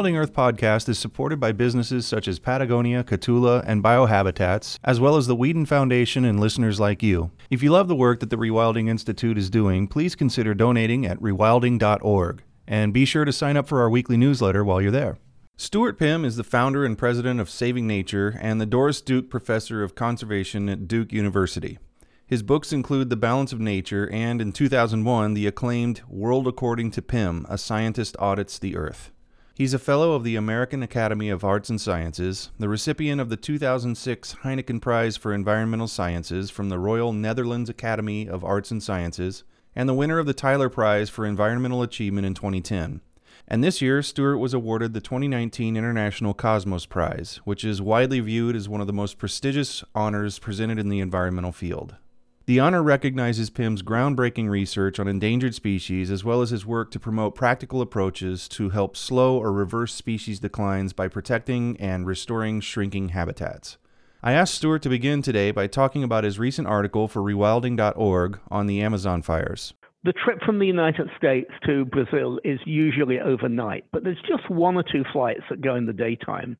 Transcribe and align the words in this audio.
The 0.00 0.06
Rewilding 0.06 0.16
Earth 0.16 0.32
podcast 0.32 0.88
is 0.88 0.98
supported 0.98 1.38
by 1.40 1.52
businesses 1.52 2.06
such 2.06 2.26
as 2.26 2.38
Patagonia, 2.38 3.04
Kahtoola, 3.04 3.62
and 3.66 3.84
Biohabitats, 3.84 4.78
as 4.82 4.98
well 4.98 5.14
as 5.18 5.26
the 5.26 5.36
Weeden 5.36 5.68
Foundation 5.68 6.24
and 6.24 6.40
listeners 6.40 6.80
like 6.80 7.02
you. 7.02 7.32
If 7.50 7.62
you 7.62 7.70
love 7.70 7.86
the 7.86 7.94
work 7.94 8.20
that 8.20 8.30
the 8.30 8.38
Rewilding 8.38 8.88
Institute 8.88 9.36
is 9.36 9.50
doing, 9.50 9.86
please 9.86 10.14
consider 10.14 10.54
donating 10.54 11.04
at 11.04 11.20
rewilding.org. 11.20 12.42
And 12.66 12.94
be 12.94 13.04
sure 13.04 13.26
to 13.26 13.32
sign 13.32 13.58
up 13.58 13.68
for 13.68 13.82
our 13.82 13.90
weekly 13.90 14.16
newsletter 14.16 14.64
while 14.64 14.80
you're 14.80 14.90
there. 14.90 15.18
Stuart 15.58 15.98
Pimm 15.98 16.24
is 16.24 16.36
the 16.36 16.44
founder 16.44 16.86
and 16.86 16.96
president 16.96 17.38
of 17.38 17.50
Saving 17.50 17.86
Nature 17.86 18.38
and 18.40 18.58
the 18.58 18.64
Doris 18.64 19.02
Duke 19.02 19.28
Professor 19.28 19.82
of 19.82 19.94
Conservation 19.94 20.70
at 20.70 20.88
Duke 20.88 21.12
University. 21.12 21.78
His 22.26 22.42
books 22.42 22.72
include 22.72 23.10
The 23.10 23.16
Balance 23.16 23.52
of 23.52 23.60
Nature 23.60 24.08
and, 24.10 24.40
in 24.40 24.52
2001, 24.52 25.34
the 25.34 25.46
acclaimed 25.46 26.00
World 26.08 26.48
According 26.48 26.90
to 26.92 27.02
Pimm 27.02 27.44
A 27.50 27.58
Scientist 27.58 28.16
Audits 28.18 28.58
the 28.58 28.76
Earth. 28.76 29.12
He's 29.60 29.74
a 29.74 29.78
fellow 29.78 30.12
of 30.12 30.24
the 30.24 30.36
American 30.36 30.82
Academy 30.82 31.28
of 31.28 31.44
Arts 31.44 31.68
and 31.68 31.78
Sciences, 31.78 32.50
the 32.58 32.66
recipient 32.66 33.20
of 33.20 33.28
the 33.28 33.36
2006 33.36 34.36
Heineken 34.36 34.80
Prize 34.80 35.18
for 35.18 35.34
Environmental 35.34 35.86
Sciences 35.86 36.48
from 36.48 36.70
the 36.70 36.78
Royal 36.78 37.12
Netherlands 37.12 37.68
Academy 37.68 38.26
of 38.26 38.42
Arts 38.42 38.70
and 38.70 38.82
Sciences, 38.82 39.44
and 39.76 39.86
the 39.86 39.92
winner 39.92 40.18
of 40.18 40.24
the 40.24 40.32
Tyler 40.32 40.70
Prize 40.70 41.10
for 41.10 41.26
Environmental 41.26 41.82
Achievement 41.82 42.26
in 42.26 42.32
2010. 42.32 43.02
And 43.46 43.62
this 43.62 43.82
year, 43.82 44.00
Stuart 44.00 44.38
was 44.38 44.54
awarded 44.54 44.94
the 44.94 45.00
2019 45.02 45.76
International 45.76 46.32
Cosmos 46.32 46.86
Prize, 46.86 47.38
which 47.44 47.62
is 47.62 47.82
widely 47.82 48.20
viewed 48.20 48.56
as 48.56 48.66
one 48.66 48.80
of 48.80 48.86
the 48.86 48.94
most 48.94 49.18
prestigious 49.18 49.84
honors 49.94 50.38
presented 50.38 50.78
in 50.78 50.88
the 50.88 51.00
environmental 51.00 51.52
field. 51.52 51.96
The 52.46 52.58
honor 52.58 52.82
recognizes 52.82 53.50
Pimm's 53.50 53.82
groundbreaking 53.82 54.48
research 54.48 54.98
on 54.98 55.06
endangered 55.06 55.54
species 55.54 56.10
as 56.10 56.24
well 56.24 56.42
as 56.42 56.50
his 56.50 56.66
work 56.66 56.90
to 56.92 56.98
promote 56.98 57.34
practical 57.34 57.80
approaches 57.80 58.48
to 58.48 58.70
help 58.70 58.96
slow 58.96 59.38
or 59.38 59.52
reverse 59.52 59.94
species 59.94 60.40
declines 60.40 60.92
by 60.92 61.06
protecting 61.06 61.76
and 61.78 62.06
restoring 62.06 62.60
shrinking 62.60 63.10
habitats. 63.10 63.76
I 64.22 64.32
asked 64.32 64.54
Stuart 64.54 64.82
to 64.82 64.88
begin 64.88 65.22
today 65.22 65.50
by 65.50 65.66
talking 65.66 66.02
about 66.02 66.24
his 66.24 66.38
recent 66.38 66.66
article 66.66 67.08
for 67.08 67.22
rewilding.org 67.22 68.40
on 68.50 68.66
the 68.66 68.82
Amazon 68.82 69.22
fires. 69.22 69.74
The 70.02 70.12
trip 70.12 70.40
from 70.44 70.58
the 70.58 70.66
United 70.66 71.10
States 71.18 71.50
to 71.66 71.84
Brazil 71.84 72.40
is 72.42 72.58
usually 72.64 73.20
overnight, 73.20 73.84
but 73.92 74.02
there's 74.02 74.20
just 74.26 74.48
one 74.50 74.76
or 74.76 74.82
two 74.82 75.04
flights 75.12 75.42
that 75.50 75.60
go 75.60 75.74
in 75.74 75.84
the 75.84 75.92
daytime. 75.92 76.56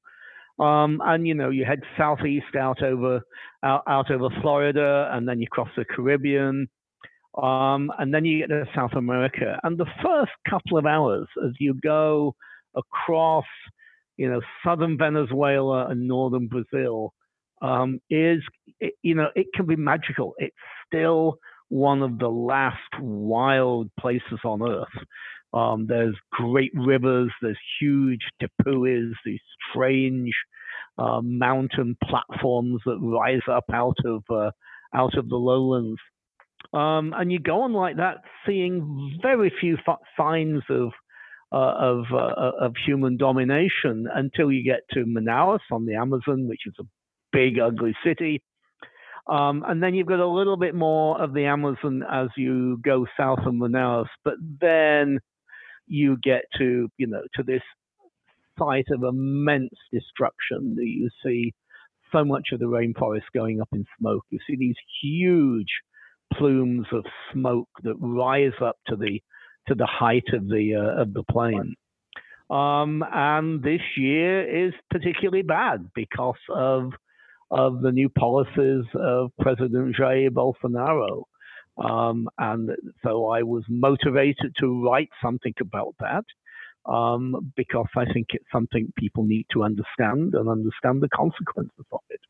Um, 0.61 1.01
and 1.05 1.27
you 1.27 1.35
know, 1.35 1.51
you 1.51 1.65
head 1.65 1.81
southeast 1.97 2.55
out 2.59 2.83
over 2.83 3.23
out, 3.65 3.83
out 3.89 4.11
over 4.11 4.29
Florida, 4.43 5.09
and 5.13 5.27
then 5.27 5.41
you 5.41 5.47
cross 5.51 5.71
the 5.77 5.85
Caribbean, 5.87 6.69
um, 7.41 7.91
and 7.99 8.13
then 8.13 8.25
you 8.27 8.41
get 8.41 8.49
to 8.49 8.65
South 8.75 8.93
America. 8.95 9.59
And 9.63 9.79
the 9.79 9.87
first 10.05 10.33
couple 10.49 10.77
of 10.77 10.85
hours, 10.85 11.27
as 11.45 11.53
you 11.59 11.75
go 11.83 12.35
across, 12.77 13.47
you 14.19 14.31
know, 14.31 14.43
southern 14.65 14.99
Venezuela 14.99 15.87
and 15.89 16.07
northern 16.07 16.47
Brazil, 16.49 17.15
um, 17.63 17.99
is 18.11 18.43
it, 18.81 18.95
you 19.03 19.15
know, 19.15 19.29
it 19.35 19.47
can 19.55 19.67
be 19.67 19.77
magical. 19.77 20.35
It's 20.39 20.55
still 20.87 21.39
one 21.69 22.03
of 22.03 22.19
the 22.19 22.29
last 22.29 22.79
wild 23.01 23.91
places 23.99 24.41
on 24.45 24.63
earth. 24.63 24.89
Um, 25.53 25.87
there's 25.89 26.15
great 26.31 26.73
rivers, 26.75 27.31
there's 27.43 27.59
huge 27.81 28.21
tepuis, 28.41 29.13
these 29.25 29.41
strange 29.71 30.33
uh, 30.99 31.21
mountain 31.23 31.97
platforms 32.05 32.81
that 32.87 32.99
rise 33.01 33.43
up 33.51 33.65
out 33.73 33.97
of 34.05 34.23
uh, 34.31 34.51
out 34.95 35.17
of 35.17 35.29
the 35.29 35.37
lowlands. 35.37 36.01
Um, 36.73 37.15
and 37.17 37.33
you 37.33 37.39
go 37.41 37.63
on 37.63 37.73
like 37.73 37.97
that, 37.97 38.19
seeing 38.47 39.19
very 39.23 39.53
few 39.61 39.77
f- 39.87 39.99
signs 40.17 40.63
of 40.69 40.93
uh, 41.53 41.75
of 41.79 42.05
uh, 42.13 42.53
of 42.61 42.75
human 42.87 43.17
domination 43.17 44.07
until 44.15 44.53
you 44.53 44.63
get 44.63 44.81
to 44.93 45.05
Manaus 45.05 45.61
on 45.73 45.87
the 45.87 45.95
Amazon, 45.97 46.49
which 46.49 46.61
is 46.67 46.75
a 46.79 46.85
big, 47.33 47.59
ugly 47.59 47.95
city. 48.05 48.43
Um, 49.27 49.65
and 49.67 49.83
then 49.83 49.95
you've 49.95 50.07
got 50.07 50.21
a 50.21 50.27
little 50.27 50.57
bit 50.57 50.75
more 50.75 51.21
of 51.21 51.35
the 51.35 51.45
Amazon 51.45 52.03
as 52.11 52.29
you 52.37 52.81
go 52.85 53.07
south 53.17 53.41
of 53.41 53.55
Manaus, 53.55 54.07
but 54.25 54.35
then 54.61 55.21
you 55.87 56.17
get 56.23 56.43
to 56.59 56.89
you 56.97 57.07
know 57.07 57.23
to 57.35 57.43
this 57.43 57.63
site 58.59 58.87
of 58.91 59.03
immense 59.03 59.75
destruction 59.93 60.75
that 60.77 60.87
you 60.87 61.09
see 61.25 61.55
so 62.13 62.25
much 62.25 62.49
of 62.53 62.61
the 62.61 62.67
rainforest 62.67 63.23
going 63.35 63.61
up 63.61 63.69
in 63.73 63.85
smoke. 63.99 64.25
You 64.31 64.39
see 64.47 64.57
these 64.57 64.77
huge 65.03 65.69
plumes 66.35 66.87
of 66.93 67.05
smoke 67.33 67.69
that 67.83 67.95
rise 67.99 68.53
up 68.61 68.77
to 68.89 68.97
the 68.97 69.23
to 69.69 69.75
the 69.75 69.87
height 69.87 70.25
of 70.33 70.49
the 70.49 70.75
uh, 70.77 71.03
of 71.03 71.13
the 71.13 71.23
plane. 71.31 71.75
Um, 72.51 73.05
and 73.13 73.63
this 73.63 73.81
year 73.97 74.67
is 74.67 74.75
particularly 74.91 75.43
bad 75.43 75.91
because 75.95 76.41
of 76.49 76.93
of 77.51 77.81
the 77.81 77.93
new 77.93 78.09
policies 78.09 78.85
of 78.95 79.31
President 79.41 79.97
Jair 79.97 80.31
Bolsonaro. 80.31 81.25
Um, 81.81 82.29
and 82.39 82.71
so 83.03 83.29
I 83.29 83.43
was 83.43 83.65
motivated 83.69 84.55
to 84.61 84.85
write 84.85 85.09
something 85.23 85.55
about 85.61 85.95
that 86.01 86.25
um, 86.91 87.53
because 87.57 87.89
I 87.97 88.05
think 88.13 88.29
it's 88.31 88.45
something 88.53 88.93
people 88.97 89.25
need 89.25 89.47
to 89.53 89.65
understand 89.65 90.35
and 90.35 90.49
understand 90.49 91.03
the 91.03 91.09
consequences 91.09 91.87
of 91.93 92.01
it. 92.11 92.21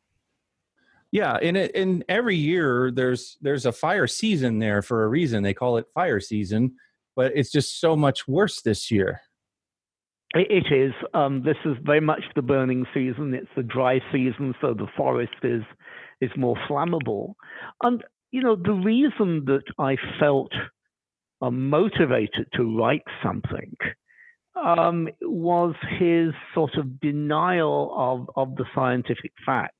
Yeah, 1.11 1.33
and 1.41 1.57
it, 1.57 1.75
and 1.75 2.05
every 2.07 2.37
year 2.37 2.89
there's 2.89 3.37
there's 3.41 3.65
a 3.65 3.73
fire 3.73 4.07
season 4.07 4.59
there 4.59 4.81
for 4.81 5.03
a 5.03 5.09
reason. 5.09 5.43
They 5.43 5.53
call 5.53 5.75
it 5.77 5.87
fire 5.93 6.21
season, 6.21 6.75
but 7.17 7.33
it's 7.35 7.51
just 7.51 7.81
so 7.81 7.97
much 7.97 8.29
worse 8.29 8.61
this 8.61 8.89
year. 8.89 9.21
It 10.33 10.71
is. 10.71 10.93
Um, 11.13 11.43
this 11.43 11.57
is 11.65 11.75
very 11.83 11.99
much 11.99 12.23
the 12.35 12.41
burning 12.41 12.85
season. 12.93 13.33
It's 13.33 13.49
the 13.57 13.63
dry 13.63 13.99
season, 14.13 14.55
so 14.61 14.73
the 14.73 14.87
forest 14.95 15.33
is 15.43 15.63
is 16.21 16.31
more 16.37 16.55
flammable. 16.69 17.33
And 17.83 18.01
you 18.31 18.41
know, 18.41 18.55
the 18.55 18.73
reason 18.73 19.45
that 19.45 19.63
I 19.77 19.97
felt 20.19 20.51
uh, 21.41 21.51
motivated 21.51 22.47
to 22.53 22.77
write 22.77 23.03
something 23.23 23.75
um, 24.55 25.09
was 25.21 25.75
his 25.99 26.33
sort 26.53 26.75
of 26.75 26.99
denial 26.99 27.93
of, 27.95 28.29
of 28.35 28.55
the 28.55 28.65
scientific 28.73 29.31
facts. 29.45 29.75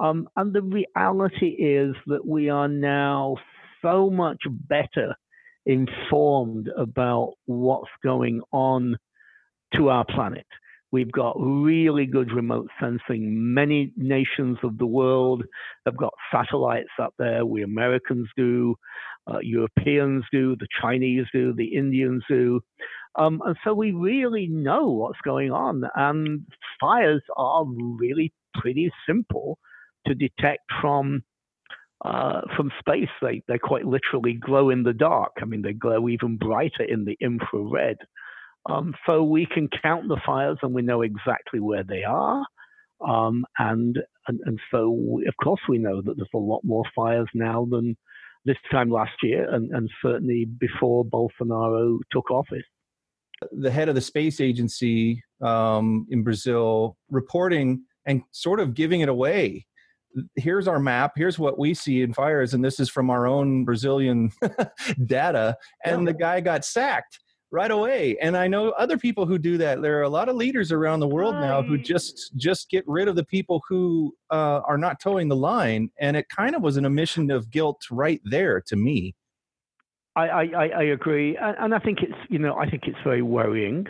Um, 0.00 0.28
and 0.36 0.52
the 0.52 0.62
reality 0.62 1.50
is 1.50 1.94
that 2.06 2.26
we 2.26 2.48
are 2.48 2.68
now 2.68 3.36
so 3.82 4.10
much 4.10 4.40
better 4.48 5.14
informed 5.66 6.68
about 6.76 7.34
what's 7.46 7.90
going 8.02 8.40
on 8.52 8.96
to 9.74 9.88
our 9.88 10.04
planet. 10.04 10.46
We've 10.94 11.10
got 11.10 11.34
really 11.40 12.06
good 12.06 12.30
remote 12.30 12.68
sensing. 12.80 13.52
Many 13.52 13.90
nations 13.96 14.58
of 14.62 14.78
the 14.78 14.86
world 14.86 15.42
have 15.86 15.96
got 15.96 16.14
satellites 16.32 16.94
up 17.02 17.14
there. 17.18 17.44
We 17.44 17.64
Americans 17.64 18.28
do, 18.36 18.76
uh, 19.26 19.40
Europeans 19.42 20.22
do, 20.30 20.54
the 20.54 20.68
Chinese 20.80 21.26
do, 21.32 21.52
the 21.52 21.74
Indians 21.74 22.22
do. 22.28 22.60
Um, 23.18 23.42
and 23.44 23.56
so 23.64 23.74
we 23.74 23.90
really 23.90 24.46
know 24.46 24.88
what's 24.88 25.18
going 25.24 25.50
on. 25.50 25.82
And 25.96 26.46
fires 26.80 27.24
are 27.36 27.64
really 27.66 28.32
pretty 28.54 28.92
simple 29.04 29.58
to 30.06 30.14
detect 30.14 30.62
from 30.80 31.24
uh, 32.04 32.42
from 32.56 32.70
space. 32.78 33.08
They 33.20 33.42
they 33.48 33.58
quite 33.58 33.84
literally 33.84 34.34
glow 34.34 34.70
in 34.70 34.84
the 34.84 34.92
dark. 34.92 35.32
I 35.42 35.44
mean, 35.44 35.62
they 35.62 35.72
glow 35.72 36.08
even 36.08 36.36
brighter 36.36 36.84
in 36.86 37.04
the 37.04 37.16
infrared. 37.20 37.96
Um, 38.66 38.94
so 39.06 39.22
we 39.22 39.46
can 39.46 39.68
count 39.82 40.08
the 40.08 40.20
fires 40.24 40.58
and 40.62 40.74
we 40.74 40.82
know 40.82 41.02
exactly 41.02 41.60
where 41.60 41.84
they 41.84 42.02
are. 42.02 42.44
Um, 43.06 43.44
and, 43.58 43.98
and, 44.28 44.40
and 44.44 44.58
so 44.70 44.88
we, 44.90 45.26
of 45.26 45.34
course 45.42 45.60
we 45.68 45.78
know 45.78 46.00
that 46.00 46.16
there's 46.16 46.28
a 46.34 46.38
lot 46.38 46.60
more 46.64 46.84
fires 46.94 47.28
now 47.34 47.66
than 47.70 47.96
this 48.46 48.56
time 48.70 48.90
last 48.90 49.12
year, 49.22 49.52
and, 49.52 49.70
and 49.72 49.90
certainly 50.02 50.44
before 50.44 51.04
Bolsonaro 51.04 51.98
took 52.12 52.30
office. 52.30 52.64
The 53.52 53.70
head 53.70 53.88
of 53.88 53.94
the 53.94 54.00
space 54.00 54.40
agency 54.40 55.22
um, 55.42 56.06
in 56.10 56.22
Brazil 56.22 56.96
reporting 57.10 57.84
and 58.06 58.22
sort 58.32 58.60
of 58.60 58.74
giving 58.74 59.00
it 59.00 59.08
away. 59.08 59.66
Here's 60.36 60.68
our 60.68 60.78
map. 60.78 61.12
Here's 61.16 61.38
what 61.38 61.58
we 61.58 61.74
see 61.74 62.02
in 62.02 62.14
fires, 62.14 62.54
and 62.54 62.64
this 62.64 62.78
is 62.78 62.88
from 62.88 63.10
our 63.10 63.26
own 63.26 63.64
Brazilian 63.64 64.30
data. 65.06 65.56
And 65.84 66.02
yeah. 66.02 66.12
the 66.12 66.18
guy 66.18 66.40
got 66.40 66.64
sacked 66.64 67.18
right 67.54 67.70
away 67.70 68.16
and 68.20 68.36
i 68.36 68.48
know 68.48 68.70
other 68.70 68.98
people 68.98 69.24
who 69.24 69.38
do 69.38 69.56
that 69.56 69.80
there 69.80 69.96
are 69.96 70.02
a 70.02 70.08
lot 70.08 70.28
of 70.28 70.34
leaders 70.34 70.72
around 70.72 70.98
the 70.98 71.06
world 71.06 71.36
now 71.36 71.62
who 71.62 71.78
just 71.78 72.36
just 72.36 72.68
get 72.68 72.82
rid 72.88 73.06
of 73.06 73.14
the 73.14 73.24
people 73.24 73.62
who 73.68 74.12
uh, 74.32 74.60
are 74.66 74.76
not 74.76 74.98
toeing 74.98 75.28
the 75.28 75.36
line 75.36 75.88
and 76.00 76.16
it 76.16 76.28
kind 76.28 76.56
of 76.56 76.62
was 76.62 76.76
an 76.76 76.84
admission 76.84 77.30
of 77.30 77.48
guilt 77.50 77.80
right 77.90 78.20
there 78.24 78.60
to 78.60 78.76
me. 78.76 79.14
I, 80.16 80.28
I, 80.28 80.68
I 80.78 80.82
agree, 80.84 81.36
and, 81.36 81.56
and 81.58 81.74
I 81.74 81.78
think 81.78 81.98
it's 82.02 82.18
you 82.28 82.38
know 82.38 82.54
I 82.56 82.68
think 82.68 82.84
it's 82.86 82.98
very 83.04 83.22
worrying 83.22 83.86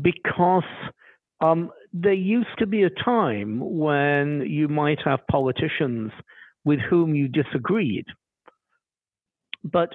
because 0.00 0.62
um, 1.40 1.70
there 1.92 2.12
used 2.12 2.56
to 2.58 2.66
be 2.66 2.82
a 2.82 2.90
time 2.90 3.58
when 3.60 4.44
you 4.48 4.68
might 4.68 4.98
have 5.04 5.20
politicians 5.30 6.12
with 6.64 6.80
whom 6.88 7.14
you 7.14 7.28
disagreed, 7.28 8.06
but 9.64 9.90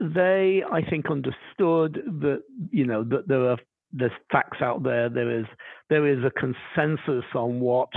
they 0.00 0.62
I 0.70 0.82
think 0.88 1.10
understood 1.10 2.02
that 2.20 2.42
you 2.70 2.86
know 2.86 3.04
that 3.04 3.28
there 3.28 3.50
are 3.50 3.58
there's 3.92 4.12
facts 4.30 4.58
out 4.60 4.82
there. 4.82 5.08
There 5.08 5.40
is 5.40 5.46
there 5.90 6.06
is 6.06 6.24
a 6.24 6.30
consensus 6.30 7.24
on 7.34 7.60
what 7.60 7.88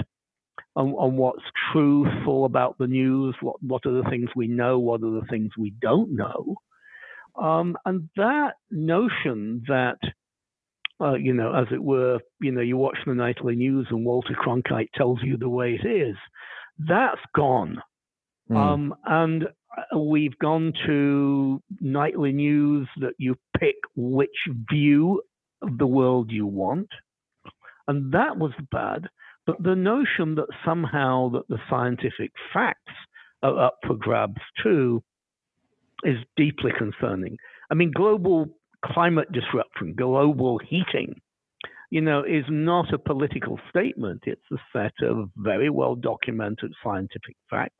on, 0.75 0.92
on 0.92 1.18
what's 1.18 1.44
truthful 1.71 2.45
about 2.45 2.77
the 2.77 2.88
news. 2.88 3.36
What 3.42 3.62
what 3.62 3.86
are 3.86 4.01
the 4.01 4.09
things 4.09 4.30
we 4.36 4.48
know? 4.48 4.80
What 4.80 5.03
are 5.03 5.19
the 5.19 5.27
things 5.30 5.51
we 5.57 5.74
don't 5.81 6.15
know? 6.15 6.56
Um, 7.42 7.77
and 7.86 8.09
that 8.18 8.54
notion 8.69 9.63
that 9.68 9.97
uh, 11.01 11.15
you 11.15 11.33
know, 11.33 11.54
as 11.54 11.65
it 11.71 11.83
were, 11.83 12.19
you 12.39 12.51
know, 12.51 12.62
you 12.62 12.77
watch 12.77 12.97
the 13.06 13.13
nightly 13.15 13.56
news 13.56 13.88
and 13.89 14.06
Walter 14.06 14.36
Cronkite 14.39 14.92
tells 14.95 15.19
you 15.24 15.36
the 15.36 15.50
way 15.50 15.80
it 15.81 15.88
is. 15.88 16.15
That's 16.77 17.21
gone. 17.36 17.81
Mm. 18.49 18.55
Um, 18.55 18.95
and 19.05 19.43
uh, 19.45 19.97
we've 19.99 20.38
gone 20.39 20.73
to 20.85 21.61
nightly 21.79 22.31
news 22.31 22.88
that 22.99 23.13
you 23.17 23.35
pick 23.59 23.75
which 23.95 24.29
view 24.69 25.21
of 25.61 25.77
the 25.77 25.88
world 25.88 26.31
you 26.31 26.45
want. 26.45 26.89
And 27.88 28.13
that 28.13 28.38
was 28.38 28.51
bad. 28.71 29.07
But 29.45 29.63
the 29.63 29.75
notion 29.75 30.35
that 30.35 30.47
somehow 30.63 31.29
that 31.29 31.47
the 31.49 31.59
scientific 31.69 32.31
facts 32.53 32.93
are 33.43 33.65
up 33.65 33.79
for 33.85 33.95
grabs 33.95 34.41
too 34.61 35.03
is 36.03 36.17
deeply 36.37 36.71
concerning. 36.77 37.37
I 37.69 37.75
mean, 37.75 37.91
global 37.91 38.49
climate 38.85 39.31
disruption, 39.31 39.94
global 39.95 40.59
heating, 40.59 41.15
you 41.89 42.01
know, 42.01 42.23
is 42.23 42.45
not 42.49 42.94
a 42.94 42.97
political 42.97 43.59
statement. 43.69 44.23
It's 44.25 44.41
a 44.51 44.57
set 44.73 44.94
of 45.07 45.29
very 45.35 45.69
well 45.69 45.95
documented 45.95 46.73
scientific 46.83 47.35
facts. 47.49 47.75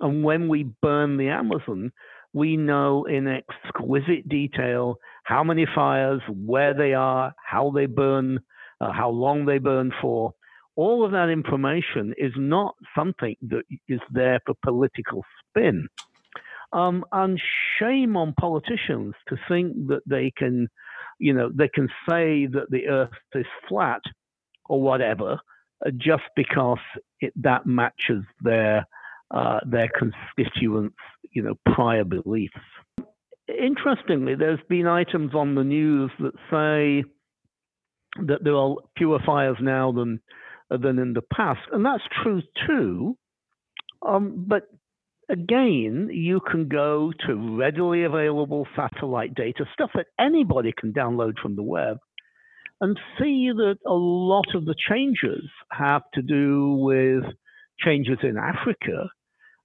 And 0.00 0.24
when 0.24 0.48
we 0.48 0.64
burn 0.82 1.16
the 1.16 1.28
Amazon, 1.28 1.92
we 2.32 2.56
know 2.56 3.04
in 3.04 3.28
exquisite 3.28 4.28
detail 4.28 4.96
how 5.22 5.44
many 5.44 5.66
fires, 5.72 6.20
where 6.28 6.74
they 6.74 6.92
are, 6.92 7.32
how 7.44 7.70
they 7.70 7.86
burn, 7.86 8.40
uh, 8.80 8.92
how 8.92 9.10
long 9.10 9.46
they 9.46 9.58
burn 9.58 9.92
for. 10.02 10.32
All 10.76 11.04
of 11.04 11.12
that 11.12 11.28
information 11.28 12.12
is 12.18 12.32
not 12.36 12.74
something 12.96 13.36
that 13.42 13.62
is 13.88 14.00
there 14.10 14.40
for 14.44 14.54
political 14.64 15.24
spin. 15.48 15.86
Um, 16.72 17.04
and 17.12 17.40
shame 17.78 18.16
on 18.16 18.34
politicians 18.38 19.14
to 19.28 19.36
think 19.48 19.86
that 19.86 20.02
they 20.04 20.32
can, 20.36 20.66
you 21.20 21.32
know, 21.32 21.50
they 21.54 21.68
can 21.68 21.88
say 22.08 22.46
that 22.46 22.68
the 22.70 22.88
earth 22.88 23.10
is 23.36 23.46
flat 23.68 24.00
or 24.64 24.82
whatever 24.82 25.38
uh, 25.86 25.90
just 25.96 26.24
because 26.34 26.78
it, 27.20 27.32
that 27.36 27.64
matches 27.64 28.24
their 28.40 28.84
uh, 29.34 29.58
their 29.66 29.90
constituents' 29.98 30.94
you 31.32 31.42
know 31.42 31.54
prior 31.74 32.04
beliefs. 32.04 32.54
Interestingly, 33.48 34.36
there's 34.36 34.60
been 34.68 34.86
items 34.86 35.34
on 35.34 35.54
the 35.54 35.64
news 35.64 36.10
that 36.20 36.34
say 36.50 37.04
that 38.26 38.44
there 38.44 38.54
are 38.54 38.76
fewer 38.96 39.18
fires 39.26 39.56
now 39.60 39.92
than 39.92 40.20
than 40.70 40.98
in 40.98 41.12
the 41.12 41.22
past, 41.34 41.60
and 41.72 41.84
that's 41.84 42.04
true 42.22 42.42
too. 42.66 43.18
Um, 44.06 44.44
but 44.48 44.68
again, 45.28 46.10
you 46.12 46.40
can 46.40 46.68
go 46.68 47.12
to 47.26 47.56
readily 47.58 48.04
available 48.04 48.68
satellite 48.76 49.34
data, 49.34 49.64
stuff 49.72 49.90
that 49.94 50.06
anybody 50.18 50.72
can 50.78 50.92
download 50.92 51.38
from 51.42 51.56
the 51.56 51.62
web, 51.62 51.98
and 52.80 52.96
see 53.18 53.50
that 53.52 53.78
a 53.84 53.92
lot 53.92 54.54
of 54.54 54.64
the 54.64 54.76
changes 54.88 55.44
have 55.72 56.02
to 56.14 56.22
do 56.22 56.74
with 56.74 57.24
changes 57.80 58.18
in 58.22 58.36
Africa 58.36 59.08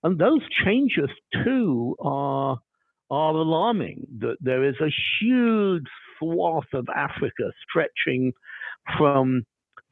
and 0.04 0.18
those 0.19 0.42
changes 0.63 1.10
too 1.44 1.96
are 2.00 2.57
are 3.12 3.34
alarming. 3.34 4.06
That 4.19 4.38
there 4.40 4.63
is 4.63 4.75
a 4.81 4.94
huge 5.19 5.88
swath 6.19 6.72
of 6.74 6.88
Africa 6.96 7.51
stretching 7.68 8.34
from 8.98 9.44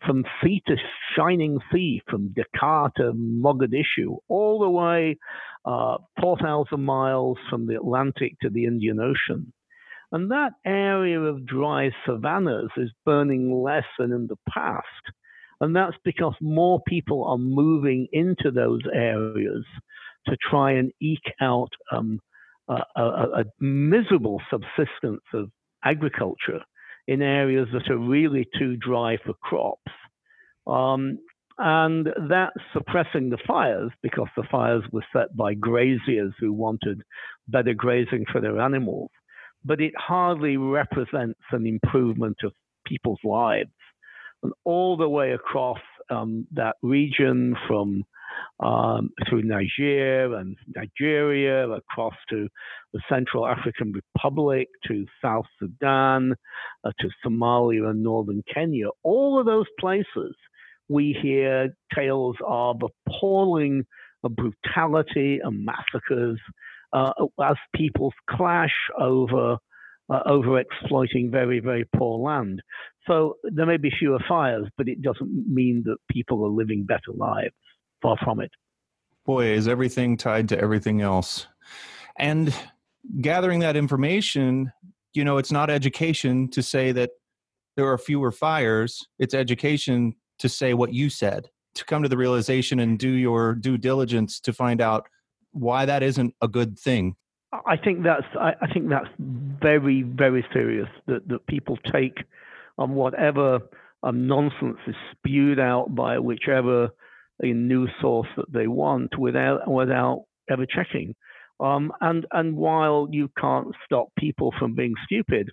from 0.06 0.24
sea 0.44 0.62
to 0.68 0.76
shining 1.16 1.60
sea, 1.72 2.02
from 2.08 2.34
Dakar 2.36 2.92
to 2.98 3.14
Mogadishu, 3.14 4.18
all 4.28 4.60
the 4.60 4.70
way 4.70 5.18
uh, 5.66 5.98
4,000 6.22 6.80
miles 6.80 7.38
from 7.50 7.66
the 7.66 7.76
Atlantic 7.76 8.34
to 8.42 8.50
the 8.50 8.66
Indian 8.66 9.00
Ocean. 9.00 9.52
And 10.12 10.32
that 10.32 10.52
area 10.66 11.20
of 11.20 11.46
dry 11.46 11.90
savannas 12.06 12.70
is 12.78 12.92
burning 13.06 13.62
less 13.64 13.84
than 13.98 14.14
in 14.14 14.28
the 14.28 14.38
past. 14.48 14.86
And 15.60 15.76
that's 15.76 15.98
because 16.06 16.36
more 16.40 16.80
people 16.88 17.26
are 17.26 17.38
moving 17.38 18.08
into 18.14 18.52
those 18.52 18.82
areas 18.94 19.66
to 20.28 20.38
try 20.50 20.74
and 20.74 20.92
eke 21.02 21.32
out 21.42 21.70
um, 21.92 22.20
a, 22.70 22.82
a, 22.96 23.02
a, 23.02 23.44
miserable 23.60 24.42
subsistence 24.50 25.24
of 25.34 25.50
agriculture 25.84 26.62
in 27.08 27.22
areas 27.22 27.68
that 27.74 27.90
are 27.90 27.98
really 27.98 28.48
too 28.60 28.76
dry 28.78 29.18
for 29.26 29.34
crops. 29.42 29.92
Um, 30.66 31.20
and 31.58 32.08
that's 32.30 32.60
suppressing 32.74 33.30
the 33.30 33.40
fires 33.48 33.92
because 34.04 34.28
the 34.36 34.44
fires 34.52 34.84
were 34.92 35.06
set 35.12 35.36
by 35.36 35.56
graziers 35.56 36.34
who 36.40 36.54
wanted 36.54 37.02
better 37.48 37.74
grazing 37.74 38.26
for 38.32 38.42
their 38.42 38.60
animals. 38.60 39.10
But 39.66 39.82
it 39.82 39.94
hardly 39.98 40.58
represents 40.58 41.40
an 41.52 41.66
improvement 41.66 42.38
of 42.44 42.54
people's 42.86 43.20
lives. 43.24 43.72
And 44.44 44.54
all 44.66 44.98
the 44.98 45.10
way 45.10 45.32
across 45.32 45.80
um, 46.12 46.46
that 46.54 46.76
region 46.84 47.56
from 47.68 48.04
um, 48.60 49.12
through 49.30 49.44
Niger 49.44 50.36
and 50.36 50.56
Nigeria, 50.76 51.70
across 51.70 52.16
to 52.30 52.48
the 52.94 53.02
Central 53.10 53.48
African 53.48 53.94
Republic, 53.94 54.68
to 54.88 55.06
South 55.24 55.46
Sudan, 55.60 56.34
uh, 56.84 56.92
to 57.00 57.10
Somalia 57.26 57.90
and 57.90 58.04
northern 58.04 58.44
Kenya. 58.52 58.88
All 59.04 59.40
of 59.40 59.46
those 59.46 59.68
places, 59.80 60.36
we 60.90 61.18
hear 61.22 61.70
tales 61.94 62.36
of 62.46 62.82
appalling 63.08 63.86
uh, 64.24 64.30
brutality 64.30 65.40
and 65.44 65.66
massacres 65.66 66.40
uh, 66.94 67.12
as 67.44 67.56
peoples 67.76 68.14
clash 68.30 68.76
over. 69.00 69.58
Uh, 70.10 70.22
over 70.26 70.58
exploiting 70.58 71.30
very, 71.30 71.60
very 71.60 71.84
poor 71.98 72.18
land. 72.18 72.62
So 73.08 73.34
there 73.44 73.66
may 73.66 73.76
be 73.76 73.92
fewer 73.92 74.20
fires, 74.26 74.66
but 74.78 74.88
it 74.88 75.02
doesn't 75.02 75.54
mean 75.54 75.84
that 75.86 75.98
people 76.10 76.46
are 76.46 76.50
living 76.50 76.86
better 76.86 77.12
lives 77.14 77.52
far 78.02 78.18
from 78.24 78.40
it. 78.40 78.52
Boy, 79.26 79.48
is 79.48 79.68
everything 79.68 80.18
tied 80.18 80.50
to 80.50 80.60
everything 80.60 81.02
else. 81.02 81.48
And 82.18 82.54
gathering 83.22 83.60
that 83.60 83.76
information, 83.76 84.72
you 85.14 85.24
know, 85.24 85.38
it's 85.38 85.52
not 85.52 85.70
education 85.70 86.50
to 86.50 86.64
say 86.64 86.92
that 86.94 87.12
there 87.76 87.88
are 87.88 87.98
fewer 87.98 88.32
fires, 88.32 89.08
it's 89.20 89.34
education 89.34 90.14
to 90.40 90.50
say 90.50 90.74
what 90.74 90.94
you 90.94 91.10
said, 91.10 91.50
to 91.76 91.86
come 91.86 92.04
to 92.04 92.10
the 92.10 92.18
realization 92.18 92.80
and 92.80 92.98
do 92.98 93.10
your 93.10 93.54
due 93.54 93.78
diligence 93.78 94.40
to 94.42 94.54
find 94.54 94.82
out 94.82 95.08
why 95.52 95.86
that 95.86 96.04
isn't 96.04 96.34
a 96.42 96.48
good 96.48 96.78
thing. 96.78 97.16
I 97.66 97.78
think 97.78 98.04
that's 98.04 98.26
I, 98.40 98.54
I 98.62 98.74
think 98.74 98.90
that's 98.90 99.08
very 99.18 100.02
very 100.02 100.46
serious 100.54 100.90
that 101.08 101.28
that 101.30 101.48
people 101.48 101.78
take 101.92 102.18
on 102.78 102.94
whatever 102.94 103.60
um, 104.04 104.28
nonsense 104.28 104.78
is 104.86 104.96
spewed 105.12 105.60
out 105.60 105.96
by 105.96 106.20
whichever 106.20 106.90
a 107.42 107.48
new 107.48 107.88
source 108.02 108.28
that 108.38 108.52
they 108.52 108.68
want 108.68 109.18
without 109.18 109.70
without 109.70 110.26
ever 110.50 110.66
checking. 110.66 111.16
Um, 111.60 111.92
and 112.02 112.26
and 112.32 112.56
while 112.56 113.08
you 113.12 113.30
can't 113.40 113.68
stop 113.86 114.10
people 114.18 114.54
from 114.60 114.76
being 114.76 114.94
stupid, 115.06 115.50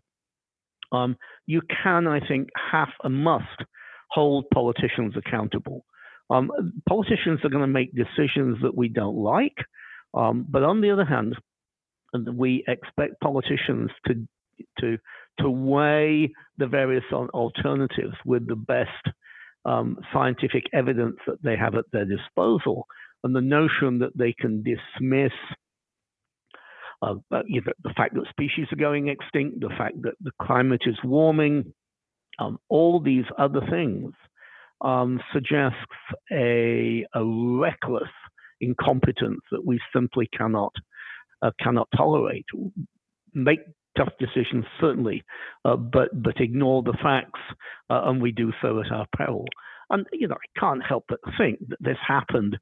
um, 0.93 1.17
you 1.47 1.63
can, 1.83 2.07
I 2.07 2.21
think, 2.27 2.49
have 2.73 2.89
and 3.03 3.15
must 3.15 3.65
hold 4.11 4.47
politicians 4.53 5.15
accountable. 5.17 5.85
Um, 6.31 6.51
politicians 6.89 7.41
are 7.45 7.51
going 7.51 7.63
to 7.63 7.67
make 7.67 7.95
decisions 7.95 8.59
that 8.63 8.77
we 8.77 8.89
don't 8.89 9.17
like, 9.17 9.57
um, 10.15 10.47
but 10.49 10.63
on 10.63 10.81
the 10.81 10.91
other 10.91 11.05
hand, 11.05 11.37
we 12.33 12.65
expect 12.69 13.21
politicians 13.21 13.91
to 14.07 14.27
to 14.81 14.99
to 15.41 15.51
weigh 15.51 16.33
the 16.59 16.67
various 16.67 17.05
alternatives 17.13 18.15
with 18.25 18.47
the 18.47 18.57
best 18.57 19.15
um, 19.65 19.99
scientific 20.13 20.65
evidence 20.73 21.17
that 21.27 21.43
they 21.43 21.57
have 21.57 21.75
at 21.75 21.85
their 21.93 22.05
disposal, 22.05 22.87
and 23.23 23.35
the 23.35 23.41
notion 23.41 23.99
that 24.01 24.17
they 24.17 24.33
can 24.33 24.63
dismiss 24.63 25.33
uh, 27.03 27.15
you 27.47 27.63
the 27.83 27.93
fact 27.97 28.15
that 28.15 28.25
species 28.31 28.67
are 28.73 28.77
going 28.77 29.09
extinct, 29.09 29.61
the 29.61 29.69
fact 29.77 30.01
that 30.03 30.15
the 30.21 30.31
climate 30.41 30.83
is 30.87 30.97
warming, 31.05 31.73
um, 32.39 32.59
all 32.69 33.01
these 33.01 33.25
other 33.39 33.61
things 33.71 34.13
um, 34.81 35.21
suggests 35.33 35.77
a, 36.33 37.07
a, 37.15 37.25
reckless 37.25 38.09
incompetence 38.61 39.41
that 39.51 39.65
we 39.65 39.79
simply 39.95 40.29
cannot 40.37 40.73
uh, 41.43 41.51
cannot 41.61 41.89
tolerate. 41.97 42.47
make 43.35 43.61
tough 43.97 44.13
decisions, 44.19 44.65
certainly, 44.81 45.23
uh, 45.65 45.77
but 45.77 46.11
but 46.23 46.41
ignore 46.41 46.83
the 46.83 46.97
facts, 47.03 47.41
uh, 47.91 48.03
and 48.05 48.21
we 48.21 48.33
do 48.33 48.53
so 48.63 48.81
at 48.81 48.93
our 48.93 49.07
peril. 49.17 49.47
And 49.91 50.07
you 50.13 50.29
know, 50.29 50.37
I 50.37 50.61
can't 50.61 50.83
help 50.83 51.05
but 51.09 51.21
think 51.39 51.59
that 51.69 51.79
this 51.81 51.99
happened. 52.07 52.59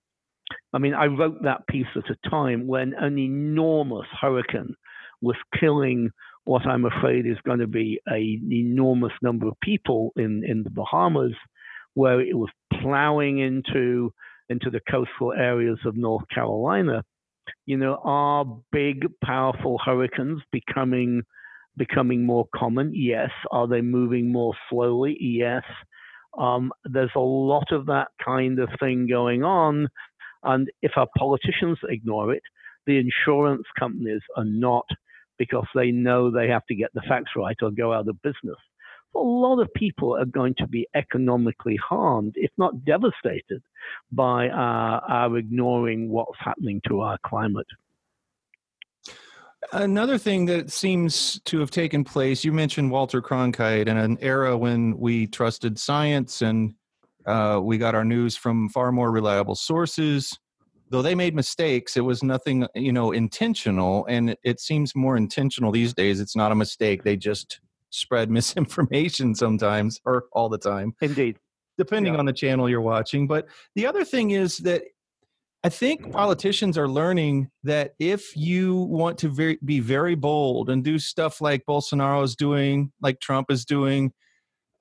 I 0.72 0.78
mean, 0.78 0.94
I 0.94 1.06
wrote 1.06 1.42
that 1.42 1.66
piece 1.66 1.86
at 1.96 2.10
a 2.10 2.28
time 2.28 2.66
when 2.66 2.94
an 2.94 3.18
enormous 3.18 4.06
hurricane 4.20 4.74
was 5.20 5.36
killing 5.58 6.10
what 6.44 6.66
I'm 6.66 6.84
afraid 6.84 7.26
is 7.26 7.38
going 7.46 7.60
to 7.60 7.66
be 7.66 8.00
an 8.06 8.48
enormous 8.50 9.12
number 9.22 9.46
of 9.46 9.54
people 9.62 10.12
in, 10.16 10.42
in 10.44 10.64
the 10.64 10.70
Bahamas, 10.70 11.34
where 11.94 12.20
it 12.20 12.36
was 12.36 12.50
plowing 12.80 13.38
into 13.38 14.12
into 14.48 14.68
the 14.68 14.80
coastal 14.90 15.32
areas 15.32 15.78
of 15.86 15.96
North 15.96 16.24
Carolina. 16.34 17.04
You 17.66 17.76
know, 17.76 18.00
are 18.04 18.44
big, 18.70 19.06
powerful 19.24 19.78
hurricanes 19.84 20.42
becoming 20.50 21.22
becoming 21.76 22.26
more 22.26 22.46
common? 22.54 22.92
Yes. 22.94 23.30
Are 23.50 23.66
they 23.66 23.80
moving 23.80 24.30
more 24.30 24.54
slowly? 24.68 25.16
Yes. 25.20 25.62
Um, 26.38 26.72
there's 26.84 27.10
a 27.14 27.20
lot 27.20 27.72
of 27.72 27.86
that 27.86 28.08
kind 28.24 28.58
of 28.58 28.68
thing 28.80 29.06
going 29.06 29.44
on, 29.44 29.88
and 30.42 30.68
if 30.80 30.92
our 30.96 31.08
politicians 31.18 31.78
ignore 31.88 32.32
it, 32.32 32.42
the 32.86 32.98
insurance 32.98 33.64
companies 33.78 34.22
are 34.36 34.44
not 34.44 34.86
because 35.38 35.66
they 35.74 35.90
know 35.90 36.30
they 36.30 36.48
have 36.48 36.64
to 36.66 36.74
get 36.74 36.90
the 36.94 37.02
facts 37.08 37.32
right 37.36 37.56
or 37.62 37.70
go 37.70 37.92
out 37.92 38.08
of 38.08 38.22
business. 38.22 38.56
A 39.14 39.18
lot 39.18 39.60
of 39.60 39.72
people 39.74 40.16
are 40.16 40.24
going 40.24 40.54
to 40.58 40.66
be 40.66 40.86
economically 40.94 41.76
harmed, 41.76 42.34
if 42.36 42.50
not 42.56 42.84
devastated, 42.84 43.62
by 44.10 44.48
our, 44.48 45.02
our 45.08 45.36
ignoring 45.36 46.08
what's 46.08 46.38
happening 46.38 46.80
to 46.88 47.00
our 47.00 47.18
climate. 47.24 47.66
Another 49.72 50.18
thing 50.18 50.46
that 50.46 50.72
seems 50.72 51.40
to 51.44 51.60
have 51.60 51.70
taken 51.70 52.04
place, 52.04 52.44
you 52.44 52.52
mentioned 52.52 52.90
Walter 52.90 53.22
Cronkite 53.22 53.86
in 53.86 53.96
an 53.96 54.18
era 54.20 54.56
when 54.56 54.98
we 54.98 55.26
trusted 55.26 55.78
science 55.78 56.42
and 56.42 56.74
uh, 57.26 57.60
we 57.62 57.78
got 57.78 57.94
our 57.94 58.04
news 58.04 58.36
from 58.36 58.68
far 58.68 58.90
more 58.90 59.12
reliable 59.12 59.54
sources 59.54 60.36
though 60.92 61.02
they 61.02 61.14
made 61.14 61.34
mistakes, 61.34 61.96
it 61.96 62.02
was 62.02 62.22
nothing, 62.22 62.66
you 62.74 62.92
know, 62.92 63.12
intentional. 63.12 64.04
And 64.06 64.36
it 64.44 64.60
seems 64.60 64.94
more 64.94 65.16
intentional 65.16 65.72
these 65.72 65.94
days. 65.94 66.20
It's 66.20 66.36
not 66.36 66.52
a 66.52 66.54
mistake. 66.54 67.02
They 67.02 67.16
just 67.16 67.60
spread 67.92 68.30
misinformation 68.38 69.34
sometimes 69.34 70.00
or 70.04 70.24
all 70.32 70.48
the 70.48 70.58
time. 70.58 70.94
Indeed. 71.00 71.38
Depending 71.78 72.14
yeah. 72.14 72.18
on 72.18 72.26
the 72.26 72.32
channel 72.32 72.68
you're 72.68 72.80
watching. 72.80 73.26
But 73.26 73.46
the 73.74 73.86
other 73.86 74.04
thing 74.04 74.30
is 74.30 74.58
that 74.58 74.82
I 75.64 75.68
think 75.68 76.10
politicians 76.10 76.76
are 76.76 76.88
learning 76.88 77.48
that 77.62 77.94
if 78.00 78.36
you 78.36 78.76
want 78.76 79.16
to 79.18 79.28
very, 79.28 79.58
be 79.64 79.78
very 79.78 80.16
bold 80.16 80.68
and 80.68 80.82
do 80.82 80.98
stuff 80.98 81.40
like 81.40 81.62
Bolsonaro 81.68 82.24
is 82.24 82.34
doing, 82.34 82.90
like 83.00 83.20
Trump 83.20 83.48
is 83.48 83.64
doing, 83.64 84.12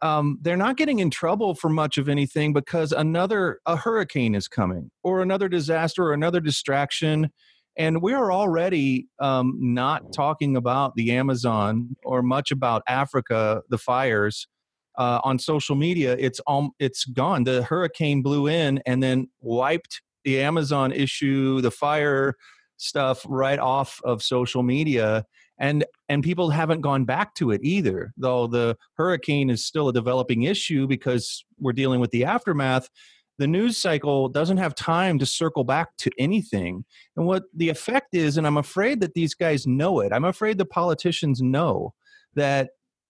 um, 0.02 0.40
they're 0.42 0.58
not 0.58 0.78
getting 0.78 0.98
in 0.98 1.12
trouble 1.12 1.54
for 1.54 1.70
much 1.70 2.00
of 2.00 2.10
anything 2.10 2.54
because 2.54 2.92
another 2.92 3.60
a 3.68 3.76
hurricane 3.76 4.34
is 4.34 4.48
coming 4.48 4.90
or 5.04 5.22
another 5.22 5.48
disaster 5.48 6.04
or 6.04 6.14
another 6.14 6.40
distraction 6.40 7.32
and 7.82 8.02
we 8.02 8.14
are 8.14 8.32
already 8.32 9.08
um, 9.20 9.58
not 9.60 10.14
talking 10.14 10.56
about 10.56 10.96
the 10.96 11.12
amazon 11.12 11.96
or 12.04 12.22
much 12.22 12.52
about 12.52 12.84
africa 12.88 13.62
the 13.70 13.78
fires 13.78 14.48
uh, 14.98 15.20
on 15.24 15.40
social 15.40 15.76
media. 15.76 16.16
It's 16.20 16.40
um, 16.48 16.72
it's 16.80 17.06
gone. 17.06 17.44
The 17.44 17.64
hurricane 17.64 18.22
blew 18.22 18.48
in 18.48 18.82
and 18.86 19.02
then 19.02 19.30
wiped 19.40 20.02
the 20.24 20.40
amazon 20.42 20.92
issue 20.92 21.62
the 21.62 21.72
fire 21.72 22.36
stuff 22.78 23.26
right 23.28 23.58
off 23.58 24.00
of 24.04 24.22
social 24.22 24.62
media 24.62 25.26
and 25.58 25.84
and 26.10 26.24
people 26.24 26.52
haven't 26.52 26.82
gone 26.82 27.06
back 27.06 27.34
to 27.36 27.50
it 27.50 27.62
either 27.64 28.14
though 28.18 28.46
the 28.46 28.78
hurricane 28.98 29.50
is 29.50 29.66
still 29.66 29.90
a 29.90 29.94
developing 29.94 30.44
issue 30.44 30.86
because 30.86 31.44
we're 31.60 31.74
dealing 31.74 32.00
with 32.00 32.12
the 32.12 32.24
aftermath 32.24 32.88
the 33.42 33.48
news 33.48 33.76
cycle 33.76 34.30
doesn't 34.30 34.58
have 34.58 34.76
time 34.76 35.18
to 35.18 35.26
circle 35.26 35.64
back 35.64 35.98
to 35.98 36.12
anything. 36.20 36.86
And 37.18 37.26
what 37.26 37.44
the 37.56 37.70
effect 37.70 38.14
is 38.14 38.38
and 38.38 38.46
i'm 38.46 38.58
afraid 38.58 39.02
that 39.02 39.16
these 39.16 39.34
guys 39.34 39.66
know 39.66 40.00
it 40.00 40.14
i'm 40.14 40.26
afraid 40.26 40.58
the 40.58 40.66
politicians 40.66 41.42
know 41.42 41.94
that 42.36 42.70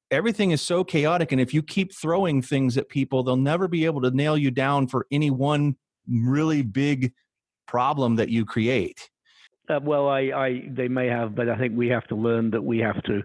everything 0.09 0.51
is 0.51 0.61
so 0.61 0.83
chaotic 0.83 1.31
and 1.31 1.41
if 1.41 1.53
you 1.53 1.61
keep 1.61 1.93
throwing 1.93 2.41
things 2.41 2.77
at 2.77 2.89
people 2.89 3.23
they'll 3.23 3.35
never 3.35 3.67
be 3.67 3.85
able 3.85 4.01
to 4.01 4.11
nail 4.11 4.37
you 4.37 4.51
down 4.51 4.87
for 4.87 5.05
any 5.11 5.29
one 5.29 5.75
really 6.07 6.61
big 6.61 7.13
problem 7.67 8.15
that 8.15 8.29
you 8.29 8.45
create. 8.45 9.09
Uh, 9.69 9.79
well, 9.81 10.09
I, 10.09 10.19
I, 10.35 10.63
they 10.69 10.87
may 10.87 11.07
have, 11.07 11.35
but 11.35 11.47
I 11.47 11.57
think 11.57 11.77
we 11.77 11.87
have 11.89 12.05
to 12.07 12.15
learn 12.15 12.51
that 12.51 12.61
we 12.61 12.79
have 12.79 13.01
to, 13.03 13.21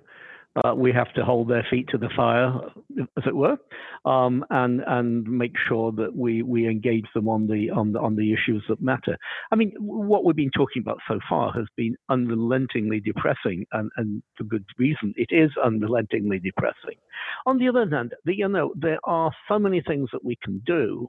uh, 0.64 0.74
we 0.74 0.92
have 0.92 1.12
to 1.14 1.24
hold 1.24 1.48
their 1.48 1.66
feet 1.70 1.88
to 1.90 1.98
the 1.98 2.08
fire, 2.16 2.52
as 2.98 3.24
it 3.26 3.34
were, 3.36 3.56
um, 4.04 4.44
and 4.50 4.82
and 4.86 5.24
make 5.24 5.52
sure 5.68 5.92
that 5.92 6.14
we 6.16 6.42
we 6.42 6.68
engage 6.68 7.06
them 7.14 7.28
on 7.28 7.46
the 7.46 7.70
on 7.70 7.92
the 7.92 8.00
on 8.00 8.16
the 8.16 8.32
issues 8.32 8.64
that 8.68 8.80
matter. 8.80 9.16
I 9.52 9.56
mean, 9.56 9.72
what 9.78 10.24
we've 10.24 10.36
been 10.36 10.50
talking 10.50 10.82
about 10.82 10.98
so 11.08 11.18
far 11.28 11.52
has 11.52 11.66
been 11.76 11.96
unrelentingly 12.08 13.00
depressing, 13.00 13.66
and 13.72 13.90
and 13.96 14.22
for 14.36 14.44
good 14.44 14.64
reason. 14.78 15.12
It 15.16 15.28
is 15.30 15.50
unrelentingly 15.62 16.38
depressing. 16.38 16.96
On 17.44 17.58
the 17.58 17.68
other 17.68 17.88
hand, 17.88 18.14
the, 18.24 18.34
you 18.36 18.48
know, 18.48 18.72
there 18.76 18.98
are 19.04 19.30
so 19.48 19.58
many 19.58 19.82
things 19.86 20.08
that 20.12 20.24
we 20.24 20.36
can 20.42 20.62
do 20.66 21.08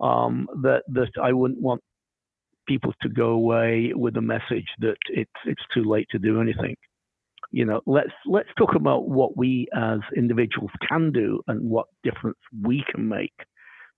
um, 0.00 0.48
that 0.62 0.82
that 0.88 1.10
I 1.22 1.32
wouldn't 1.32 1.60
want 1.60 1.82
people 2.66 2.92
to 3.02 3.08
go 3.08 3.30
away 3.30 3.92
with 3.94 4.16
a 4.16 4.22
message 4.22 4.68
that 4.80 4.96
it's 5.10 5.30
it's 5.44 5.62
too 5.74 5.84
late 5.84 6.06
to 6.10 6.18
do 6.18 6.40
anything. 6.40 6.76
You 7.50 7.64
know, 7.64 7.80
let's 7.86 8.12
let's 8.26 8.48
talk 8.58 8.74
about 8.74 9.08
what 9.08 9.36
we 9.36 9.68
as 9.74 10.00
individuals 10.16 10.70
can 10.86 11.12
do 11.12 11.40
and 11.46 11.60
what 11.62 11.86
difference 12.02 12.38
we 12.62 12.84
can 12.92 13.08
make. 13.08 13.32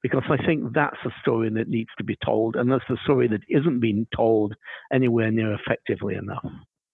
Because 0.03 0.23
I 0.31 0.39
think 0.47 0.73
that's 0.73 0.97
a 1.05 1.11
story 1.21 1.51
that 1.51 1.69
needs 1.69 1.91
to 1.99 2.05
be 2.05 2.17
told, 2.25 2.57
and 2.57 2.73
that's 2.73 2.89
a 2.89 2.97
story 3.05 3.29
that 3.29 3.43
isn't 3.49 3.81
being 3.81 4.07
told 4.17 4.55
anywhere 4.93 5.31
near 5.31 5.53
effectively 5.55 6.15
enough. 6.15 6.45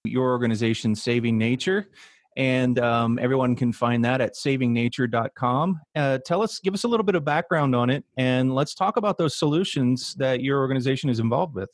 Your 0.04 0.30
organization, 0.30 0.94
Saving 0.96 1.38
Nature, 1.38 1.88
and 2.36 2.78
um, 2.80 3.18
everyone 3.20 3.54
can 3.54 3.72
find 3.72 4.04
that 4.04 4.20
at 4.20 4.34
savingnature.com. 4.34 5.80
Uh, 5.94 6.18
tell 6.24 6.42
us, 6.42 6.58
give 6.58 6.74
us 6.74 6.84
a 6.84 6.88
little 6.88 7.04
bit 7.04 7.14
of 7.14 7.24
background 7.24 7.76
on 7.76 7.90
it, 7.90 8.04
and 8.16 8.54
let's 8.54 8.74
talk 8.74 8.96
about 8.96 9.18
those 9.18 9.38
solutions 9.38 10.14
that 10.14 10.40
your 10.40 10.58
organization 10.58 11.08
is 11.08 11.20
involved 11.20 11.54
with. 11.54 11.70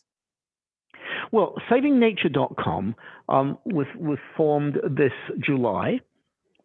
Well, 1.32 1.54
savingnature.com 1.70 2.94
um, 3.28 3.58
was 3.64 3.86
was 3.96 4.18
formed 4.36 4.76
this 4.88 5.12
July, 5.44 6.00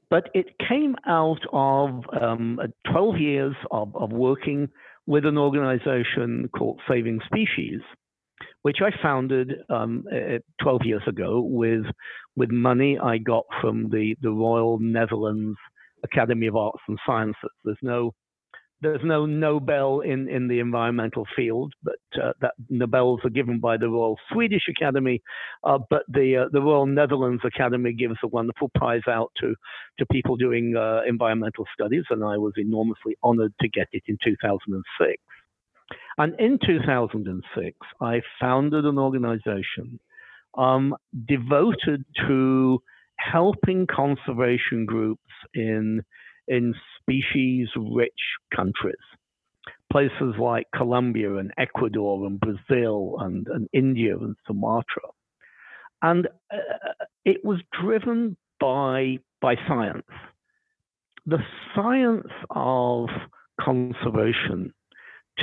but 0.10 0.30
it 0.34 0.48
came 0.70 0.96
out 1.08 1.42
of 1.52 2.04
um, 2.22 2.60
12 2.92 3.18
years 3.18 3.56
of, 3.72 3.96
of 3.96 4.12
working 4.12 4.70
with 5.06 5.26
an 5.26 5.38
organization 5.38 6.50
called 6.56 6.82
Saving 6.88 7.20
Species 7.26 7.82
which 8.62 8.78
I 8.82 8.90
founded 9.02 9.54
um, 9.70 10.04
12 10.62 10.82
years 10.84 11.02
ago 11.08 11.42
with 11.42 11.86
with 12.36 12.52
money 12.52 12.98
I 13.02 13.18
got 13.18 13.46
from 13.62 13.90
the, 13.90 14.16
the 14.22 14.30
Royal 14.30 14.78
Netherlands 14.80 15.58
Academy 16.04 16.48
of 16.48 16.56
Arts 16.56 16.82
and 16.88 17.00
Sciences. 17.06 17.50
There's 17.64 17.78
no 17.82 18.14
there's 18.82 19.02
no 19.04 19.26
Nobel 19.26 20.02
in, 20.02 20.30
in 20.30 20.48
the 20.48 20.60
environmental 20.60 21.26
field, 21.36 21.74
but 21.84 21.96
uh, 22.22 22.34
that 22.42 22.54
Nobels 22.70 23.22
are 23.24 23.30
given 23.30 23.60
by 23.60 23.78
the 23.78 23.90
Royal 23.90 24.18
Swedish 24.32 24.64
Academy. 24.70 25.22
Uh, 25.64 25.80
but 25.90 26.04
the 26.08 26.46
uh, 26.46 26.50
the 26.52 26.62
Royal 26.62 26.86
Netherlands 26.86 27.44
Academy 27.46 27.94
gives 27.94 28.18
a 28.24 28.28
wonderful 28.28 28.70
prize 28.76 29.02
out 29.08 29.32
to 29.42 29.56
to 30.00 30.06
people 30.08 30.36
doing 30.36 30.76
uh, 30.78 31.02
environmental 31.08 31.66
studies, 31.74 32.04
and 32.10 32.24
I 32.24 32.38
was 32.38 32.54
enormously 32.58 33.18
honoured 33.24 33.54
to 33.62 33.70
get 33.70 33.88
it 33.92 34.04
in 34.08 34.18
2006. 34.24 35.22
And 36.20 36.40
in 36.40 36.60
2006, 36.66 37.78
I 38.02 38.22
founded 38.40 38.86
an 38.86 38.98
organization 38.98 40.00
um, 40.58 40.96
devoted 41.28 42.04
to 42.28 42.82
helping 43.18 43.88
conservation 43.88 44.86
groups 44.86 45.22
in, 45.54 46.04
in 46.48 46.74
species 47.00 47.70
rich 47.76 48.12
countries. 48.56 48.96
Places 49.92 50.36
like 50.40 50.68
Colombia 50.76 51.36
and 51.38 51.52
Ecuador 51.58 52.26
and 52.26 52.40
Brazil 52.40 53.16
and, 53.20 53.48
and 53.48 53.68
India 53.74 54.18
and 54.18 54.36
Sumatra. 54.46 55.10
And 56.02 56.28
uh, 56.52 56.58
it 57.26 57.44
was 57.44 57.60
driven 57.82 58.38
by, 58.60 59.20
by 59.42 59.56
science. 59.68 60.06
The 61.26 61.40
science 61.76 62.28
of 62.50 63.10
conservation 63.60 64.74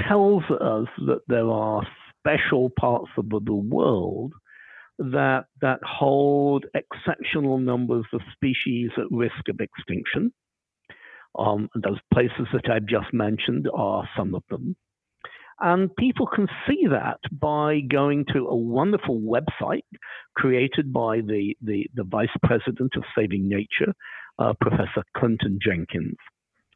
tells 0.08 0.44
us 0.44 0.88
that 1.06 1.20
there 1.28 1.50
are 1.50 1.86
special 2.20 2.70
parts 2.78 3.10
of 3.18 3.28
the 3.28 3.54
world 3.54 4.32
that 4.98 5.46
that 5.60 5.80
hold 5.82 6.66
exceptional 6.74 7.58
numbers 7.58 8.04
of 8.12 8.20
species 8.32 8.90
at 8.96 9.10
risk 9.10 9.48
of 9.48 9.60
extinction. 9.60 10.32
Um, 11.38 11.68
those 11.74 11.98
places 12.12 12.46
that 12.52 12.68
I've 12.70 12.86
just 12.86 13.12
mentioned 13.12 13.68
are 13.74 14.08
some 14.16 14.34
of 14.34 14.42
them. 14.50 14.76
And 15.60 15.94
people 15.96 16.26
can 16.26 16.48
see 16.66 16.86
that 16.90 17.20
by 17.32 17.80
going 17.80 18.24
to 18.32 18.48
a 18.48 18.56
wonderful 18.56 19.20
website 19.20 19.84
created 20.36 20.92
by 20.92 21.20
the, 21.20 21.56
the, 21.62 21.86
the 21.94 22.02
Vice 22.04 22.28
President 22.42 22.92
of 22.96 23.04
Saving 23.16 23.48
Nature, 23.48 23.94
uh, 24.38 24.52
Professor 24.60 25.04
Clinton 25.16 25.58
Jenkins. 25.64 26.16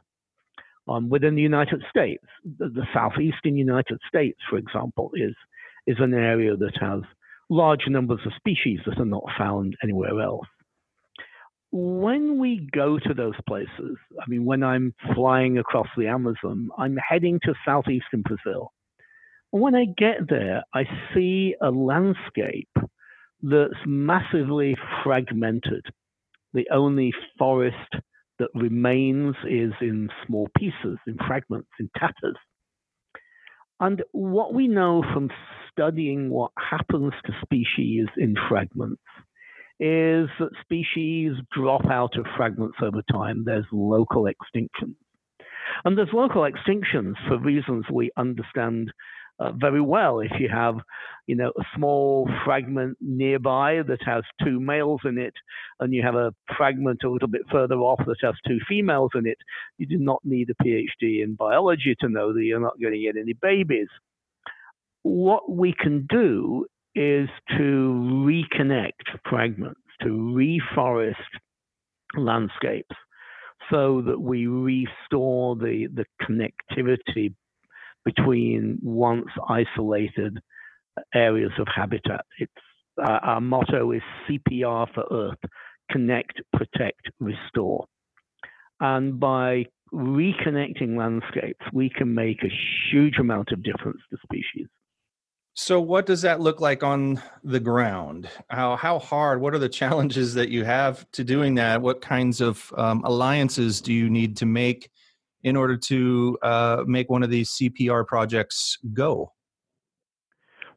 Um, 0.88 1.08
within 1.08 1.36
the 1.36 1.42
United 1.42 1.82
States, 1.88 2.24
the, 2.58 2.68
the, 2.68 2.86
southeastern 2.92 3.56
United 3.56 3.98
States, 4.08 4.38
for 4.48 4.58
example, 4.58 5.10
is 5.14 5.34
is 5.86 5.96
an 6.00 6.14
area 6.14 6.56
that 6.56 6.76
has 6.80 7.02
large 7.48 7.86
numbers 7.88 8.20
of 8.26 8.32
species 8.36 8.80
that 8.86 8.98
are 8.98 9.04
not 9.04 9.24
found 9.38 9.76
anywhere 9.82 10.20
else. 10.20 10.46
When 11.72 12.38
we 12.38 12.68
go 12.72 12.98
to 12.98 13.14
those 13.14 13.34
places, 13.46 13.96
I 14.20 14.28
mean, 14.28 14.44
when 14.44 14.62
I'm 14.62 14.94
flying 15.14 15.58
across 15.58 15.86
the 15.96 16.08
Amazon, 16.08 16.70
I'm 16.76 16.96
heading 16.96 17.38
to 17.44 17.54
southeastern 17.64 18.22
Brazil. 18.22 18.72
And 19.52 19.62
when 19.62 19.74
I 19.74 19.84
get 19.96 20.28
there, 20.28 20.62
I 20.74 20.84
see 21.14 21.54
a 21.60 21.70
landscape 21.70 22.68
that's 23.42 23.74
massively 23.86 24.76
fragmented. 25.02 25.84
The 26.52 26.68
only 26.72 27.12
forest 27.38 27.76
that 28.38 28.48
remains 28.54 29.36
is 29.48 29.72
in 29.80 30.08
small 30.26 30.48
pieces, 30.56 30.98
in 31.06 31.16
fragments, 31.26 31.68
in 31.78 31.90
tatters. 31.96 32.36
And 33.78 34.02
what 34.12 34.52
we 34.52 34.68
know 34.68 35.02
from 35.14 35.30
studying 35.70 36.30
what 36.30 36.52
happens 36.58 37.12
to 37.24 37.32
species 37.42 38.08
in 38.16 38.34
fragments 38.48 39.02
is 39.78 40.28
that 40.38 40.50
species 40.60 41.32
drop 41.56 41.86
out 41.86 42.16
of 42.18 42.26
fragments 42.36 42.76
over 42.82 43.02
time. 43.10 43.44
There's 43.46 43.64
local 43.72 44.24
extinctions. 44.24 44.96
And 45.84 45.96
there's 45.96 46.12
local 46.12 46.42
extinctions 46.42 47.14
for 47.26 47.38
reasons 47.38 47.86
we 47.90 48.10
understand 48.16 48.92
uh, 49.40 49.52
very 49.52 49.80
well. 49.80 50.20
If 50.20 50.32
you 50.38 50.48
have, 50.52 50.76
you 51.26 51.34
know, 51.34 51.50
a 51.58 51.62
small 51.74 52.30
fragment 52.44 52.98
nearby 53.00 53.80
that 53.88 54.02
has 54.04 54.22
two 54.44 54.60
males 54.60 55.00
in 55.04 55.18
it, 55.18 55.34
and 55.80 55.94
you 55.94 56.02
have 56.02 56.14
a 56.14 56.34
fragment 56.56 57.02
a 57.04 57.10
little 57.10 57.28
bit 57.28 57.42
further 57.50 57.76
off 57.76 58.00
that 58.06 58.16
has 58.22 58.34
two 58.46 58.58
females 58.68 59.10
in 59.14 59.26
it, 59.26 59.38
you 59.78 59.86
do 59.86 59.98
not 59.98 60.20
need 60.24 60.50
a 60.50 60.64
PhD 60.64 61.22
in 61.24 61.34
biology 61.36 61.96
to 62.00 62.08
know 62.08 62.32
that 62.34 62.44
you're 62.44 62.60
not 62.60 62.80
going 62.80 62.92
to 62.92 63.00
get 63.00 63.16
any 63.16 63.32
babies. 63.32 63.88
What 65.02 65.50
we 65.50 65.74
can 65.78 66.06
do 66.08 66.66
is 66.94 67.28
to 67.56 68.24
reconnect 68.26 69.18
fragments, 69.28 69.80
to 70.02 70.08
reforest 70.08 71.14
landscapes 72.16 72.96
so 73.70 74.02
that 74.02 74.20
we 74.20 74.46
restore 74.48 75.54
the, 75.56 75.86
the 75.94 76.04
connectivity 76.20 77.34
between 78.04 78.78
once 78.82 79.28
isolated 79.48 80.38
areas 81.14 81.52
of 81.58 81.66
habitat. 81.74 82.24
It's, 82.38 82.52
uh, 83.02 83.18
our 83.22 83.40
motto 83.40 83.92
is 83.92 84.02
CPR 84.28 84.92
for 84.94 85.04
Earth 85.10 85.38
connect, 85.90 86.40
protect, 86.52 87.10
restore. 87.18 87.86
And 88.80 89.20
by 89.20 89.66
reconnecting 89.92 90.96
landscapes, 90.96 91.64
we 91.72 91.90
can 91.90 92.14
make 92.14 92.42
a 92.42 92.50
huge 92.90 93.18
amount 93.18 93.50
of 93.52 93.62
difference 93.62 94.00
to 94.10 94.18
species. 94.22 94.68
So, 95.54 95.80
what 95.80 96.06
does 96.06 96.22
that 96.22 96.40
look 96.40 96.60
like 96.60 96.82
on 96.82 97.20
the 97.42 97.60
ground? 97.60 98.28
How 98.48 98.76
how 98.76 98.98
hard? 98.98 99.40
What 99.40 99.52
are 99.52 99.58
the 99.58 99.68
challenges 99.68 100.34
that 100.34 100.48
you 100.48 100.64
have 100.64 101.10
to 101.12 101.24
doing 101.24 101.56
that? 101.56 101.82
What 101.82 102.00
kinds 102.00 102.40
of 102.40 102.72
um, 102.76 103.02
alliances 103.04 103.80
do 103.80 103.92
you 103.92 104.08
need 104.08 104.36
to 104.38 104.46
make 104.46 104.90
in 105.42 105.56
order 105.56 105.76
to 105.76 106.38
uh, 106.42 106.84
make 106.86 107.10
one 107.10 107.22
of 107.22 107.30
these 107.30 107.50
CPR 107.50 108.06
projects 108.06 108.78
go? 108.92 109.32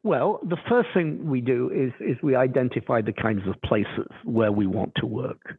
Well, 0.02 0.40
the 0.42 0.58
first 0.68 0.88
thing 0.92 1.30
we 1.30 1.40
do 1.40 1.70
is 1.70 1.92
is 1.98 2.22
we 2.22 2.36
identify 2.36 3.00
the 3.00 3.12
kinds 3.12 3.40
of 3.48 3.60
places 3.62 4.10
where 4.24 4.52
we 4.52 4.66
want 4.66 4.92
to 4.96 5.06
work. 5.06 5.58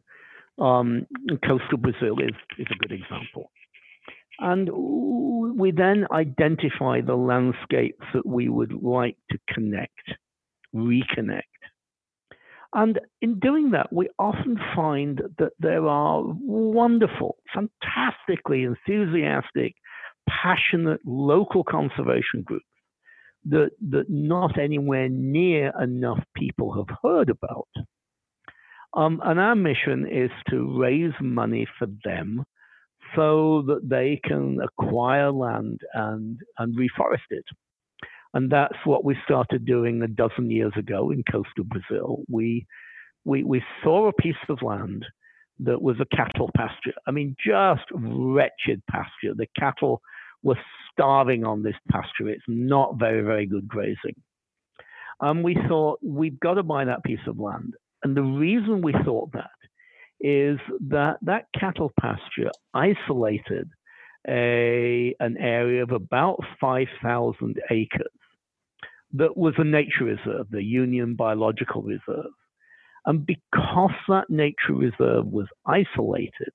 Um, 0.58 1.06
coastal 1.44 1.78
Brazil 1.78 2.18
is 2.20 2.34
is 2.56 2.66
a 2.70 2.78
good 2.78 2.92
example, 2.92 3.50
and 4.38 4.70
we 5.58 5.72
then 5.72 6.06
identify 6.12 7.00
the 7.00 7.16
landscapes 7.16 8.04
that 8.14 8.24
we 8.24 8.48
would 8.48 8.72
like 8.72 9.16
to 9.32 9.38
connect, 9.52 10.12
reconnect. 10.72 11.42
And 12.76 13.00
in 13.22 13.38
doing 13.40 13.70
that, 13.70 13.90
we 13.90 14.10
often 14.18 14.58
find 14.74 15.22
that 15.38 15.52
there 15.58 15.86
are 15.86 16.22
wonderful, 16.26 17.38
fantastically 17.54 18.64
enthusiastic, 18.64 19.74
passionate 20.28 21.00
local 21.06 21.64
conservation 21.64 22.42
groups 22.44 22.66
that, 23.46 23.70
that 23.88 24.10
not 24.10 24.58
anywhere 24.58 25.08
near 25.08 25.72
enough 25.82 26.22
people 26.36 26.74
have 26.74 26.98
heard 27.02 27.30
about. 27.30 27.68
Um, 28.92 29.22
and 29.24 29.40
our 29.40 29.56
mission 29.56 30.06
is 30.06 30.30
to 30.50 30.78
raise 30.78 31.14
money 31.18 31.66
for 31.78 31.88
them 32.04 32.44
so 33.14 33.62
that 33.68 33.88
they 33.88 34.20
can 34.22 34.58
acquire 34.62 35.32
land 35.32 35.80
and, 35.94 36.38
and 36.58 36.76
reforest 36.76 37.30
it. 37.30 37.44
And 38.36 38.50
that's 38.50 38.76
what 38.84 39.02
we 39.02 39.16
started 39.24 39.64
doing 39.64 40.02
a 40.02 40.06
dozen 40.06 40.50
years 40.50 40.74
ago 40.76 41.10
in 41.10 41.22
coastal 41.22 41.64
Brazil. 41.64 42.18
We, 42.28 42.66
we, 43.24 43.42
we 43.42 43.62
saw 43.82 44.08
a 44.08 44.12
piece 44.12 44.34
of 44.50 44.60
land 44.60 45.06
that 45.60 45.80
was 45.80 45.96
a 46.00 46.16
cattle 46.16 46.50
pasture. 46.54 46.92
I 47.06 47.12
mean, 47.12 47.34
just 47.42 47.84
wretched 47.94 48.82
pasture. 48.90 49.32
The 49.34 49.46
cattle 49.58 50.02
were 50.42 50.58
starving 50.92 51.46
on 51.46 51.62
this 51.62 51.76
pasture. 51.90 52.28
It's 52.28 52.44
not 52.46 52.98
very, 52.98 53.22
very 53.22 53.46
good 53.46 53.66
grazing. 53.66 54.20
And 55.18 55.42
we 55.42 55.56
thought, 55.66 56.00
we've 56.04 56.38
got 56.38 56.54
to 56.54 56.62
buy 56.62 56.84
that 56.84 57.04
piece 57.04 57.26
of 57.26 57.38
land. 57.38 57.72
And 58.02 58.14
the 58.14 58.22
reason 58.22 58.82
we 58.82 58.92
thought 59.02 59.32
that 59.32 59.48
is 60.20 60.58
that 60.88 61.16
that 61.22 61.46
cattle 61.58 61.90
pasture 61.98 62.50
isolated 62.74 63.70
a, 64.28 65.14
an 65.20 65.38
area 65.38 65.82
of 65.82 65.92
about 65.92 66.40
5,000 66.60 67.62
acres 67.70 68.10
that 69.14 69.36
was 69.36 69.54
a 69.58 69.64
nature 69.64 70.04
reserve, 70.04 70.46
the 70.50 70.62
Union 70.62 71.14
Biological 71.14 71.82
Reserve. 71.82 72.32
And 73.06 73.24
because 73.24 73.92
that 74.08 74.28
nature 74.28 74.74
reserve 74.74 75.26
was 75.26 75.46
isolated, 75.64 76.52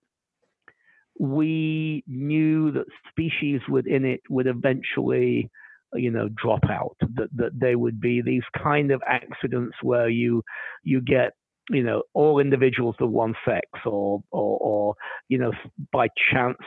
we 1.18 2.04
knew 2.08 2.72
that 2.72 2.86
species 3.10 3.62
within 3.70 4.06
it 4.06 4.22
would 4.30 4.48
eventually, 4.48 5.50
you 5.94 6.12
know, 6.12 6.30
drop 6.36 6.64
out. 6.70 6.98
That 7.16 7.30
that 7.36 7.52
there 7.58 7.80
would 7.80 8.02
be 8.02 8.22
these 8.22 8.44
kind 8.62 8.92
of 8.92 9.02
accidents 9.08 9.76
where 9.82 10.10
you 10.10 10.44
you 10.84 11.00
get 11.00 11.32
you 11.70 11.84
know 11.84 12.04
all 12.14 12.40
individuals 12.40 12.96
of 13.00 13.12
one 13.12 13.36
sex 13.46 13.66
or 13.86 14.22
or, 14.32 14.58
or 14.60 14.96
you 15.30 15.38
know 15.38 15.52
by 15.94 16.08
chance 16.32 16.58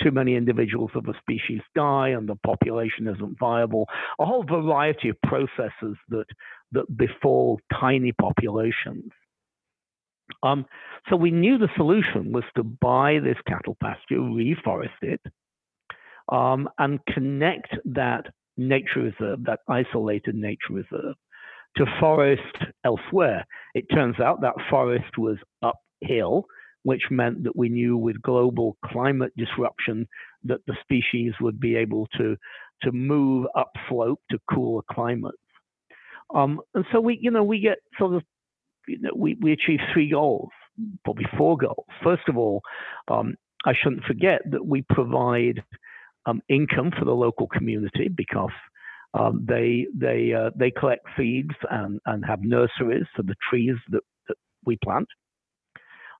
too 0.00 0.10
many 0.10 0.36
individuals 0.36 0.90
of 0.94 1.06
a 1.08 1.18
species 1.18 1.60
die 1.74 2.08
and 2.08 2.28
the 2.28 2.36
population 2.46 3.08
isn't 3.08 3.38
viable, 3.38 3.86
a 4.18 4.24
whole 4.24 4.44
variety 4.44 5.08
of 5.08 5.20
processes 5.22 5.96
that, 6.08 6.26
that 6.72 6.96
befall 6.96 7.60
tiny 7.80 8.12
populations. 8.12 9.10
Um, 10.42 10.66
so 11.08 11.16
we 11.16 11.30
knew 11.30 11.58
the 11.58 11.70
solution 11.76 12.32
was 12.32 12.44
to 12.56 12.62
buy 12.62 13.18
this 13.22 13.38
cattle 13.46 13.76
pasture, 13.82 14.16
reforest 14.16 14.88
it, 15.02 15.20
um, 16.30 16.68
and 16.78 17.00
connect 17.06 17.74
that 17.86 18.26
nature 18.56 19.00
reserve, 19.00 19.44
that 19.44 19.60
isolated 19.68 20.34
nature 20.34 20.72
reserve, 20.72 21.14
to 21.76 21.86
forest 21.98 22.42
elsewhere. 22.84 23.44
It 23.74 23.86
turns 23.92 24.20
out 24.20 24.42
that 24.42 24.54
forest 24.68 25.16
was 25.16 25.38
uphill 25.62 26.44
which 26.88 27.10
meant 27.10 27.44
that 27.44 27.54
we 27.54 27.68
knew 27.68 27.98
with 27.98 28.22
global 28.22 28.78
climate 28.82 29.32
disruption 29.36 30.08
that 30.50 30.60
the 30.66 30.74
species 30.80 31.34
would 31.38 31.60
be 31.60 31.76
able 31.76 32.06
to, 32.16 32.34
to 32.82 32.90
move 32.92 33.46
upslope 33.62 34.20
to 34.30 34.38
cooler 34.50 34.80
climates. 34.90 35.36
Um, 36.34 36.62
and 36.74 36.86
so 36.90 36.98
we, 36.98 37.18
you 37.20 37.30
know, 37.30 37.44
we 37.44 37.60
get 37.60 37.78
sort 37.98 38.14
of, 38.14 38.22
you 38.86 38.98
know, 39.02 39.10
we, 39.14 39.36
we 39.38 39.52
achieve 39.52 39.80
three 39.92 40.10
goals, 40.10 40.48
probably 41.04 41.26
four 41.36 41.58
goals. 41.58 41.84
First 42.02 42.26
of 42.26 42.38
all, 42.38 42.62
um, 43.08 43.34
I 43.66 43.74
shouldn't 43.78 44.04
forget 44.04 44.40
that 44.50 44.64
we 44.64 44.80
provide 44.80 45.62
um, 46.24 46.40
income 46.48 46.90
for 46.98 47.04
the 47.04 47.14
local 47.26 47.48
community 47.48 48.08
because 48.08 48.56
um, 49.12 49.44
they 49.46 49.86
they 49.94 50.32
uh, 50.32 50.50
they 50.56 50.70
collect 50.70 51.04
seeds 51.18 51.54
and, 51.70 52.00
and 52.06 52.24
have 52.24 52.40
nurseries 52.42 53.08
for 53.14 53.24
the 53.24 53.36
trees 53.50 53.76
that, 53.90 54.04
that 54.28 54.36
we 54.64 54.76
plant. 54.82 55.08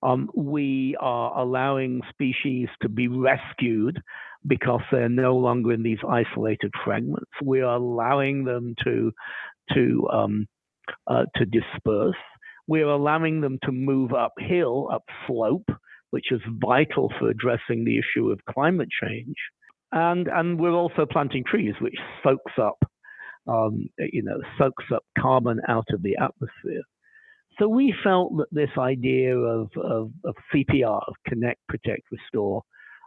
Um, 0.02 0.30
we 0.34 0.96
are 1.00 1.38
allowing 1.38 2.00
species 2.10 2.68
to 2.82 2.88
be 2.88 3.08
rescued 3.08 4.00
because 4.46 4.80
they're 4.92 5.08
no 5.08 5.36
longer 5.36 5.72
in 5.72 5.82
these 5.82 5.98
isolated 6.08 6.72
fragments. 6.84 7.30
We 7.42 7.60
are 7.60 7.76
allowing 7.76 8.44
them 8.44 8.74
to 8.84 9.12
to 9.74 10.08
um, 10.12 10.46
uh, 11.06 11.24
to 11.36 11.44
disperse. 11.44 12.16
We 12.66 12.82
are 12.82 12.90
allowing 12.90 13.40
them 13.40 13.58
to 13.64 13.72
move 13.72 14.12
uphill, 14.12 14.90
upslope, 14.92 15.68
which 16.10 16.30
is 16.30 16.40
vital 16.62 17.12
for 17.18 17.30
addressing 17.30 17.84
the 17.84 17.98
issue 17.98 18.30
of 18.30 18.40
climate 18.48 18.88
change. 19.02 19.36
And 19.92 20.28
and 20.28 20.60
we're 20.60 20.72
also 20.74 21.06
planting 21.10 21.44
trees, 21.44 21.74
which 21.80 21.96
soaks 22.22 22.52
up, 22.60 22.78
um, 23.46 23.88
you 23.98 24.22
know, 24.22 24.38
soaks 24.58 24.84
up 24.94 25.02
carbon 25.18 25.60
out 25.68 25.86
of 25.92 26.02
the 26.02 26.16
atmosphere. 26.16 26.82
So 27.58 27.68
we 27.68 27.92
felt 28.04 28.36
that 28.36 28.46
this 28.52 28.70
idea 28.78 29.36
of, 29.36 29.70
of, 29.76 30.12
of 30.24 30.34
CPR, 30.54 31.02
of 31.08 31.14
connect, 31.26 31.66
protect, 31.68 32.02
restore, 32.12 32.62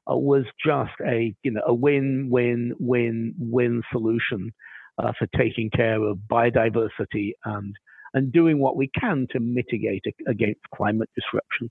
uh, 0.09 0.17
was 0.17 0.43
just 0.65 0.91
a 1.05 1.33
you 1.43 1.51
know 1.51 1.61
a 1.65 1.73
win-win-win-win 1.73 3.81
solution 3.91 4.51
uh, 4.97 5.11
for 5.17 5.27
taking 5.37 5.69
care 5.69 6.03
of 6.03 6.17
biodiversity 6.29 7.31
and 7.45 7.75
and 8.13 8.31
doing 8.31 8.59
what 8.59 8.75
we 8.75 8.89
can 8.99 9.27
to 9.31 9.39
mitigate 9.39 10.03
against 10.27 10.59
climate 10.75 11.09
disruption. 11.15 11.69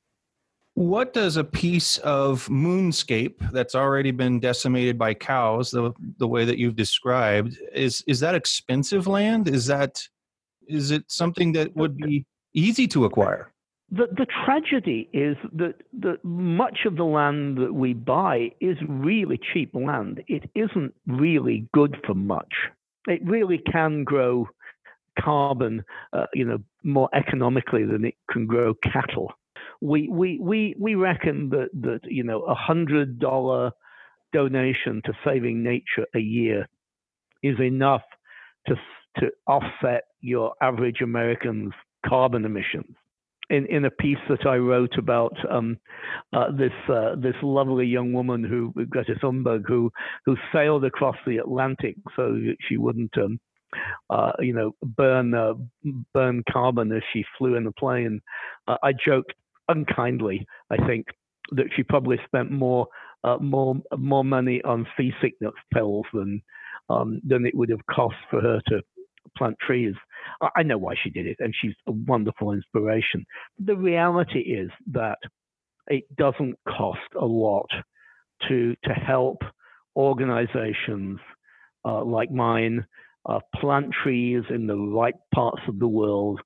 What 0.75 1.13
does 1.13 1.37
a 1.37 1.45
piece 1.45 1.99
of 1.99 2.49
moonscape 2.49 3.51
that's 3.51 3.75
already 3.75 4.13
been 4.13 4.41
decimated 4.41 4.97
by 4.97 5.15
cows, 5.15 5.71
the 5.71 5.93
the 6.19 6.29
way 6.29 6.45
that 6.45 6.57
you've 6.57 6.77
described, 6.77 7.59
is 7.75 8.03
is 8.07 8.21
that 8.21 8.35
expensive 8.35 9.07
land? 9.07 9.49
Is 9.49 9.67
that 9.67 10.03
is 10.69 10.93
it 10.93 11.05
something 11.09 11.53
that 11.53 11.75
would 11.75 11.97
be 11.97 12.25
easy 12.55 12.87
to 12.89 13.05
acquire? 13.05 13.51
The, 13.91 14.07
the 14.17 14.27
tragedy 14.45 15.09
is 15.13 15.37
that, 15.53 15.75
that 16.01 16.25
much 16.25 16.81
of 16.87 16.97
the 16.97 17.05
land 17.05 17.59
that 17.59 17.75
we 17.75 17.93
buy 17.93 18.53
is 18.61 18.77
really 18.89 19.41
cheap 19.53 19.75
land. 19.75 20.23
It 20.29 20.49
isn't 20.55 20.95
really 21.07 21.67
good 21.75 21.97
for 22.07 22.15
much. 22.15 22.53
It 23.09 23.21
really 23.25 23.59
can 23.59 24.05
grow 24.05 24.49
carbon, 25.19 25.83
uh, 26.13 26.27
you 26.35 26.45
know, 26.45 26.59
more 26.85 27.09
economically 27.13 27.85
than 27.85 28.05
it 28.05 28.15
can 28.31 28.47
grow 28.47 28.75
cattle. 28.75 29.33
We 29.81 30.09
we 30.09 30.39
we 30.41 30.75
we 30.79 30.95
reckon 30.95 31.51
that 31.51 31.71
that 31.81 32.01
you 32.05 32.23
know 32.23 32.43
a 32.43 32.55
hundred 32.55 33.19
dollar 33.19 33.73
donation 34.33 35.03
to 35.05 35.13
saving 35.25 35.63
nature 35.63 36.07
a 36.15 36.21
year 36.21 36.69
is 37.43 37.59
enough 37.61 38.03
to 38.67 38.77
to 39.17 39.31
offset 39.47 40.05
your 40.21 40.55
average 40.63 41.01
American's 41.03 41.73
carbon 42.07 42.45
emissions 42.45 42.97
in, 43.51 43.67
in 43.67 43.85
a 43.85 43.91
piece 43.91 44.19
that 44.29 44.47
I 44.47 44.57
wrote 44.57 44.97
about 44.97 45.37
um, 45.51 45.77
uh, 46.33 46.53
this 46.53 46.73
uh, 46.89 47.17
this 47.17 47.35
lovely 47.43 47.87
young 47.87 48.13
woman 48.13 48.45
who 48.45 48.73
Greta 48.89 49.15
Thunberg 49.23 49.65
who 49.67 49.91
who 50.25 50.37
sailed 50.53 50.85
across 50.85 51.17
the 51.27 51.39
Atlantic 51.39 51.97
so 52.17 52.33
that 52.33 52.57
she 52.69 52.77
wouldn't 52.77 53.17
um, 53.19 53.39
uh, 54.09 54.33
you 54.39 54.55
know 54.55 54.73
burn 54.83 55.35
uh, 55.35 55.55
burn 56.15 56.43
carbon 56.51 56.93
as 56.93 57.03
she 57.13 57.25
flew 57.37 57.57
in 57.57 57.65
the 57.65 57.73
plane. 57.73 58.21
Uh, 58.69 58.77
I 58.83 58.93
joked 58.93 59.35
unkindly, 59.69 60.47
I 60.71 60.77
think, 60.87 61.07
that 61.53 61.67
she 61.75 61.83
probably 61.83 62.19
spent 62.27 62.51
more 62.51 62.87
uh, 63.25 63.39
more 63.39 63.77
more 63.97 64.25
money 64.25 64.63
on 64.63 64.87
seasickness 64.97 65.55
pills 65.75 66.07
than 66.15 66.41
um, 66.89 67.21
than 67.27 67.45
it 67.45 67.55
would 67.57 67.71
have 67.71 67.85
cost 67.87 68.17
for 68.31 68.41
her 68.41 68.61
to 68.69 68.81
plant 69.37 69.57
trees. 69.61 69.95
I 70.57 70.63
know 70.63 70.79
why 70.79 70.95
she 71.03 71.11
did 71.11 71.27
it, 71.27 71.37
and 71.41 71.55
she's 71.61 71.75
a 71.87 71.93
wonderful 71.93 72.53
inspiration. 72.53 73.25
The 73.59 73.77
reality 73.77 74.41
is 74.41 74.71
that 74.93 75.19
it 75.87 76.05
doesn't 76.17 76.57
cost 76.69 77.01
a 77.21 77.25
lot 77.25 77.69
to 78.49 78.75
to 78.85 78.93
help 78.93 79.43
organizations 79.97 81.19
uh, 81.85 82.05
like 82.05 82.31
mine 82.31 82.85
uh, 83.29 83.41
plant 83.57 83.93
trees 84.03 84.43
in 84.51 84.67
the 84.67 84.77
right 84.77 85.15
parts 85.35 85.61
of 85.69 85.79
the 85.79 85.89
world 85.89 86.41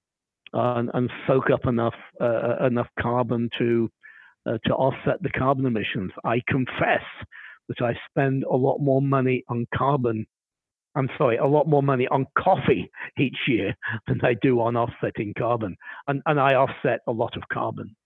uh, 0.52 0.74
and, 0.76 0.90
and, 0.94 1.10
soak 1.26 1.50
up 1.50 1.66
enough 1.66 1.94
uh, 2.20 2.66
enough 2.66 2.88
carbon 3.00 3.48
to 3.58 3.90
uh, 4.46 4.58
to 4.64 4.74
offset 4.74 5.22
the 5.22 5.30
carbon 5.30 5.66
emissions. 5.66 6.10
I 6.24 6.40
confess 6.48 7.04
that 7.68 7.80
I 7.80 7.94
spend 8.10 8.44
a 8.44 8.56
lot 8.56 8.78
more 8.78 9.02
money 9.02 9.42
on 9.48 9.66
carbon 9.74 10.26
I'm 10.96 11.08
sorry, 11.18 11.36
a 11.36 11.46
lot 11.46 11.68
more 11.68 11.82
money 11.82 12.06
on 12.08 12.26
coffee 12.38 12.90
each 13.18 13.36
year 13.48 13.74
than 14.06 14.20
they 14.22 14.36
do 14.40 14.60
on 14.60 14.76
offsetting 14.76 15.34
carbon. 15.36 15.76
And, 16.06 16.22
and 16.26 16.38
I 16.38 16.54
offset 16.54 17.00
a 17.06 17.12
lot 17.12 17.36
of 17.36 17.42
carbon. 17.52 17.96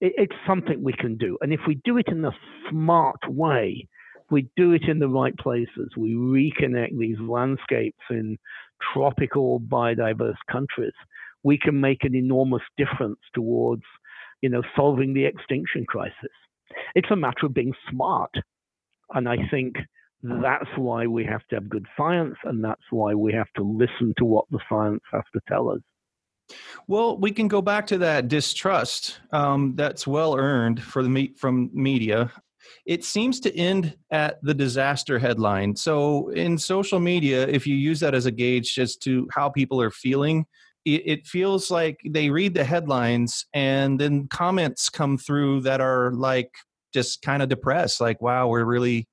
It, 0.00 0.12
it's 0.16 0.36
something 0.46 0.82
we 0.82 0.92
can 0.92 1.16
do. 1.16 1.38
And 1.40 1.52
if 1.52 1.60
we 1.66 1.80
do 1.84 1.96
it 1.96 2.08
in 2.08 2.24
a 2.24 2.36
smart 2.70 3.20
way, 3.28 3.88
we 4.30 4.48
do 4.56 4.72
it 4.72 4.82
in 4.88 4.98
the 4.98 5.08
right 5.08 5.36
places, 5.38 5.90
we 5.96 6.12
reconnect 6.12 6.98
these 6.98 7.18
landscapes 7.18 8.02
in 8.10 8.36
tropical 8.92 9.60
biodiverse 9.60 10.36
countries, 10.50 10.92
we 11.42 11.58
can 11.58 11.80
make 11.80 12.04
an 12.04 12.14
enormous 12.14 12.62
difference 12.76 13.18
towards, 13.34 13.84
you 14.42 14.50
know, 14.50 14.62
solving 14.76 15.14
the 15.14 15.24
extinction 15.24 15.86
crisis. 15.86 16.12
It's 16.94 17.10
a 17.10 17.16
matter 17.16 17.46
of 17.46 17.54
being 17.54 17.72
smart. 17.90 18.34
And 19.14 19.28
I 19.28 19.36
think 19.50 19.76
that's 20.22 20.68
why 20.76 21.06
we 21.06 21.24
have 21.24 21.46
to 21.48 21.56
have 21.56 21.68
good 21.68 21.86
science, 21.96 22.36
and 22.44 22.62
that's 22.62 22.82
why 22.90 23.14
we 23.14 23.32
have 23.32 23.46
to 23.56 23.62
listen 23.62 24.14
to 24.18 24.24
what 24.24 24.46
the 24.50 24.58
science 24.68 25.02
has 25.12 25.22
to 25.34 25.40
tell 25.48 25.70
us. 25.70 25.78
Well, 26.86 27.18
we 27.18 27.30
can 27.30 27.48
go 27.48 27.60
back 27.60 27.86
to 27.88 27.98
that 27.98 28.28
distrust 28.28 29.20
um, 29.32 29.74
that's 29.76 30.06
well 30.06 30.36
earned 30.36 30.82
for 30.82 31.02
the 31.02 31.08
meet 31.08 31.38
from 31.38 31.70
media. 31.72 32.32
It 32.86 33.04
seems 33.04 33.38
to 33.40 33.54
end 33.56 33.96
at 34.10 34.42
the 34.42 34.54
disaster 34.54 35.18
headline. 35.18 35.76
So, 35.76 36.28
in 36.30 36.58
social 36.58 37.00
media, 37.00 37.46
if 37.46 37.66
you 37.66 37.76
use 37.76 38.00
that 38.00 38.14
as 38.14 38.26
a 38.26 38.30
gauge 38.30 38.78
as 38.78 38.96
to 38.98 39.28
how 39.32 39.48
people 39.50 39.80
are 39.80 39.90
feeling, 39.90 40.46
it 40.84 41.26
feels 41.26 41.70
like 41.70 42.00
they 42.08 42.30
read 42.30 42.54
the 42.54 42.64
headlines 42.64 43.44
and 43.52 44.00
then 44.00 44.26
comments 44.28 44.88
come 44.88 45.18
through 45.18 45.60
that 45.60 45.82
are 45.82 46.12
like 46.12 46.50
just 46.94 47.20
kind 47.20 47.42
of 47.42 47.50
depressed, 47.50 48.00
like, 48.00 48.22
wow, 48.22 48.48
we're 48.48 48.64
really 48.64 49.06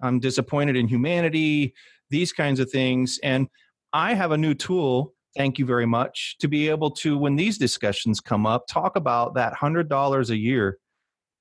I'm 0.00 0.20
disappointed 0.20 0.76
in 0.76 0.88
humanity, 0.88 1.74
these 2.10 2.32
kinds 2.32 2.60
of 2.60 2.70
things. 2.70 3.18
And 3.22 3.48
I 3.92 4.14
have 4.14 4.32
a 4.32 4.38
new 4.38 4.54
tool, 4.54 5.14
thank 5.36 5.58
you 5.58 5.66
very 5.66 5.86
much, 5.86 6.36
to 6.40 6.48
be 6.48 6.68
able 6.68 6.90
to, 6.92 7.18
when 7.18 7.36
these 7.36 7.58
discussions 7.58 8.20
come 8.20 8.46
up, 8.46 8.66
talk 8.68 8.96
about 8.96 9.34
that 9.34 9.54
$100 9.54 10.30
a 10.30 10.36
year 10.36 10.78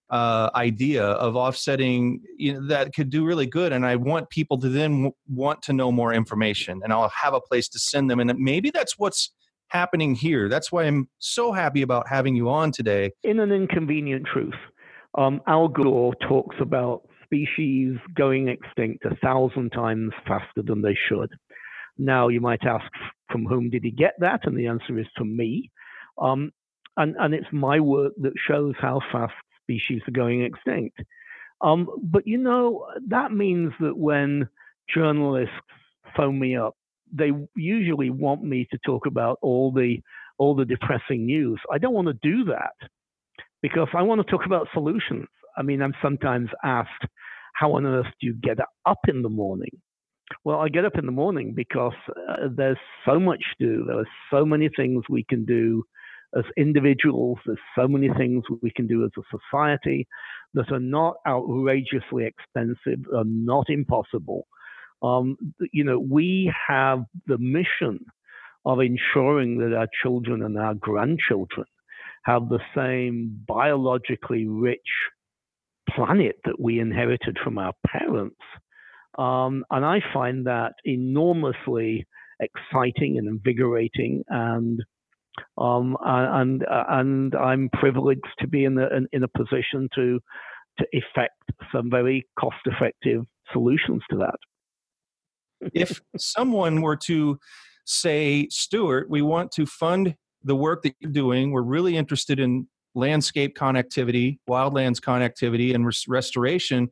uh, 0.10 0.50
idea 0.56 1.04
of 1.04 1.36
offsetting 1.36 2.22
you 2.38 2.54
know, 2.54 2.68
that 2.68 2.94
could 2.96 3.10
do 3.10 3.26
really 3.26 3.46
good. 3.46 3.74
And 3.74 3.86
I 3.86 3.98
want 3.98 4.30
people 4.30 4.58
to 4.60 4.70
then 4.70 4.92
w- 4.92 5.14
want 5.28 5.62
to 5.64 5.74
know 5.74 5.92
more 5.92 6.14
information, 6.14 6.82
and 6.84 6.94
I'll 6.94 7.10
have 7.10 7.34
a 7.34 7.42
place 7.42 7.68
to 7.70 7.80
send 7.80 8.10
them. 8.10 8.20
And 8.20 8.34
maybe 8.38 8.70
that's 8.70 8.98
what's 8.98 9.32
happening 9.68 10.16
here. 10.16 10.48
That's 10.48 10.72
why 10.72 10.84
I'm 10.84 11.10
so 11.20 11.52
happy 11.52 11.82
about 11.82 12.08
having 12.08 12.36
you 12.36 12.50
on 12.50 12.72
today. 12.72 13.12
In 13.24 13.40
an 13.40 13.52
inconvenient 13.52 14.26
truth, 14.32 14.56
um, 15.18 15.42
Al 15.46 15.68
Gore 15.68 16.16
talks 16.16 16.56
about 16.62 17.07
species 17.28 17.98
going 18.16 18.48
extinct 18.50 19.06
a 19.06 19.16
thousand 19.18 19.72
times 19.72 20.12
faster 20.28 20.64
than 20.64 20.82
they 20.82 20.98
should. 21.08 21.32
Now, 21.98 22.28
you 22.28 22.42
might 22.42 22.66
ask, 22.66 22.86
from 23.32 23.46
whom 23.46 23.70
did 23.70 23.84
he 23.84 23.92
get 23.92 24.14
that? 24.20 24.42
And 24.44 24.58
the 24.58 24.68
answer 24.68 24.98
is 24.98 25.08
from 25.16 25.36
me. 25.36 25.72
Um, 26.18 26.52
and, 26.96 27.16
and 27.20 27.34
it's 27.34 27.48
my 27.52 27.80
work 27.80 28.14
that 28.22 28.34
shows 28.48 28.74
how 28.80 29.02
fast 29.12 29.34
species 29.64 30.02
are 30.08 30.12
going 30.12 30.44
extinct. 30.44 31.00
Um, 31.62 31.88
but 32.04 32.28
you 32.28 32.38
know, 32.38 32.86
that 33.08 33.32
means 33.32 33.74
that 33.80 33.98
when 33.98 34.48
journalists 34.94 35.54
phone 36.16 36.40
me 36.40 36.56
up, 36.56 36.76
they 37.12 37.32
usually 37.56 38.10
want 38.10 38.44
me 38.44 38.68
to 38.72 38.78
talk 38.86 39.06
about 39.06 39.40
all 39.42 39.72
the 39.72 39.98
all 40.38 40.56
the 40.56 40.66
depressing 40.66 41.26
news. 41.26 41.60
I 41.72 41.80
don't 41.80 41.94
want 41.94 42.08
to 42.08 42.20
do 42.22 42.44
that 42.46 42.74
because 43.62 43.88
I 43.96 44.04
want 44.04 44.24
to 44.24 44.32
talk 44.32 44.46
about 44.46 44.68
solutions. 44.74 45.28
I 45.58 45.64
mean, 45.64 45.82
I'm 45.82 45.94
sometimes 46.02 46.50
asked, 46.64 47.06
how 47.54 47.74
on 47.74 47.86
earth 47.86 48.06
do 48.22 48.28
you 48.28 48.34
get 48.34 48.58
up 48.86 49.00
in 49.08 49.22
the 49.24 49.30
morning? 49.30 49.72
Well, 50.44 50.60
I 50.60 50.70
get 50.70 50.86
up 50.86 50.98
in 50.98 51.06
the 51.06 51.12
morning 51.12 51.54
because 51.56 51.94
uh, 52.10 52.48
there's 52.56 52.78
so 53.06 53.20
much 53.20 53.44
to 53.60 53.66
do. 53.66 53.86
There 53.86 54.00
are 54.00 54.08
so 54.30 54.46
many 54.46 54.70
things 54.76 55.04
we 55.10 55.24
can 55.24 55.46
do 55.46 55.84
as 56.38 56.44
individuals. 56.58 57.40
There's 57.46 57.58
so 57.78 57.88
many 57.88 58.10
things 58.18 58.44
we 58.62 58.72
can 58.72 58.88
do 58.88 59.06
as 59.06 59.12
a 59.18 59.38
society 59.38 60.08
that 60.54 60.72
are 60.72 60.80
not 60.80 61.16
outrageously 61.28 62.26
expensive, 62.26 63.06
are 63.16 63.24
not 63.26 63.70
impossible. 63.70 64.48
Um, 65.02 65.38
you 65.72 65.84
know, 65.84 66.00
we 66.00 66.54
have 66.68 67.04
the 67.28 67.38
mission 67.38 68.06
of 68.66 68.80
ensuring 68.80 69.60
that 69.60 69.74
our 69.76 69.88
children 70.04 70.44
and 70.44 70.58
our 70.58 70.74
grandchildren 70.74 71.66
have 72.24 72.50
the 72.50 72.60
same 72.76 73.40
biologically 73.48 74.46
rich 74.46 74.80
planet 75.98 76.36
that 76.46 76.60
we 76.60 76.80
inherited 76.80 77.38
from 77.44 77.58
our 77.58 77.74
parents. 77.86 78.40
Um, 79.18 79.66
and 79.72 79.84
I 79.86 80.00
find 80.14 80.46
that 80.48 80.74
enormously 80.86 82.06
exciting 82.40 83.18
and 83.18 83.28
invigorating. 83.28 84.24
And 84.30 84.82
Um, 85.58 85.96
and 86.02 86.66
and 86.68 87.36
I'm 87.36 87.70
privileged 87.70 88.26
to 88.40 88.48
be 88.48 88.66
in 88.66 88.78
a 88.80 88.88
in 89.12 89.24
a 89.24 89.28
position 89.28 89.88
to 89.94 90.20
to 90.80 90.86
effect 90.92 91.34
some 91.72 91.90
very 91.92 92.26
cost 92.40 92.62
effective 92.66 93.22
solutions 93.54 94.02
to 94.10 94.18
that. 94.18 94.40
if 95.74 96.02
someone 96.18 96.82
were 96.82 96.98
to 96.98 97.40
say, 97.86 98.48
Stuart, 98.50 99.10
we 99.10 99.22
want 99.22 99.52
to 99.54 99.66
fund 99.66 100.16
the 100.44 100.56
work 100.56 100.84
that 100.84 100.96
you're 101.00 101.12
doing, 101.12 101.52
we're 101.52 101.62
really 101.62 101.96
interested 101.98 102.40
in 102.40 102.68
landscape 102.98 103.56
connectivity, 103.56 104.40
wildlands 104.50 105.00
connectivity, 105.00 105.74
and 105.74 105.86
res- 105.86 106.06
restoration. 106.08 106.90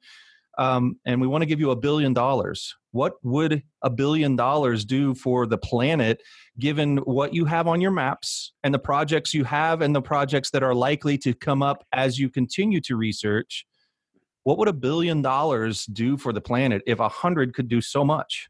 Um, 0.58 0.98
and 1.06 1.20
we 1.20 1.28
want 1.28 1.42
to 1.42 1.46
give 1.46 1.60
you 1.60 1.72
a 1.72 1.76
billion 1.76 2.14
dollars. 2.14 2.74
What 2.92 3.14
would 3.24 3.62
a 3.82 3.90
billion 3.90 4.38
dollars 4.38 4.86
do 4.86 5.14
for 5.16 5.46
the 5.46 5.58
planet, 5.58 6.22
given 6.58 6.98
what 6.98 7.34
you 7.34 7.44
have 7.44 7.68
on 7.68 7.82
your 7.82 7.92
maps 7.92 8.54
and 8.64 8.74
the 8.74 8.80
projects 8.80 9.34
you 9.34 9.44
have 9.44 9.82
and 9.82 9.94
the 9.94 10.02
projects 10.02 10.52
that 10.52 10.64
are 10.64 10.74
likely 10.74 11.18
to 11.18 11.34
come 11.34 11.62
up 11.62 11.86
as 11.92 12.18
you 12.18 12.30
continue 12.30 12.80
to 12.82 12.96
research? 12.96 13.66
What 14.44 14.58
would 14.60 14.70
a 14.70 14.74
billion 14.74 15.22
dollars 15.22 15.86
do 15.88 16.18
for 16.18 16.32
the 16.32 16.40
planet 16.40 16.84
if 16.86 17.00
a 17.00 17.10
hundred 17.10 17.54
could 17.54 17.68
do 17.68 17.82
so 17.82 18.06
much? 18.06 18.48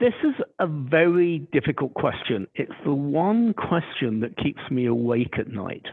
This 0.00 0.14
is 0.24 0.34
a 0.58 0.66
very 0.66 1.46
difficult 1.52 1.92
question. 1.92 2.46
It's 2.54 2.72
the 2.82 2.94
one 2.94 3.52
question 3.52 4.20
that 4.20 4.38
keeps 4.38 4.62
me 4.70 4.86
awake 4.86 5.34
at 5.38 5.48
night. 5.48 5.84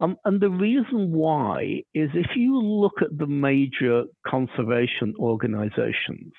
Um, 0.00 0.18
and 0.26 0.38
the 0.38 0.50
reason 0.50 1.12
why 1.12 1.82
is 1.94 2.10
if 2.12 2.36
you 2.36 2.60
look 2.60 3.00
at 3.00 3.16
the 3.16 3.26
major 3.26 4.04
conservation 4.26 5.14
organizations, 5.18 6.34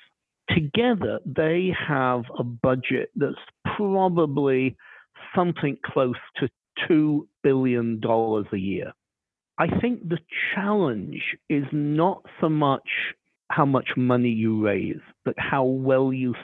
together 0.54 1.18
they 1.26 1.74
have 1.88 2.22
a 2.38 2.44
budget 2.44 3.10
that's 3.16 3.34
probably 3.76 4.76
something 5.34 5.78
close 5.84 6.14
to 6.36 6.48
$2 6.88 7.26
billion 7.42 8.00
a 8.04 8.56
year. 8.56 8.92
I 9.58 9.66
think 9.80 10.08
the 10.08 10.20
challenge 10.54 11.20
is 11.48 11.64
not 11.72 12.22
so 12.40 12.48
much 12.48 12.88
how 13.50 13.64
much 13.64 13.90
money 13.96 14.28
you 14.28 14.62
raise, 14.62 15.00
but 15.24 15.34
how 15.38 15.64
well 15.64 16.12
you 16.12 16.34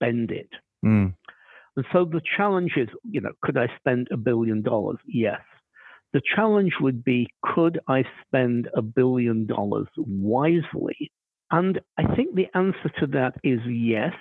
spend 0.00 0.30
it. 0.30 0.48
Mm. 0.84 1.14
And 1.76 1.86
so 1.92 2.04
the 2.04 2.20
challenge 2.36 2.72
is, 2.76 2.88
you 3.08 3.20
know, 3.20 3.32
could 3.42 3.56
I 3.56 3.66
spend 3.78 4.08
a 4.12 4.16
billion 4.16 4.62
dollars? 4.62 4.98
Yes. 5.06 5.40
The 6.12 6.20
challenge 6.34 6.72
would 6.80 7.04
be, 7.04 7.28
could 7.42 7.78
I 7.88 8.04
spend 8.26 8.68
a 8.74 8.82
billion 8.82 9.46
dollars 9.46 9.86
wisely? 9.96 11.12
And 11.50 11.80
I 11.98 12.14
think 12.14 12.34
the 12.34 12.48
answer 12.54 12.90
to 13.00 13.06
that 13.08 13.34
is 13.44 13.60
yes. 13.66 14.14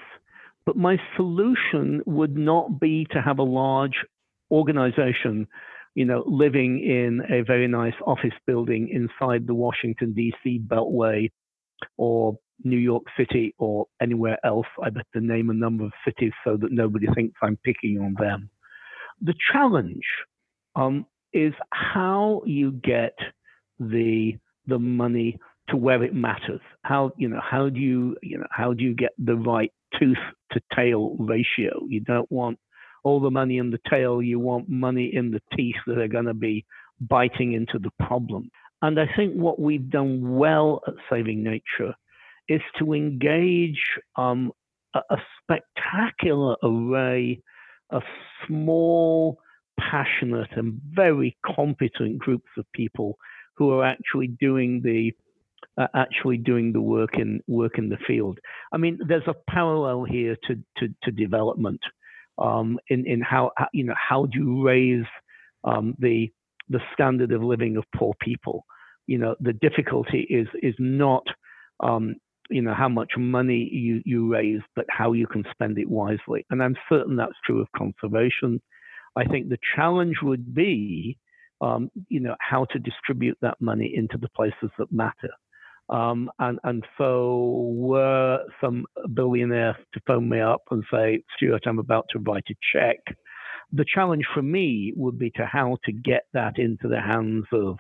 But 0.66 0.76
my 0.76 0.98
solution 1.16 2.02
would 2.06 2.38
not 2.38 2.80
be 2.80 3.08
to 3.12 3.22
have 3.22 3.40
a 3.40 3.44
large 3.44 4.06
organization, 4.52 5.48
you 5.96 6.06
know, 6.06 6.24
living 6.28 6.80
in 6.80 7.22
a 7.32 7.42
very 7.42 7.68
nice 7.68 7.94
office 8.06 8.34
building 8.46 8.90
inside 8.90 9.48
the 9.48 9.56
Washington, 9.56 10.14
D.C. 10.14 10.62
beltway 10.68 11.32
or 11.98 12.38
New 12.64 12.78
York 12.78 13.04
City 13.18 13.54
or 13.58 13.86
anywhere 14.02 14.38
else. 14.46 14.68
I 14.82 14.90
better 14.90 15.06
name 15.16 15.50
a 15.50 15.54
number 15.54 15.86
of 15.86 15.92
cities 16.06 16.34
so 16.44 16.58
that 16.58 16.72
nobody 16.72 17.08
thinks 17.16 17.36
I'm 17.42 17.58
picking 17.64 18.00
on 18.00 18.16
them. 18.20 18.50
The 19.22 19.34
challenge 19.52 20.06
um, 20.76 21.06
is 21.34 21.54
how 21.72 22.42
you 22.46 22.72
get 22.72 23.16
the 23.80 24.34
the 24.68 24.80
money 24.80 25.38
to 25.70 25.78
where 25.78 26.04
it 26.04 26.14
matters. 26.14 26.62
How 26.84 27.12
you 27.18 27.30
know 27.30 27.42
how 27.42 27.70
do 27.70 27.80
you 27.80 28.16
you 28.22 28.38
know 28.38 28.48
how 28.52 28.74
do 28.74 28.84
you 28.84 28.94
get 28.94 29.12
the 29.18 29.36
right 29.36 29.72
tooth 30.00 30.18
to 30.52 30.62
tail 30.76 31.16
ratio? 31.20 31.86
You 31.88 32.02
don't 32.02 32.32
want 32.32 32.60
all 33.04 33.20
the 33.20 33.32
money 33.32 33.58
in 33.58 33.72
the 33.72 33.80
tail. 33.90 34.22
You 34.22 34.40
want 34.40 34.70
money 34.70 35.12
in 35.14 35.32
the 35.32 35.42
teeth 35.56 35.76
that 35.88 35.98
are 35.98 36.08
going 36.08 36.26
to 36.26 36.34
be 36.34 36.66
biting 37.00 37.54
into 37.54 37.80
the 37.80 37.92
problem. 38.06 38.52
And 38.82 39.00
I 39.00 39.06
think 39.16 39.34
what 39.34 39.60
we've 39.60 39.90
done 39.90 40.38
well 40.38 40.82
at 40.88 40.94
Saving 41.10 41.44
Nature 41.44 41.96
is 42.50 42.62
to 42.80 42.94
engage 42.94 43.82
um, 44.18 44.52
a, 44.94 45.00
a 45.12 45.18
spectacular 45.42 46.56
array 46.64 47.42
of 47.92 48.04
small, 48.48 49.40
passionate, 49.80 50.50
and 50.56 50.80
very 50.92 51.38
competent 51.46 52.20
groups 52.20 52.50
of 52.58 52.66
people 52.74 53.18
who 53.56 53.72
are 53.72 53.86
actually 53.86 54.28
doing 54.28 54.82
the 54.84 55.14
uh, 55.78 55.88
actually 55.96 56.38
doing 56.38 56.74
the 56.74 56.82
work 56.82 57.18
in 57.18 57.42
work 57.48 57.78
in 57.78 57.90
the 57.90 57.98
field. 58.08 58.40
I 58.74 58.78
mean, 58.78 59.00
there's 59.08 59.28
a 59.28 59.36
parallel 59.50 60.04
here 60.04 60.36
to 60.48 60.56
to, 60.78 60.94
to 61.04 61.12
development 61.12 61.82
um, 62.38 62.80
in 62.90 63.06
in 63.06 63.22
how 63.22 63.52
you 63.74 63.84
know 63.84 63.96
how 63.96 64.26
do 64.26 64.40
you 64.40 64.64
raise 64.64 65.06
um, 65.64 65.96
the 66.00 66.32
the 66.70 66.80
standard 66.94 67.32
of 67.32 67.44
living 67.44 67.78
of 67.78 67.84
poor 67.96 68.14
people. 68.22 68.66
You 69.08 69.18
know, 69.18 69.36
the 69.40 69.54
difficulty 69.54 70.22
is 70.30 70.48
is 70.62 70.76
not 70.80 71.24
um, 71.82 72.16
you 72.50 72.62
know 72.62 72.74
how 72.74 72.90
much 72.90 73.12
money 73.18 73.70
you, 73.72 74.02
you 74.06 74.32
raise, 74.32 74.62
but 74.76 74.86
how 74.90 75.14
you 75.14 75.28
can 75.28 75.44
spend 75.52 75.78
it 75.78 75.90
wisely. 75.90 76.46
And 76.50 76.62
I'm 76.62 76.76
certain 76.90 77.16
that's 77.16 77.34
true 77.46 77.62
of 77.62 77.68
conservation. 77.76 78.62
I 79.16 79.26
think 79.26 79.50
the 79.50 79.58
challenge 79.76 80.18
would 80.22 80.54
be, 80.54 81.18
um, 81.62 81.90
you 82.10 82.20
know, 82.20 82.36
how 82.40 82.66
to 82.72 82.80
distribute 82.80 83.38
that 83.42 83.60
money 83.60 83.92
into 83.96 84.18
the 84.18 84.30
places 84.30 84.70
that 84.78 84.92
matter. 84.92 85.32
Um, 85.90 86.30
and 86.38 86.60
and 86.64 86.86
so 86.98 87.72
were 87.74 88.44
some 88.62 88.86
billionaire 89.14 89.78
to 89.94 90.02
phone 90.06 90.30
me 90.30 90.40
up 90.40 90.62
and 90.70 90.84
say, 90.92 91.24
Stuart, 91.36 91.64
I'm 91.66 91.80
about 91.80 92.06
to 92.12 92.20
write 92.20 92.46
a 92.50 92.56
check. 92.74 93.00
The 93.72 93.86
challenge 93.92 94.26
for 94.34 94.42
me 94.42 94.94
would 94.96 95.18
be 95.18 95.32
to 95.32 95.46
how 95.46 95.78
to 95.86 95.92
get 95.92 96.24
that 96.34 96.58
into 96.58 96.88
the 96.88 97.02
hands 97.02 97.46
of 97.52 97.78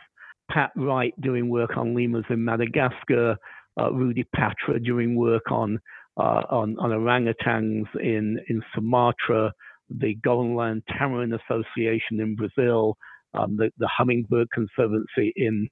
Pat 0.49 0.71
Wright 0.75 1.13
doing 1.21 1.49
work 1.49 1.77
on 1.77 1.95
lemurs 1.95 2.25
in 2.29 2.43
Madagascar, 2.43 3.37
uh, 3.79 3.91
Rudi 3.91 4.25
Putra 4.35 4.83
doing 4.83 5.15
work 5.15 5.51
on, 5.51 5.79
uh, 6.17 6.43
on, 6.49 6.75
on 6.79 6.91
orangutans 6.91 7.85
in, 8.01 8.39
in 8.47 8.61
Sumatra, 8.73 9.53
the 9.89 10.15
Golden 10.23 10.55
Lion 10.55 10.83
Tamarin 10.89 11.37
Association 11.39 12.19
in 12.19 12.35
Brazil, 12.35 12.97
um, 13.33 13.57
the, 13.57 13.71
the 13.77 13.89
Hummingbird 13.97 14.47
Conservancy 14.51 15.33
in 15.35 15.67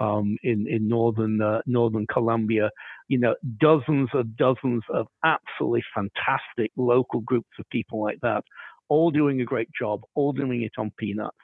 um, 0.00 0.36
in 0.42 0.66
in 0.68 0.88
northern 0.88 1.40
uh, 1.40 1.60
northern 1.66 2.06
Colombia. 2.12 2.70
You 3.08 3.18
know, 3.18 3.34
dozens 3.60 4.08
of 4.14 4.36
dozens 4.36 4.82
of 4.92 5.06
absolutely 5.24 5.84
fantastic 5.94 6.72
local 6.76 7.20
groups 7.20 7.48
of 7.58 7.68
people 7.70 8.02
like 8.02 8.18
that, 8.22 8.42
all 8.88 9.10
doing 9.10 9.40
a 9.40 9.44
great 9.44 9.68
job, 9.78 10.00
all 10.14 10.32
doing 10.32 10.62
it 10.62 10.72
on 10.78 10.92
peanuts, 10.98 11.36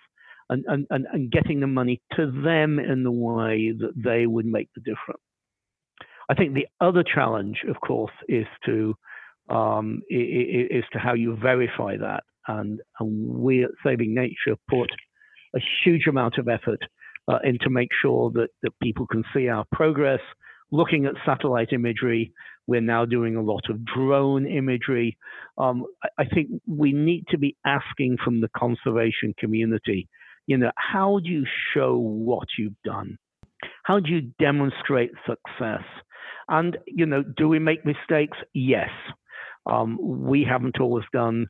and 0.50 0.64
and, 0.68 0.86
and 0.90 1.30
getting 1.30 1.60
the 1.60 1.66
money 1.66 2.00
to 2.16 2.30
them 2.44 2.78
in 2.78 3.04
the 3.04 3.12
way 3.12 3.72
that 3.78 3.92
they 3.96 4.26
would 4.26 4.46
make 4.46 4.68
the 4.74 4.80
difference. 4.80 5.22
I 6.32 6.34
think 6.34 6.54
the 6.54 6.68
other 6.80 7.04
challenge, 7.04 7.58
of 7.68 7.76
course, 7.86 8.12
is 8.26 8.46
to 8.64 8.94
um, 9.50 10.00
is 10.08 10.84
to 10.94 10.98
how 10.98 11.12
you 11.12 11.36
verify 11.36 11.98
that. 11.98 12.22
And, 12.48 12.80
and 12.98 13.28
we 13.28 13.64
at 13.64 13.70
Saving 13.84 14.14
Nature 14.14 14.56
put 14.66 14.88
a 15.54 15.60
huge 15.84 16.06
amount 16.08 16.38
of 16.38 16.48
effort 16.48 16.80
uh, 17.28 17.40
into 17.44 17.68
make 17.68 17.90
sure 18.00 18.30
that, 18.30 18.48
that 18.62 18.72
people 18.82 19.06
can 19.06 19.24
see 19.34 19.48
our 19.48 19.66
progress. 19.72 20.20
Looking 20.70 21.04
at 21.04 21.16
satellite 21.26 21.70
imagery, 21.70 22.32
we're 22.66 22.80
now 22.80 23.04
doing 23.04 23.36
a 23.36 23.42
lot 23.42 23.68
of 23.68 23.84
drone 23.84 24.46
imagery. 24.46 25.18
Um, 25.58 25.84
I, 26.02 26.22
I 26.22 26.24
think 26.24 26.48
we 26.66 26.94
need 26.94 27.26
to 27.32 27.36
be 27.36 27.58
asking 27.66 28.16
from 28.24 28.40
the 28.40 28.48
conservation 28.56 29.34
community, 29.38 30.08
you 30.46 30.56
know, 30.56 30.72
how 30.76 31.20
do 31.22 31.28
you 31.28 31.44
show 31.74 31.98
what 31.98 32.48
you've 32.58 32.80
done? 32.84 33.18
How 33.82 34.00
do 34.00 34.10
you 34.10 34.32
demonstrate 34.40 35.10
success? 35.26 35.82
And, 36.48 36.76
you 36.86 37.06
know, 37.06 37.22
do 37.22 37.48
we 37.48 37.58
make 37.58 37.84
mistakes? 37.84 38.38
Yes. 38.54 38.90
Um, 39.66 39.98
we 40.00 40.44
haven't 40.48 40.80
always 40.80 41.04
done 41.12 41.46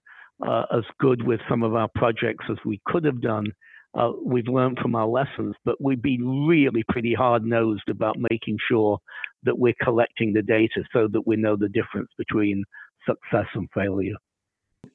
uh, 0.46 0.64
as 0.76 0.84
good 1.00 1.22
with 1.26 1.40
some 1.48 1.62
of 1.62 1.74
our 1.74 1.88
projects 1.94 2.44
as 2.50 2.58
we 2.64 2.80
could 2.86 3.04
have 3.04 3.20
done. 3.20 3.46
Uh, 3.94 4.12
we've 4.24 4.48
learned 4.48 4.78
from 4.80 4.94
our 4.94 5.06
lessons, 5.06 5.54
but 5.64 5.76
we've 5.80 6.02
been 6.02 6.46
really 6.46 6.82
pretty 6.88 7.14
hard 7.14 7.44
nosed 7.44 7.88
about 7.90 8.16
making 8.30 8.56
sure 8.68 8.98
that 9.42 9.58
we're 9.58 9.74
collecting 9.82 10.32
the 10.32 10.42
data 10.42 10.82
so 10.92 11.08
that 11.12 11.26
we 11.26 11.36
know 11.36 11.56
the 11.56 11.68
difference 11.68 12.08
between 12.16 12.64
success 13.06 13.46
and 13.54 13.68
failure 13.74 14.16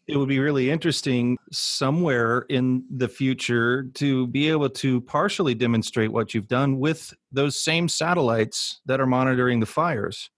it 0.07 0.15
would 0.15 0.29
be 0.29 0.39
really 0.39 0.71
interesting 0.71 1.37
somewhere 1.51 2.45
in 2.49 2.83
the 2.89 3.07
future 3.07 3.83
to 3.95 4.27
be 4.27 4.49
able 4.49 4.69
to 4.69 5.01
partially 5.01 5.53
demonstrate 5.53 6.11
what 6.11 6.33
you've 6.33 6.47
done 6.47 6.79
with 6.79 7.13
those 7.31 7.61
same 7.61 7.89
satellites 7.89 8.79
that 8.85 9.01
are 9.01 9.05
monitoring 9.05 9.59
the 9.59 9.65
fires. 9.65 10.29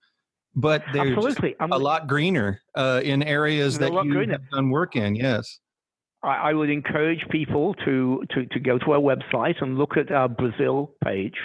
But 0.56 0.84
they're 0.92 1.14
a 1.14 1.78
lot 1.78 2.08
greener 2.08 2.62
uh, 2.74 3.02
in 3.04 3.22
areas 3.22 3.78
that 3.78 3.94
you 3.94 4.12
greener. 4.12 4.34
have 4.34 4.50
done 4.52 4.72
work 4.72 4.96
in 4.96 5.16
yes. 5.16 5.60
I, 6.22 6.54
would 6.54 6.70
encourage 6.70 7.26
people 7.30 7.76
to, 7.86 8.24
to, 8.32 8.46
to 8.48 8.60
go 8.60 8.78
to 8.80 8.92
our 8.92 9.00
website 9.00 9.62
and 9.62 9.78
look 9.78 9.96
at 9.96 10.12
our 10.12 10.28
Brazil 10.28 10.92
page 11.02 11.38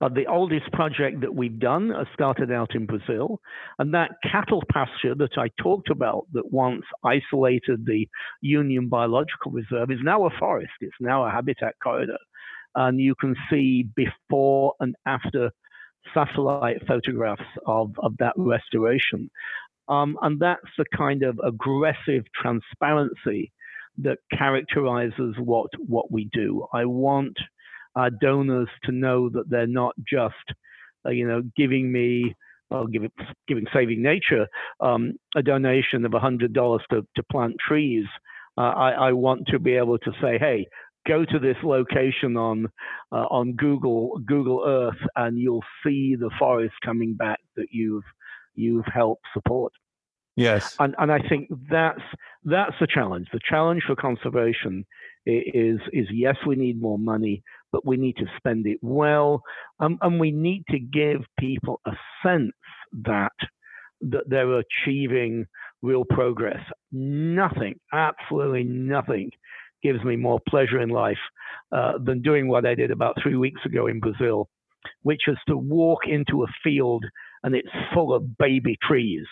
Uh, 0.00 0.08
the 0.08 0.26
oldest 0.26 0.70
project 0.72 1.20
that 1.20 1.34
we've 1.34 1.58
done 1.58 1.92
uh, 1.92 2.04
started 2.14 2.50
out 2.50 2.74
in 2.74 2.86
Brazil, 2.86 3.40
and 3.78 3.94
that 3.94 4.10
cattle 4.30 4.62
pasture 4.72 5.14
that 5.14 5.38
I 5.38 5.48
talked 5.62 5.90
about 5.90 6.26
that 6.32 6.52
once 6.52 6.82
isolated 7.04 7.86
the 7.86 8.08
Union 8.40 8.88
Biological 8.88 9.52
Reserve 9.52 9.90
is 9.90 10.00
now 10.02 10.26
a 10.26 10.30
forest. 10.38 10.72
It's 10.80 10.94
now 11.00 11.24
a 11.24 11.30
habitat 11.30 11.74
corridor. 11.82 12.18
And 12.74 13.00
you 13.00 13.14
can 13.14 13.36
see 13.50 13.86
before 13.94 14.74
and 14.80 14.96
after 15.06 15.52
satellite 16.12 16.86
photographs 16.86 17.42
of, 17.66 17.92
of 17.98 18.16
that 18.18 18.34
restoration. 18.36 19.30
Um, 19.88 20.18
and 20.22 20.40
that's 20.40 20.62
the 20.76 20.84
kind 20.96 21.22
of 21.22 21.38
aggressive 21.44 22.24
transparency 22.34 23.52
that 23.98 24.18
characterizes 24.36 25.36
what, 25.38 25.70
what 25.86 26.10
we 26.10 26.28
do. 26.32 26.66
I 26.72 26.84
want 26.84 27.36
our 27.96 28.10
donors 28.10 28.68
to 28.84 28.92
know 28.92 29.28
that 29.30 29.48
they're 29.48 29.66
not 29.66 29.94
just, 30.08 30.34
uh, 31.06 31.10
you 31.10 31.26
know, 31.26 31.42
giving 31.56 31.90
me 31.90 32.34
or 32.70 32.86
giving, 32.88 33.10
giving 33.46 33.66
Saving 33.72 34.02
Nature 34.02 34.46
um, 34.80 35.12
a 35.36 35.42
donation 35.42 36.04
of 36.04 36.12
$100 36.12 36.80
to, 36.90 37.06
to 37.16 37.22
plant 37.30 37.54
trees. 37.66 38.06
Uh, 38.56 38.62
I, 38.62 38.90
I, 38.90 39.12
want 39.12 39.48
to 39.48 39.58
be 39.58 39.74
able 39.74 39.98
to 39.98 40.12
say, 40.22 40.38
hey, 40.38 40.66
go 41.06 41.24
to 41.24 41.38
this 41.38 41.56
location 41.62 42.36
on 42.36 42.66
uh, 43.12 43.26
on 43.30 43.54
Google 43.54 44.20
Google 44.26 44.62
Earth, 44.66 45.00
and 45.16 45.38
you'll 45.38 45.64
see 45.84 46.16
the 46.18 46.30
forest 46.38 46.74
coming 46.84 47.14
back 47.14 47.40
that 47.56 47.66
you've 47.70 48.04
you've 48.54 48.86
helped 48.86 49.24
support. 49.32 49.72
Yes, 50.36 50.76
and 50.80 50.94
and 50.98 51.12
I 51.12 51.20
think 51.28 51.48
that's 51.70 52.02
that's 52.44 52.74
the 52.80 52.86
challenge. 52.86 53.28
The 53.32 53.40
challenge 53.48 53.82
for 53.86 53.94
conservation 53.94 54.84
is 55.26 55.78
is 55.92 56.06
yes, 56.10 56.36
we 56.46 56.56
need 56.56 56.80
more 56.80 56.98
money, 56.98 57.42
but 57.74 57.84
we 57.84 57.96
need 57.96 58.16
to 58.16 58.26
spend 58.36 58.68
it 58.68 58.78
well, 58.82 59.42
um, 59.80 59.98
and 60.00 60.20
we 60.20 60.30
need 60.30 60.62
to 60.70 60.78
give 60.78 61.22
people 61.40 61.80
a 61.84 61.90
sense 62.24 62.52
that 63.04 63.32
that 64.00 64.22
they're 64.28 64.60
achieving 64.60 65.44
real 65.82 66.04
progress. 66.04 66.60
Nothing, 66.92 67.74
absolutely 67.92 68.62
nothing, 68.62 69.30
gives 69.82 70.04
me 70.04 70.14
more 70.14 70.38
pleasure 70.48 70.80
in 70.80 70.88
life 70.88 71.18
uh, 71.72 71.94
than 72.04 72.22
doing 72.22 72.46
what 72.46 72.64
I 72.64 72.76
did 72.76 72.92
about 72.92 73.16
three 73.20 73.36
weeks 73.36 73.62
ago 73.66 73.88
in 73.88 73.98
Brazil, 73.98 74.48
which 75.02 75.22
was 75.26 75.38
to 75.48 75.56
walk 75.56 76.02
into 76.06 76.44
a 76.44 76.52
field 76.62 77.04
and 77.42 77.56
it's 77.56 77.68
full 77.92 78.14
of 78.14 78.38
baby 78.38 78.78
trees 78.86 79.26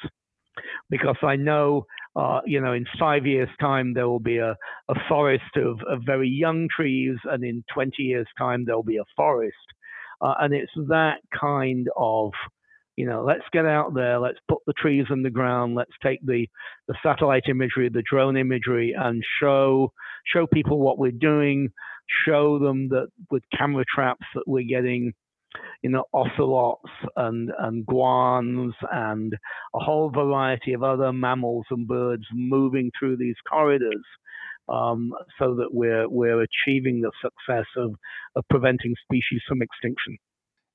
because 0.90 1.16
I 1.22 1.36
know, 1.36 1.86
uh, 2.14 2.40
you 2.44 2.60
know, 2.60 2.72
in 2.72 2.84
five 2.98 3.26
years' 3.26 3.48
time 3.60 3.94
there 3.94 4.08
will 4.08 4.20
be 4.20 4.38
a, 4.38 4.56
a 4.88 4.94
forest 5.08 5.56
of, 5.56 5.80
of, 5.88 6.02
very 6.04 6.28
young 6.28 6.68
trees, 6.74 7.16
and 7.24 7.42
in 7.42 7.64
20 7.72 8.02
years' 8.02 8.26
time 8.36 8.64
there'll 8.64 8.82
be 8.82 8.98
a 8.98 9.04
forest. 9.16 9.56
Uh, 10.20 10.34
and 10.40 10.52
it's 10.54 10.72
that 10.88 11.18
kind 11.38 11.88
of, 11.96 12.32
you 12.96 13.06
know, 13.06 13.24
let's 13.24 13.44
get 13.52 13.64
out 13.64 13.94
there, 13.94 14.18
let's 14.18 14.38
put 14.46 14.58
the 14.66 14.74
trees 14.74 15.06
in 15.10 15.22
the 15.22 15.30
ground, 15.30 15.74
let's 15.74 15.92
take 16.02 16.20
the, 16.24 16.46
the 16.86 16.94
satellite 17.02 17.44
imagery, 17.48 17.88
the 17.88 18.04
drone 18.08 18.36
imagery, 18.36 18.94
and 18.96 19.24
show 19.40 19.92
show 20.32 20.46
people 20.46 20.78
what 20.78 20.98
we're 20.98 21.10
doing, 21.10 21.70
show 22.26 22.58
them 22.58 22.88
that 22.90 23.08
with 23.30 23.42
camera 23.56 23.84
traps 23.92 24.26
that 24.34 24.44
we're 24.46 24.68
getting 24.68 25.12
you 25.82 25.90
know, 25.90 26.04
ocelots 26.12 26.90
and, 27.16 27.50
and 27.58 27.86
guans 27.86 28.72
and 28.92 29.34
a 29.74 29.78
whole 29.78 30.10
variety 30.10 30.72
of 30.72 30.82
other 30.82 31.12
mammals 31.12 31.66
and 31.70 31.86
birds 31.86 32.24
moving 32.32 32.90
through 32.98 33.16
these 33.16 33.36
corridors. 33.48 34.04
Um, 34.68 35.12
so 35.40 35.56
that 35.56 35.68
we're 35.74 36.08
we're 36.08 36.40
achieving 36.40 37.00
the 37.00 37.10
success 37.20 37.66
of, 37.76 37.96
of 38.36 38.44
preventing 38.48 38.94
species 39.04 39.42
from 39.48 39.60
extinction. 39.60 40.16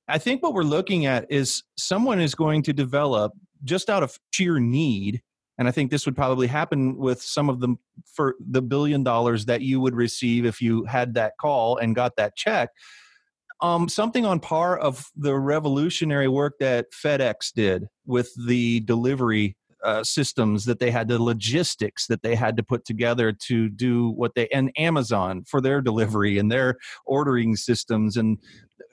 I 0.06 0.18
think 0.18 0.42
what 0.42 0.52
we're 0.52 0.62
looking 0.62 1.06
at 1.06 1.26
is 1.32 1.62
someone 1.78 2.20
is 2.20 2.34
going 2.34 2.62
to 2.64 2.74
develop 2.74 3.32
just 3.64 3.88
out 3.88 4.02
of 4.02 4.18
sheer 4.30 4.60
need, 4.60 5.22
and 5.56 5.66
I 5.66 5.70
think 5.70 5.90
this 5.90 6.04
would 6.04 6.14
probably 6.14 6.48
happen 6.48 6.98
with 6.98 7.22
some 7.22 7.48
of 7.48 7.60
the 7.60 7.76
for 8.12 8.36
the 8.38 8.60
billion 8.60 9.02
dollars 9.02 9.46
that 9.46 9.62
you 9.62 9.80
would 9.80 9.96
receive 9.96 10.44
if 10.44 10.60
you 10.60 10.84
had 10.84 11.14
that 11.14 11.32
call 11.40 11.78
and 11.78 11.94
got 11.94 12.16
that 12.16 12.36
check 12.36 12.68
um, 13.60 13.88
something 13.88 14.24
on 14.24 14.40
par 14.40 14.78
of 14.78 15.06
the 15.16 15.34
revolutionary 15.36 16.28
work 16.28 16.54
that 16.60 16.86
FedEx 16.92 17.52
did 17.52 17.88
with 18.06 18.30
the 18.46 18.80
delivery 18.80 19.56
uh, 19.84 20.02
systems 20.02 20.64
that 20.64 20.78
they 20.78 20.90
had, 20.90 21.08
the 21.08 21.22
logistics 21.22 22.06
that 22.06 22.22
they 22.22 22.34
had 22.34 22.56
to 22.56 22.62
put 22.62 22.84
together 22.84 23.32
to 23.32 23.68
do 23.68 24.10
what 24.10 24.34
they, 24.34 24.48
and 24.48 24.72
Amazon 24.76 25.44
for 25.46 25.60
their 25.60 25.80
delivery 25.80 26.38
and 26.38 26.50
their 26.50 26.76
ordering 27.06 27.56
systems 27.56 28.16
and 28.16 28.38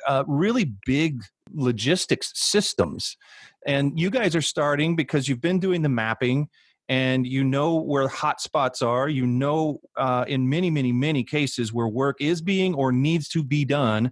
uh, 0.07 0.23
really 0.27 0.73
big 0.85 1.23
logistics 1.53 2.31
systems. 2.35 3.17
And 3.65 3.99
you 3.99 4.09
guys 4.09 4.35
are 4.35 4.41
starting 4.41 4.95
because 4.95 5.27
you've 5.27 5.41
been 5.41 5.59
doing 5.59 5.81
the 5.81 5.89
mapping 5.89 6.49
and 6.87 7.25
you 7.25 7.43
know 7.43 7.75
where 7.75 8.07
hotspots 8.07 8.85
are. 8.85 9.09
You 9.09 9.25
know, 9.25 9.79
uh, 9.97 10.25
in 10.27 10.47
many, 10.47 10.69
many, 10.69 10.91
many 10.91 11.23
cases 11.23 11.73
where 11.73 11.87
work 11.87 12.17
is 12.19 12.41
being 12.41 12.75
or 12.75 12.91
needs 12.91 13.27
to 13.29 13.43
be 13.43 13.65
done 13.65 14.11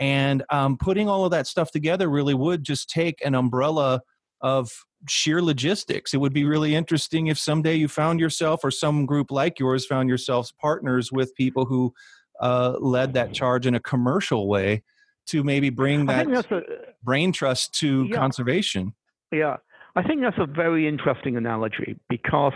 and 0.00 0.42
um, 0.48 0.78
putting 0.78 1.08
all 1.08 1.26
of 1.26 1.30
that 1.30 1.46
stuff 1.46 1.70
together 1.70 2.08
really 2.08 2.34
would 2.34 2.64
just 2.64 2.88
take 2.88 3.24
an 3.24 3.34
umbrella 3.34 4.00
of 4.40 4.70
sheer 5.08 5.42
logistics. 5.42 6.14
It 6.14 6.16
would 6.16 6.32
be 6.32 6.44
really 6.44 6.74
interesting 6.74 7.26
if 7.28 7.38
someday 7.38 7.74
you 7.74 7.86
found 7.86 8.18
yourself 8.18 8.64
or 8.64 8.70
some 8.70 9.04
group 9.04 9.30
like 9.30 9.58
yours 9.58 9.86
found 9.86 10.08
yourselves 10.08 10.52
partners 10.58 11.12
with 11.12 11.34
people 11.34 11.66
who 11.66 11.92
uh, 12.40 12.76
led 12.80 13.12
that 13.12 13.34
charge 13.34 13.66
in 13.66 13.74
a 13.74 13.80
commercial 13.80 14.48
way 14.48 14.82
to 15.26 15.44
maybe 15.44 15.68
bring 15.68 16.06
that 16.06 16.26
a, 16.50 16.62
brain 17.02 17.30
trust 17.30 17.78
to 17.80 18.04
yeah, 18.04 18.16
conservation. 18.16 18.94
Yeah, 19.30 19.56
I 19.94 20.02
think 20.02 20.22
that's 20.22 20.38
a 20.38 20.46
very 20.46 20.88
interesting 20.88 21.36
analogy 21.36 21.96
because 22.08 22.54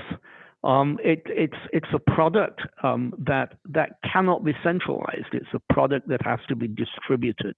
um, 0.64 0.98
it, 1.04 1.22
it's 1.26 1.56
it's 1.72 1.88
a 1.94 1.98
product 1.98 2.60
um, 2.82 3.12
that 3.26 3.58
that 3.70 3.90
cannot 4.10 4.44
be 4.44 4.52
centralized. 4.64 5.28
It's 5.32 5.52
a 5.54 5.72
product 5.72 6.08
that 6.08 6.24
has 6.24 6.38
to 6.48 6.56
be 6.56 6.68
distributed. 6.68 7.54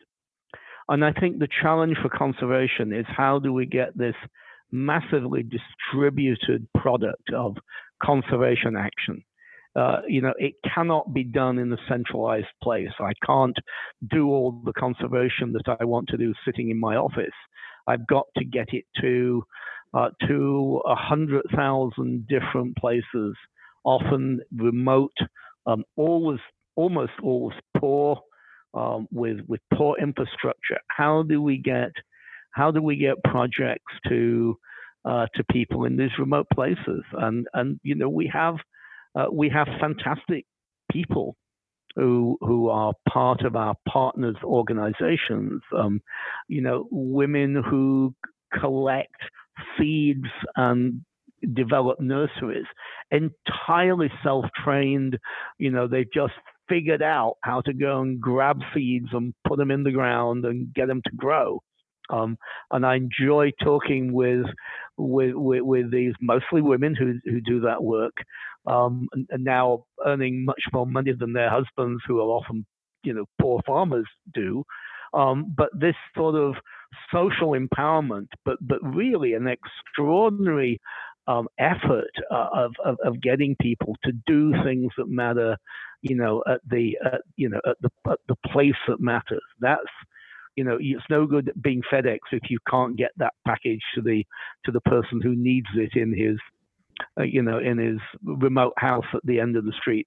And 0.89 1.05
I 1.05 1.13
think 1.13 1.39
the 1.39 1.49
challenge 1.63 1.97
for 2.03 2.09
conservation 2.09 2.93
is 2.93 3.07
how 3.09 3.39
do 3.39 3.53
we 3.53 3.67
get 3.67 3.97
this 3.97 4.15
massively 4.73 5.45
distributed 5.45 6.67
product 6.77 7.33
of 7.35 7.57
conservation 8.03 8.77
action? 8.77 9.25
Uh, 9.77 10.01
you 10.09 10.23
know, 10.23 10.33
it 10.39 10.55
cannot 10.75 11.13
be 11.13 11.23
done 11.23 11.59
in 11.59 11.73
a 11.73 11.77
centralized 11.89 12.47
place. 12.63 12.89
I 12.99 13.13
can't 13.25 13.57
do 14.11 14.29
all 14.29 14.63
the 14.65 14.73
conservation 14.73 15.53
that 15.53 15.77
I 15.79 15.85
want 15.85 16.09
to 16.09 16.17
do 16.17 16.33
sitting 16.45 16.71
in 16.71 16.81
my 16.81 16.97
office. 16.97 17.35
I've 17.87 18.07
got 18.07 18.27
to 18.39 18.45
get 18.45 18.69
it 18.73 18.85
to 19.03 19.45
uh, 19.97 20.11
to 20.29 20.81
100,000 20.85 22.29
different 22.29 22.77
places, 22.77 23.35
often 23.85 24.41
remote, 24.55 25.17
um, 25.67 25.85
always, 25.97 26.41
almost 26.77 27.13
always 27.23 27.57
poor, 27.79 28.21
um, 28.75 29.09
with, 29.11 29.39
with 29.49 29.61
poor 29.73 29.97
infrastructure. 29.99 30.79
How 30.89 31.23
do 31.23 31.41
we 31.41 31.57
get, 31.57 31.93
how 32.51 32.71
do 32.71 32.83
we 32.83 32.97
get 32.97 33.15
projects 33.25 33.93
to, 34.09 34.59
uh, 35.07 35.27
to 35.35 35.45
people 35.51 35.87
in 35.87 35.97
these 35.97 36.11
remote 36.19 36.47
places? 36.53 37.03
And, 37.15 37.47
and 37.55 37.81
you 37.83 37.95
know, 37.95 38.11
we 38.11 38.31
have, 38.33 38.57
uh, 39.15 39.27
we 39.33 39.49
have 39.49 39.67
fantastic 39.81 40.45
people 40.93 41.37
who 41.95 42.37
who 42.43 42.69
are 42.69 42.93
part 43.09 43.41
of 43.41 43.57
our 43.57 43.75
partners 43.89 44.37
organizations 44.45 45.63
um, 45.75 46.03
you 46.47 46.61
know 46.61 46.87
women 46.91 47.63
who 47.71 48.15
collect 48.61 49.17
seeds 49.79 50.27
and 50.57 51.03
develop 51.55 52.01
nurseries 52.01 52.67
entirely 53.11 54.11
self-trained 54.23 55.19
you 55.59 55.71
know 55.71 55.87
they've 55.87 56.13
just 56.13 56.33
figured 56.69 57.03
out 57.03 57.37
how 57.43 57.61
to 57.61 57.73
go 57.73 58.01
and 58.01 58.21
grab 58.21 58.61
seeds 58.75 59.07
and 59.13 59.33
put 59.47 59.59
them 59.59 59.71
in 59.71 59.85
the 59.85 59.93
ground 59.93 60.45
and 60.45 60.73
get 60.75 60.89
them 60.89 61.01
to 61.05 61.13
grow 61.17 61.61
um, 62.11 62.39
and 62.71 62.87
I 62.87 62.97
enjoy 62.97 63.53
talking 63.63 64.13
with, 64.13 64.47
with 64.97 65.35
with, 65.35 65.63
with 65.63 65.91
these 65.91 66.13
mostly 66.21 66.63
women 66.63 66.95
who 66.95 67.15
who 67.25 67.41
do 67.41 67.61
that 67.61 67.83
work, 67.83 68.15
um, 68.67 69.09
and, 69.13 69.27
and, 69.31 69.45
now 69.45 69.85
earning 70.05 70.45
much 70.45 70.63
more 70.73 70.87
money 70.87 71.13
than 71.19 71.33
their 71.33 71.51
husbands, 71.51 72.03
who 72.07 72.21
are 72.21 72.29
often 72.29 72.65
you 73.03 73.13
know 73.13 73.25
poor 73.41 73.61
farmers 73.67 74.07
do. 74.35 74.65
Um, 75.15 75.53
but 75.57 75.71
this 75.79 75.97
sort 76.17 76.35
of 76.35 76.55
social 77.13 77.51
empowerment, 77.51 78.29
but 78.45 78.59
but 78.61 78.79
really 78.83 79.35
an 79.35 79.47
extraordinary 79.47 80.81
um, 81.29 81.49
effort 81.59 82.11
uh, 82.31 82.49
of, 82.55 82.73
of, 82.85 82.97
of 83.05 83.21
getting 83.21 83.57
people 83.61 83.97
to 84.05 84.13
do 84.27 84.53
things 84.65 84.93
that 84.97 85.09
matter, 85.09 85.57
you 86.03 86.15
know, 86.15 86.43
at 86.49 86.61
the 86.69 86.97
at, 87.05 87.23
you 87.37 87.49
know 87.49 87.61
at 87.67 87.77
the 87.81 87.91
at 88.11 88.19
the 88.29 88.37
place 88.53 88.77
that 88.89 89.01
matters. 89.01 89.43
That's 89.61 89.81
you 90.57 90.65
know 90.65 90.79
it's 90.81 91.05
no 91.11 91.27
good 91.27 91.53
being 91.61 91.83
FedEx 91.93 92.19
if 92.33 92.51
you 92.51 92.59
can't 92.71 92.97
get 92.97 93.11
that 93.17 93.35
package 93.47 93.83
to 93.95 94.03
the 94.03 94.25
to 94.65 94.73
the 94.73 94.81
person 94.83 95.21
who 95.21 95.35
needs 95.35 95.69
it 95.75 95.95
in 95.95 96.17
his 96.17 96.39
uh, 97.19 97.25
you 97.25 97.43
know 97.43 97.59
in 97.59 97.79
his 97.79 97.99
remote 98.23 98.75
house 98.77 99.07
at 99.15 99.25
the 99.25 99.41
end 99.41 99.57
of 99.57 99.65
the 99.65 99.73
street. 99.73 100.07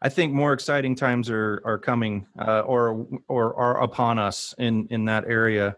I 0.00 0.08
think 0.08 0.32
more 0.32 0.52
exciting 0.52 0.94
times 0.94 1.30
are 1.30 1.60
are 1.64 1.78
coming 1.78 2.26
uh, 2.38 2.60
or 2.60 3.06
or 3.28 3.54
are 3.54 3.82
upon 3.82 4.18
us 4.18 4.54
in 4.58 4.86
in 4.90 5.06
that 5.06 5.24
area. 5.26 5.76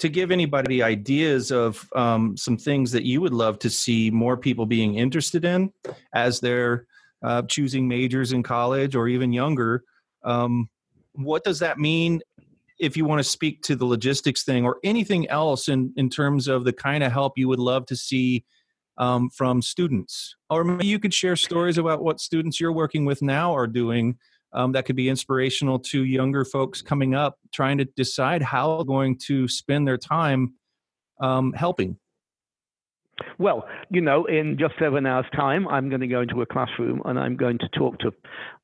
To 0.00 0.08
give 0.08 0.30
anybody 0.30 0.82
ideas 0.82 1.52
of 1.52 1.88
um, 1.94 2.36
some 2.36 2.56
things 2.56 2.90
that 2.92 3.04
you 3.04 3.20
would 3.20 3.34
love 3.34 3.58
to 3.60 3.70
see 3.70 4.10
more 4.10 4.36
people 4.36 4.66
being 4.66 4.96
interested 4.96 5.44
in 5.44 5.72
as 6.14 6.40
they're 6.40 6.86
uh, 7.22 7.42
choosing 7.42 7.86
majors 7.86 8.32
in 8.32 8.42
college 8.42 8.94
or 8.94 9.08
even 9.08 9.32
younger, 9.32 9.84
um, 10.24 10.70
what 11.12 11.44
does 11.44 11.58
that 11.58 11.78
mean 11.78 12.22
if 12.78 12.96
you 12.96 13.04
want 13.04 13.18
to 13.18 13.24
speak 13.24 13.60
to 13.62 13.76
the 13.76 13.84
logistics 13.84 14.42
thing 14.42 14.64
or 14.64 14.78
anything 14.82 15.28
else 15.28 15.68
in, 15.68 15.92
in 15.96 16.08
terms 16.08 16.48
of 16.48 16.64
the 16.64 16.72
kind 16.72 17.04
of 17.04 17.12
help 17.12 17.36
you 17.36 17.46
would 17.46 17.58
love 17.58 17.84
to 17.86 17.94
see 17.94 18.42
um, 18.96 19.28
from 19.28 19.60
students? 19.60 20.34
Or 20.48 20.64
maybe 20.64 20.86
you 20.86 20.98
could 20.98 21.12
share 21.12 21.36
stories 21.36 21.76
about 21.76 22.02
what 22.02 22.20
students 22.20 22.58
you're 22.58 22.72
working 22.72 23.04
with 23.04 23.20
now 23.20 23.54
are 23.54 23.66
doing 23.66 24.16
um, 24.52 24.72
that 24.72 24.86
could 24.86 24.96
be 24.96 25.08
inspirational 25.08 25.78
to 25.78 26.04
younger 26.04 26.44
folks 26.44 26.82
coming 26.82 27.14
up 27.14 27.38
trying 27.52 27.78
to 27.78 27.84
decide 27.84 28.42
how 28.42 28.76
they're 28.76 28.84
going 28.84 29.16
to 29.18 29.48
spend 29.48 29.86
their 29.86 29.98
time 29.98 30.54
um, 31.20 31.52
helping. 31.52 31.96
Well, 33.38 33.66
you 33.90 34.00
know, 34.00 34.24
in 34.24 34.56
just 34.58 34.74
seven 34.78 35.06
hours' 35.06 35.26
time, 35.34 35.68
I'm 35.68 35.88
going 35.88 36.00
to 36.00 36.06
go 36.06 36.22
into 36.22 36.40
a 36.42 36.46
classroom 36.46 37.02
and 37.04 37.18
I'm 37.18 37.36
going 37.36 37.58
to 37.58 37.68
talk 37.68 37.98
to 38.00 38.12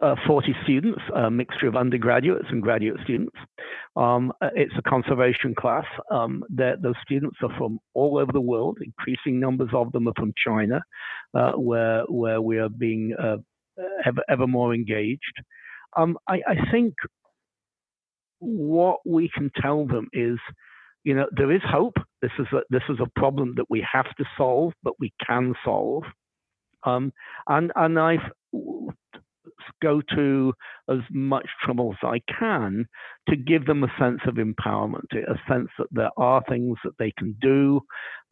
uh, 0.03 0.14
40 0.26 0.55
students, 0.64 1.01
a 1.14 1.30
mixture 1.30 1.66
of 1.66 1.76
undergraduates 1.76 2.47
and 2.51 2.62
graduate 2.62 2.99
students. 3.05 3.37
Um, 3.97 4.32
uh, 4.41 4.51
it's 4.55 4.72
a 4.78 4.82
conservation 4.82 5.55
class. 5.55 5.84
Um, 6.11 6.43
those 6.51 6.95
students 7.03 7.37
are 7.43 7.57
from 7.59 7.78
all 7.95 8.18
over 8.18 8.32
the 8.32 8.41
world. 8.41 8.78
Increasing 8.82 9.41
numbers 9.41 9.70
of 9.72 9.93
them 9.93 10.09
are 10.09 10.14
from 10.16 10.32
China, 10.43 10.82
uh, 11.34 11.53
where 11.53 12.05
where 12.09 12.41
we 12.41 12.59
are 12.59 12.68
being 12.68 13.14
uh, 13.18 13.37
ever, 14.05 14.22
ever 14.28 14.47
more 14.47 14.74
engaged. 14.74 15.43
Um, 15.97 16.18
I, 16.28 16.40
I 16.49 16.70
think 16.70 16.94
what 18.40 19.01
we 19.07 19.30
can 19.34 19.51
tell 19.61 19.86
them 19.86 20.09
is 20.12 20.38
you 21.05 21.14
know, 21.14 21.26
there 21.36 21.53
is 21.53 21.62
hope. 21.64 21.97
This 22.20 22.32
is 22.38 22.47
a, 22.53 22.61
this 22.68 22.82
is 22.88 22.99
a 23.01 23.20
problem 23.20 23.55
that 23.57 23.70
we 23.70 23.86
have 23.90 24.07
to 24.18 24.24
solve, 24.36 24.72
but 24.82 24.94
we 24.99 25.12
can 25.24 25.55
solve. 25.64 26.03
Um, 26.84 27.12
and 27.49 27.72
and 27.76 27.99
I 27.99 28.18
go 29.82 30.03
to 30.14 30.53
as 30.90 30.99
much 31.11 31.47
trouble 31.64 31.92
as 31.94 32.09
I 32.09 32.20
can 32.38 32.86
to 33.28 33.36
give 33.36 33.66
them 33.66 33.84
a 33.84 33.92
sense 34.01 34.20
of 34.26 34.34
empowerment, 34.34 35.05
a 35.14 35.36
sense 35.49 35.68
that 35.78 35.88
there 35.92 36.11
are 36.16 36.42
things 36.49 36.76
that 36.84 36.94
they 36.99 37.12
can 37.18 37.36
do. 37.40 37.80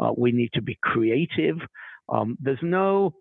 Uh, 0.01 0.13
we 0.17 0.33
need 0.33 0.51
to 0.55 0.63
be 0.63 0.79
creative. 0.83 1.59
Um, 2.09 2.37
there's 2.41 2.59
no 2.63 3.15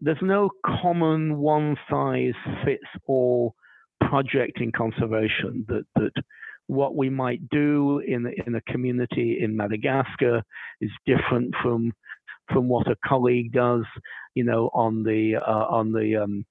there's 0.00 0.18
no 0.22 0.50
common 0.82 1.38
one 1.38 1.76
size 1.90 2.34
fits 2.64 2.84
all 3.06 3.54
project 4.00 4.60
in 4.60 4.72
conservation 4.72 5.64
that 5.68 5.84
that 5.96 6.12
what 6.66 6.94
we 6.94 7.08
might 7.08 7.48
do 7.48 8.00
in 8.06 8.32
in 8.46 8.54
a 8.54 8.60
community 8.62 9.38
in 9.40 9.56
Madagascar 9.56 10.42
is 10.80 10.90
different 11.06 11.54
from 11.62 11.92
from 12.52 12.68
what 12.68 12.90
a 12.90 12.96
colleague 13.04 13.52
does, 13.52 13.84
you 14.34 14.44
know, 14.44 14.70
on 14.72 15.02
the 15.02 15.36
uh, 15.36 15.66
on 15.70 15.92
the 15.92 16.16
um, 16.16 16.44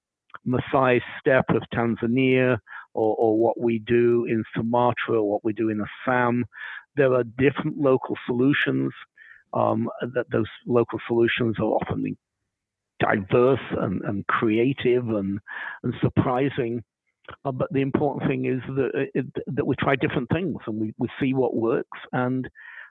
Maasai 0.46 1.00
steppe 1.20 1.50
of 1.50 1.62
Tanzania, 1.74 2.58
or, 2.94 3.16
or 3.16 3.38
what 3.38 3.60
we 3.60 3.80
do 3.80 4.24
in 4.26 4.44
Sumatra, 4.54 5.16
or 5.16 5.30
what 5.30 5.44
we 5.44 5.52
do 5.52 5.70
in 5.70 5.80
Assam. 5.80 6.44
There 6.96 7.12
are 7.14 7.24
different 7.24 7.78
local 7.78 8.16
solutions. 8.26 8.92
Um, 9.54 9.88
that 10.02 10.26
those 10.30 10.50
local 10.66 10.98
solutions 11.08 11.56
are 11.58 11.64
often 11.64 12.18
diverse 13.00 13.60
and, 13.78 14.02
and 14.02 14.26
creative 14.26 15.08
and, 15.08 15.38
and 15.82 15.94
surprising. 16.02 16.82
Uh, 17.44 17.52
but 17.52 17.72
the 17.72 17.80
important 17.80 18.28
thing 18.28 18.46
is 18.46 18.60
that 18.74 18.90
uh, 18.94 19.04
it, 19.14 19.26
that 19.46 19.66
we 19.66 19.74
try 19.76 19.96
different 19.96 20.28
things 20.30 20.56
and 20.66 20.80
we, 20.80 20.94
we 20.98 21.08
see 21.20 21.34
what 21.34 21.54
works 21.54 21.98
and 22.12 22.48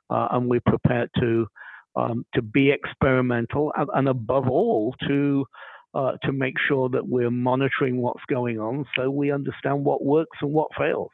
uh, 0.09 0.27
and 0.31 0.49
we're 0.49 0.61
prepared 0.61 1.09
to 1.19 1.47
um, 1.95 2.25
to 2.33 2.41
be 2.41 2.71
experimental 2.71 3.73
and, 3.75 3.89
and 3.93 4.07
above 4.07 4.47
all 4.49 4.93
to 5.07 5.45
uh, 5.93 6.13
to 6.23 6.31
make 6.31 6.55
sure 6.67 6.89
that 6.89 7.07
we're 7.07 7.31
monitoring 7.31 8.01
what's 8.01 8.23
going 8.29 8.59
on 8.59 8.85
so 8.95 9.09
we 9.09 9.31
understand 9.31 9.83
what 9.83 10.05
works 10.05 10.37
and 10.41 10.51
what 10.51 10.69
fails. 10.77 11.09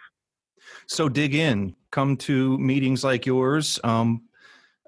So 0.87 1.09
dig 1.09 1.35
in, 1.35 1.75
come 1.91 2.17
to 2.17 2.57
meetings 2.57 3.03
like 3.03 3.25
yours. 3.25 3.79
Um, 3.83 4.23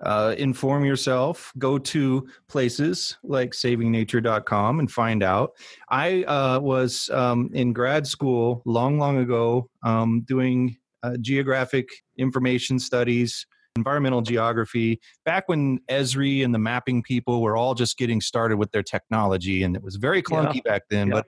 uh, 0.03 0.35
inform 0.37 0.83
yourself 0.83 1.53
go 1.57 1.77
to 1.77 2.27
places 2.47 3.17
like 3.23 3.51
savingnature.com 3.51 4.79
and 4.79 4.91
find 4.91 5.23
out 5.23 5.51
i 5.89 6.23
uh, 6.23 6.59
was 6.59 7.09
um, 7.11 7.49
in 7.53 7.71
grad 7.73 8.05
school 8.05 8.61
long 8.65 8.99
long 8.99 9.17
ago 9.17 9.69
um, 9.83 10.21
doing 10.27 10.75
uh, 11.03 11.15
geographic 11.21 11.87
information 12.17 12.77
studies 12.79 13.45
environmental 13.77 14.21
geography 14.21 14.99
back 15.23 15.47
when 15.47 15.79
esri 15.89 16.43
and 16.43 16.53
the 16.53 16.59
mapping 16.59 17.01
people 17.01 17.41
were 17.41 17.57
all 17.57 17.73
just 17.73 17.97
getting 17.97 18.21
started 18.21 18.57
with 18.57 18.71
their 18.71 18.83
technology 18.83 19.63
and 19.63 19.75
it 19.75 19.83
was 19.83 19.95
very 19.95 20.21
clunky 20.21 20.55
yeah. 20.55 20.61
back 20.71 20.83
then 20.89 21.07
yeah. 21.07 21.13
but 21.13 21.25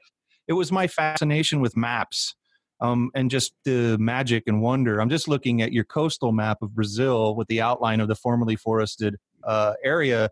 it 0.48 0.54
was 0.54 0.72
my 0.72 0.88
fascination 0.88 1.60
with 1.60 1.76
maps 1.76 2.36
um, 2.80 3.10
and 3.16 3.32
just 3.32 3.54
the 3.66 3.98
magic 4.00 4.44
and 4.48 4.62
wonder. 4.62 5.00
I'm 5.00 5.10
just 5.10 5.28
looking 5.28 5.62
at 5.62 5.72
your 5.72 5.84
coastal 5.84 6.32
map 6.32 6.62
of 6.62 6.76
Brazil 6.76 7.36
with 7.36 7.48
the 7.48 7.62
outline 7.62 8.00
of 8.00 8.08
the 8.08 8.16
formerly 8.16 8.56
forested 8.56 9.16
uh, 9.44 9.74
area. 9.84 10.30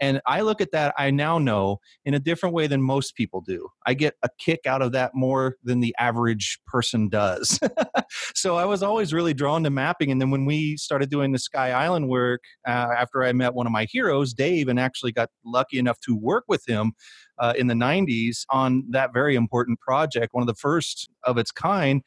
And 0.00 0.20
I 0.26 0.42
look 0.42 0.60
at 0.60 0.72
that, 0.72 0.94
I 0.96 1.10
now 1.10 1.38
know 1.38 1.78
in 2.04 2.14
a 2.14 2.18
different 2.18 2.54
way 2.54 2.66
than 2.66 2.82
most 2.82 3.16
people 3.16 3.40
do. 3.40 3.68
I 3.86 3.94
get 3.94 4.14
a 4.22 4.28
kick 4.38 4.60
out 4.66 4.82
of 4.82 4.92
that 4.92 5.12
more 5.14 5.56
than 5.64 5.80
the 5.80 5.94
average 5.98 6.58
person 6.66 7.08
does. 7.08 7.58
so 8.34 8.56
I 8.56 8.64
was 8.64 8.82
always 8.82 9.12
really 9.12 9.34
drawn 9.34 9.64
to 9.64 9.70
mapping. 9.70 10.10
And 10.10 10.20
then 10.20 10.30
when 10.30 10.44
we 10.44 10.76
started 10.76 11.10
doing 11.10 11.32
the 11.32 11.38
Sky 11.38 11.72
Island 11.72 12.08
work, 12.08 12.42
uh, 12.66 12.88
after 12.96 13.24
I 13.24 13.32
met 13.32 13.54
one 13.54 13.66
of 13.66 13.72
my 13.72 13.86
heroes, 13.90 14.32
Dave, 14.32 14.68
and 14.68 14.78
actually 14.78 15.12
got 15.12 15.30
lucky 15.44 15.78
enough 15.78 15.98
to 16.00 16.16
work 16.16 16.44
with 16.48 16.68
him, 16.68 16.92
uh, 17.38 17.54
in 17.56 17.68
the 17.68 17.74
90s 17.74 18.44
on 18.50 18.84
that 18.90 19.12
very 19.12 19.34
important 19.36 19.78
project, 19.80 20.34
one 20.34 20.42
of 20.42 20.48
the 20.48 20.54
first 20.54 21.08
of 21.24 21.38
its 21.38 21.50
kind. 21.50 22.02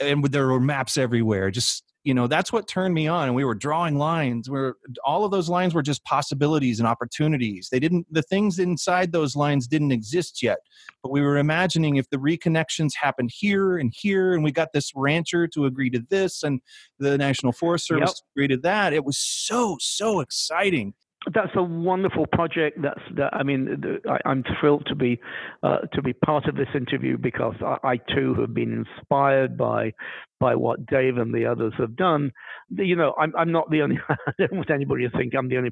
And 0.00 0.24
there 0.24 0.48
were 0.48 0.60
maps 0.60 0.96
everywhere. 0.96 1.50
Just 1.50 1.84
you 2.04 2.12
know, 2.12 2.26
that's 2.26 2.52
what 2.52 2.68
turned 2.68 2.92
me 2.92 3.08
on. 3.08 3.28
And 3.28 3.34
we 3.34 3.44
were 3.44 3.54
drawing 3.54 3.96
lines. 3.96 4.50
Where 4.50 4.74
all 5.04 5.24
of 5.24 5.30
those 5.30 5.48
lines 5.48 5.74
were 5.74 5.82
just 5.82 6.04
possibilities 6.04 6.78
and 6.78 6.86
opportunities. 6.86 7.70
They 7.72 7.80
didn't. 7.80 8.06
The 8.10 8.22
things 8.22 8.58
inside 8.58 9.10
those 9.10 9.34
lines 9.34 9.66
didn't 9.66 9.90
exist 9.90 10.42
yet. 10.42 10.58
But 11.02 11.10
we 11.10 11.22
were 11.22 11.38
imagining 11.38 11.96
if 11.96 12.08
the 12.10 12.18
reconnections 12.18 12.94
happened 12.94 13.30
here 13.34 13.78
and 13.78 13.92
here, 13.96 14.34
and 14.34 14.44
we 14.44 14.52
got 14.52 14.72
this 14.74 14.92
rancher 14.94 15.48
to 15.48 15.64
agree 15.64 15.90
to 15.90 16.04
this, 16.10 16.42
and 16.42 16.60
the 16.98 17.16
National 17.16 17.52
Forest 17.52 17.86
Service 17.86 18.22
yep. 18.22 18.32
agreed 18.36 18.54
to 18.54 18.58
that. 18.58 18.92
It 18.92 19.04
was 19.04 19.16
so 19.16 19.78
so 19.80 20.20
exciting 20.20 20.92
that's 21.32 21.52
a 21.56 21.62
wonderful 21.62 22.26
project. 22.26 22.82
That's 22.82 23.00
that. 23.16 23.32
I 23.32 23.42
mean, 23.42 24.00
I, 24.08 24.30
am 24.30 24.44
thrilled 24.60 24.86
to 24.88 24.94
be 24.94 25.20
uh, 25.62 25.78
to 25.92 26.02
be 26.02 26.12
part 26.12 26.46
of 26.46 26.56
this 26.56 26.68
interview 26.74 27.16
because 27.16 27.54
I, 27.64 27.78
I, 27.82 27.96
too 27.96 28.34
have 28.40 28.52
been 28.52 28.84
inspired 28.84 29.56
by 29.56 29.92
by 30.38 30.54
what 30.54 30.84
Dave 30.86 31.16
and 31.16 31.32
the 31.32 31.46
others 31.46 31.72
have 31.78 31.96
done. 31.96 32.30
You 32.70 32.96
know, 32.96 33.14
I'm 33.18 33.32
I'm 33.36 33.52
not 33.52 33.70
the 33.70 33.82
only. 33.82 33.98
I 34.08 34.32
don't 34.38 34.52
want 34.52 34.70
anybody 34.70 35.08
to 35.08 35.16
think 35.16 35.34
I'm 35.34 35.48
the 35.48 35.56
only 35.56 35.70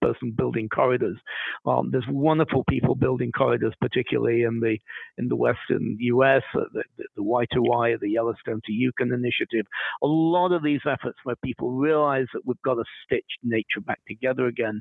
person 0.00 0.34
building 0.36 0.68
corridors. 0.68 1.18
Um, 1.66 1.90
there's 1.90 2.06
wonderful 2.08 2.62
people 2.68 2.94
building 2.94 3.32
corridors, 3.32 3.74
particularly 3.80 4.42
in 4.42 4.60
the 4.60 4.78
in 5.18 5.28
the 5.28 5.36
western 5.36 5.96
U.S. 5.98 6.42
Uh, 6.54 6.64
the, 6.72 6.84
the, 6.98 7.04
the 7.16 7.22
Y2Y, 7.22 7.98
the 7.98 8.10
Yellowstone 8.10 8.60
to 8.66 8.72
Yukon 8.72 9.12
initiative. 9.12 9.66
A 10.02 10.06
lot 10.06 10.52
of 10.52 10.62
these 10.62 10.80
efforts 10.86 11.18
where 11.24 11.36
people 11.44 11.72
realize 11.72 12.26
that 12.34 12.42
we've 12.44 12.62
got 12.62 12.74
to 12.74 12.84
stitch 13.04 13.24
nature 13.42 13.80
back 13.84 14.00
together 14.06 14.46
again 14.46 14.80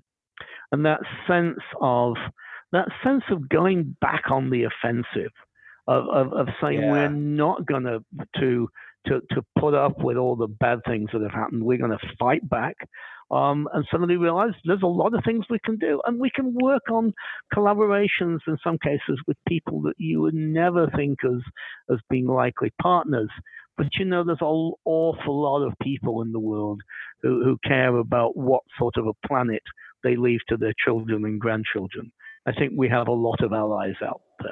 and 0.72 0.86
that 0.86 1.00
sense 1.28 1.60
of 1.80 2.16
that 2.72 2.88
sense 3.04 3.24
of 3.30 3.50
going 3.50 3.96
back 4.00 4.24
on 4.32 4.50
the 4.50 4.64
offensive, 4.64 5.32
of 5.88 6.06
of, 6.08 6.34
of 6.34 6.48
saying 6.62 6.82
yeah. 6.82 6.92
we're 6.92 7.10
not 7.10 7.66
going 7.66 7.84
to 7.84 8.04
to 8.38 8.68
to 9.08 9.42
put 9.60 9.74
up 9.74 10.00
with 10.04 10.18
all 10.18 10.36
the 10.36 10.48
bad 10.48 10.80
things 10.86 11.10
that 11.14 11.22
have 11.22 11.32
happened. 11.32 11.64
We're 11.64 11.78
going 11.78 11.92
to 11.92 12.16
fight 12.20 12.48
back. 12.50 12.76
Um, 13.32 13.70
and 13.74 13.88
suddenly 13.90 14.18
realize 14.18 14.52
there's 14.66 14.84
a 14.84 14.88
lot 14.88 15.14
of 15.14 15.24
things 15.24 15.46
we 15.50 15.58
can 15.64 15.78
do, 15.78 16.02
and 16.06 16.20
we 16.20 16.30
can 16.30 16.54
work 16.54 16.82
on 16.92 17.14
collaborations 17.56 18.40
in 18.46 18.58
some 18.62 18.78
cases 18.84 19.22
with 19.26 19.38
people 19.48 19.82
that 19.84 19.94
you 19.98 20.20
would 20.20 20.34
never 20.34 20.90
think 20.98 21.20
as 21.24 21.40
as 21.90 22.00
being 22.10 22.28
likely 22.28 22.74
partners. 22.82 23.30
But 23.78 23.88
you 23.98 24.04
know, 24.04 24.26
there's 24.26 24.42
an 24.42 24.74
awful 24.84 25.42
lot 25.42 25.66
of 25.66 25.74
people 25.82 26.22
in 26.22 26.34
the 26.34 26.40
world 26.40 26.82
who, 27.22 27.42
who 27.42 27.58
care 27.64 27.96
about 27.96 28.36
what 28.36 28.64
sort 28.78 28.98
of 28.98 29.08
a 29.08 29.28
planet 29.28 29.64
they 30.04 30.16
leave 30.16 30.40
to 30.50 30.58
their 30.58 30.74
children 30.84 31.26
and 31.26 31.40
grandchildren. 31.40 32.12
I 32.48 32.52
think 32.54 32.74
we 32.76 32.90
have 32.90 33.08
a 33.08 33.12
lot 33.12 33.42
of 33.42 33.54
allies 33.54 33.96
out 34.04 34.22
there. 34.40 34.52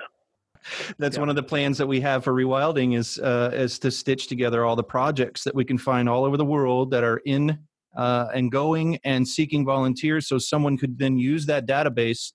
That's 0.97 1.15
yeah. 1.15 1.21
one 1.21 1.29
of 1.29 1.35
the 1.35 1.43
plans 1.43 1.77
that 1.77 1.87
we 1.87 2.01
have 2.01 2.23
for 2.23 2.33
rewilding 2.33 2.97
is 2.97 3.17
uh, 3.19 3.51
is 3.53 3.79
to 3.79 3.91
stitch 3.91 4.27
together 4.27 4.65
all 4.65 4.75
the 4.75 4.83
projects 4.83 5.43
that 5.43 5.55
we 5.55 5.65
can 5.65 5.77
find 5.77 6.09
all 6.09 6.25
over 6.25 6.37
the 6.37 6.45
world 6.45 6.91
that 6.91 7.03
are 7.03 7.21
in 7.25 7.59
uh, 7.95 8.27
and 8.33 8.51
going 8.51 8.99
and 9.03 9.27
seeking 9.27 9.65
volunteers, 9.65 10.27
so 10.27 10.37
someone 10.37 10.77
could 10.77 10.99
then 10.99 11.17
use 11.17 11.45
that 11.45 11.65
database 11.65 12.33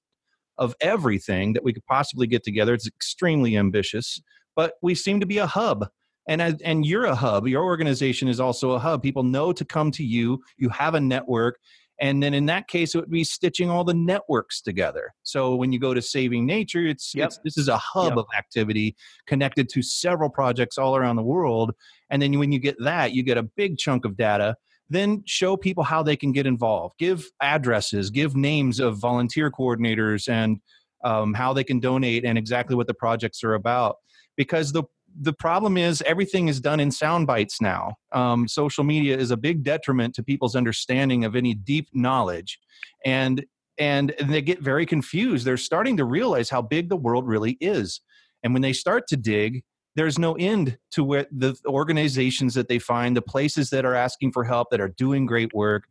of 0.56 0.74
everything 0.80 1.52
that 1.52 1.64
we 1.64 1.72
could 1.72 1.84
possibly 1.86 2.26
get 2.26 2.42
together. 2.42 2.74
It's 2.74 2.86
extremely 2.86 3.56
ambitious, 3.56 4.20
but 4.56 4.74
we 4.82 4.94
seem 4.94 5.20
to 5.20 5.26
be 5.26 5.38
a 5.38 5.46
hub. 5.46 5.86
And 6.26 6.40
and 6.40 6.86
you're 6.86 7.04
a 7.04 7.14
hub. 7.14 7.46
Your 7.46 7.62
organization 7.64 8.28
is 8.28 8.40
also 8.40 8.70
a 8.70 8.78
hub. 8.78 9.02
People 9.02 9.24
know 9.24 9.52
to 9.52 9.64
come 9.64 9.90
to 9.90 10.02
you. 10.02 10.40
You 10.56 10.70
have 10.70 10.94
a 10.94 11.00
network. 11.00 11.58
And 12.00 12.22
then 12.22 12.34
in 12.34 12.46
that 12.46 12.66
case, 12.68 12.94
it 12.94 12.98
would 12.98 13.10
be 13.10 13.24
stitching 13.24 13.70
all 13.70 13.84
the 13.84 13.94
networks 13.94 14.60
together. 14.60 15.14
So 15.22 15.54
when 15.54 15.72
you 15.72 15.78
go 15.78 15.94
to 15.94 16.02
Saving 16.02 16.44
Nature, 16.44 16.86
it's, 16.86 17.14
yep. 17.14 17.28
it's 17.28 17.38
this 17.44 17.56
is 17.56 17.68
a 17.68 17.78
hub 17.78 18.12
yep. 18.12 18.18
of 18.18 18.26
activity 18.36 18.96
connected 19.26 19.68
to 19.70 19.82
several 19.82 20.28
projects 20.28 20.76
all 20.76 20.96
around 20.96 21.16
the 21.16 21.22
world. 21.22 21.72
And 22.10 22.20
then 22.20 22.38
when 22.38 22.50
you 22.50 22.58
get 22.58 22.76
that, 22.80 23.12
you 23.12 23.22
get 23.22 23.38
a 23.38 23.42
big 23.42 23.78
chunk 23.78 24.04
of 24.04 24.16
data 24.16 24.56
then 24.90 25.22
show 25.26 25.56
people 25.56 25.82
how 25.82 26.02
they 26.02 26.16
can 26.16 26.30
get 26.32 26.46
involved 26.46 26.94
give 26.98 27.24
addresses 27.40 28.10
give 28.10 28.36
names 28.36 28.80
of 28.80 28.98
volunteer 28.98 29.50
coordinators 29.50 30.28
and 30.28 30.60
um, 31.04 31.34
how 31.34 31.52
they 31.52 31.64
can 31.64 31.80
donate 31.80 32.24
and 32.24 32.38
exactly 32.38 32.76
what 32.76 32.86
the 32.86 32.94
projects 32.94 33.42
are 33.42 33.54
about 33.54 33.96
because 34.36 34.72
the 34.72 34.84
the 35.20 35.32
problem 35.32 35.76
is 35.76 36.02
everything 36.02 36.48
is 36.48 36.60
done 36.60 36.80
in 36.80 36.90
sound 36.90 37.26
bites 37.26 37.60
now. 37.60 37.96
Um, 38.12 38.48
social 38.48 38.84
media 38.84 39.16
is 39.16 39.30
a 39.30 39.36
big 39.36 39.62
detriment 39.62 40.14
to 40.14 40.22
people's 40.22 40.56
understanding 40.56 41.24
of 41.24 41.36
any 41.36 41.54
deep 41.54 41.88
knowledge. 41.92 42.58
And 43.04 43.44
and 43.76 44.14
they 44.20 44.40
get 44.40 44.60
very 44.60 44.86
confused. 44.86 45.44
They're 45.44 45.56
starting 45.56 45.96
to 45.96 46.04
realize 46.04 46.48
how 46.48 46.62
big 46.62 46.88
the 46.88 46.96
world 46.96 47.26
really 47.26 47.56
is. 47.60 48.00
And 48.44 48.52
when 48.52 48.62
they 48.62 48.72
start 48.72 49.08
to 49.08 49.16
dig 49.16 49.64
there's 49.96 50.18
no 50.18 50.34
end 50.34 50.78
to 50.92 51.04
where 51.04 51.26
the 51.30 51.56
organizations 51.66 52.54
that 52.54 52.68
they 52.68 52.78
find, 52.78 53.16
the 53.16 53.22
places 53.22 53.70
that 53.70 53.84
are 53.84 53.94
asking 53.94 54.32
for 54.32 54.44
help, 54.44 54.68
that 54.70 54.80
are 54.80 54.88
doing 54.88 55.26
great 55.26 55.54
work. 55.54 55.84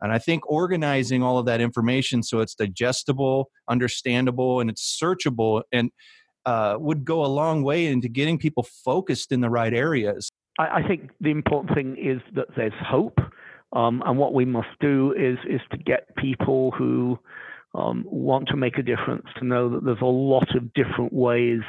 And 0.00 0.12
I 0.12 0.18
think 0.18 0.48
organizing 0.50 1.22
all 1.22 1.38
of 1.38 1.44
that 1.44 1.60
information 1.60 2.22
so 2.22 2.40
it's 2.40 2.54
digestible, 2.54 3.50
understandable, 3.68 4.60
and 4.60 4.70
it's 4.70 4.98
searchable 5.00 5.62
and 5.72 5.90
uh, 6.46 6.76
would 6.78 7.04
go 7.04 7.24
a 7.24 7.26
long 7.26 7.62
way 7.62 7.86
into 7.86 8.08
getting 8.08 8.38
people 8.38 8.62
focused 8.62 9.32
in 9.32 9.40
the 9.40 9.50
right 9.50 9.74
areas. 9.74 10.30
I, 10.58 10.80
I 10.82 10.88
think 10.88 11.10
the 11.20 11.30
important 11.30 11.74
thing 11.74 11.96
is 11.96 12.20
that 12.34 12.46
there's 12.56 12.72
hope. 12.80 13.18
Um, 13.72 14.02
and 14.04 14.18
what 14.18 14.34
we 14.34 14.44
must 14.44 14.68
do 14.80 15.14
is 15.16 15.38
is 15.48 15.60
to 15.70 15.78
get 15.78 16.14
people 16.16 16.72
who 16.72 17.18
um, 17.74 18.04
want 18.08 18.48
to 18.48 18.56
make 18.56 18.78
a 18.78 18.82
difference 18.82 19.26
to 19.38 19.44
know 19.44 19.68
that 19.68 19.84
there's 19.84 20.00
a 20.00 20.04
lot 20.04 20.56
of 20.56 20.72
different 20.72 21.12
ways 21.12 21.60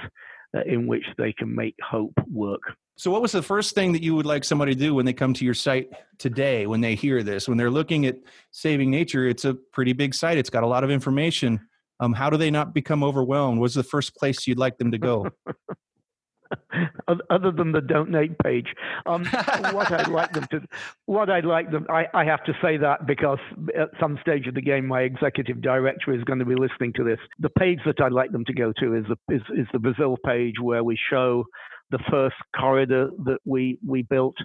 uh, 0.56 0.62
in 0.66 0.88
which 0.88 1.06
they 1.18 1.32
can 1.32 1.54
make 1.56 1.76
hope 1.82 2.14
work. 2.32 2.62
So, 2.98 3.10
what 3.10 3.22
was 3.22 3.32
the 3.32 3.42
first 3.42 3.74
thing 3.74 3.94
that 3.94 4.04
you 4.04 4.16
would 4.16 4.26
like 4.26 4.44
somebody 4.44 4.74
to 4.74 4.80
do 4.80 4.94
when 4.94 5.06
they 5.06 5.14
come 5.14 5.34
to 5.34 5.46
your 5.46 5.54
site 5.54 5.90
today, 6.18 6.68
when 6.68 6.82
they 6.82 6.96
hear 6.96 7.24
this? 7.24 7.48
When 7.48 7.58
they're 7.58 7.72
looking 7.72 8.06
at 8.06 8.18
Saving 8.52 8.92
Nature, 8.92 9.28
it's 9.28 9.46
a 9.46 9.54
pretty 9.54 9.94
big 9.94 10.14
site, 10.14 10.38
it's 10.38 10.50
got 10.50 10.64
a 10.64 10.68
lot 10.68 10.84
of 10.84 10.92
information. 10.92 11.60
Um, 12.02 12.14
how 12.14 12.30
do 12.30 12.38
they 12.38 12.52
not 12.52 12.74
become 12.74 13.04
overwhelmed? 13.04 13.60
What's 13.60 13.76
the 13.76 13.84
first 13.84 14.16
place 14.16 14.48
you'd 14.48 14.58
like 14.58 14.78
them 14.78 14.92
to 14.92 14.98
go? 14.98 15.30
other 17.30 17.52
than 17.52 17.72
the 17.72 17.82
donate 17.82 18.38
page. 18.40 18.74
Um, 19.06 19.26
what 19.72 19.92
I'd 19.92 20.08
like 20.08 20.34
them 20.34 20.48
to, 20.52 20.62
what 21.06 21.30
I'd 21.30 21.46
like 21.46 21.72
them, 21.72 21.86
I, 21.90 22.08
I, 22.14 22.26
have 22.26 22.44
to 22.46 22.54
say 22.62 22.78
that 22.78 23.06
because 23.08 23.40
at 23.78 23.90
some 24.00 24.18
stage 24.22 24.48
of 24.48 24.56
the 24.56 24.62
game, 24.62 24.88
my 24.88 25.02
executive 25.02 25.62
director 25.62 26.14
is 26.14 26.24
going 26.24 26.40
to 26.40 26.46
be 26.46 26.56
listening 26.56 26.94
to 26.94 27.04
this. 27.04 27.20
The 27.40 27.50
page 27.52 27.80
that 27.86 28.02
I'd 28.02 28.12
like 28.12 28.32
them 28.32 28.46
to 28.46 28.54
go 28.54 28.74
to 28.80 28.96
is 28.96 29.06
the, 29.08 29.36
is, 29.36 29.42
is 29.56 29.68
the 29.72 29.80
Brazil 29.80 30.18
page 30.26 30.56
where 30.62 30.84
we 30.84 30.98
show 31.10 31.46
the 31.92 32.00
first 32.10 32.36
corridor 32.58 33.10
that 33.26 33.40
we, 33.46 33.78
we 33.86 34.02
built, 34.02 34.36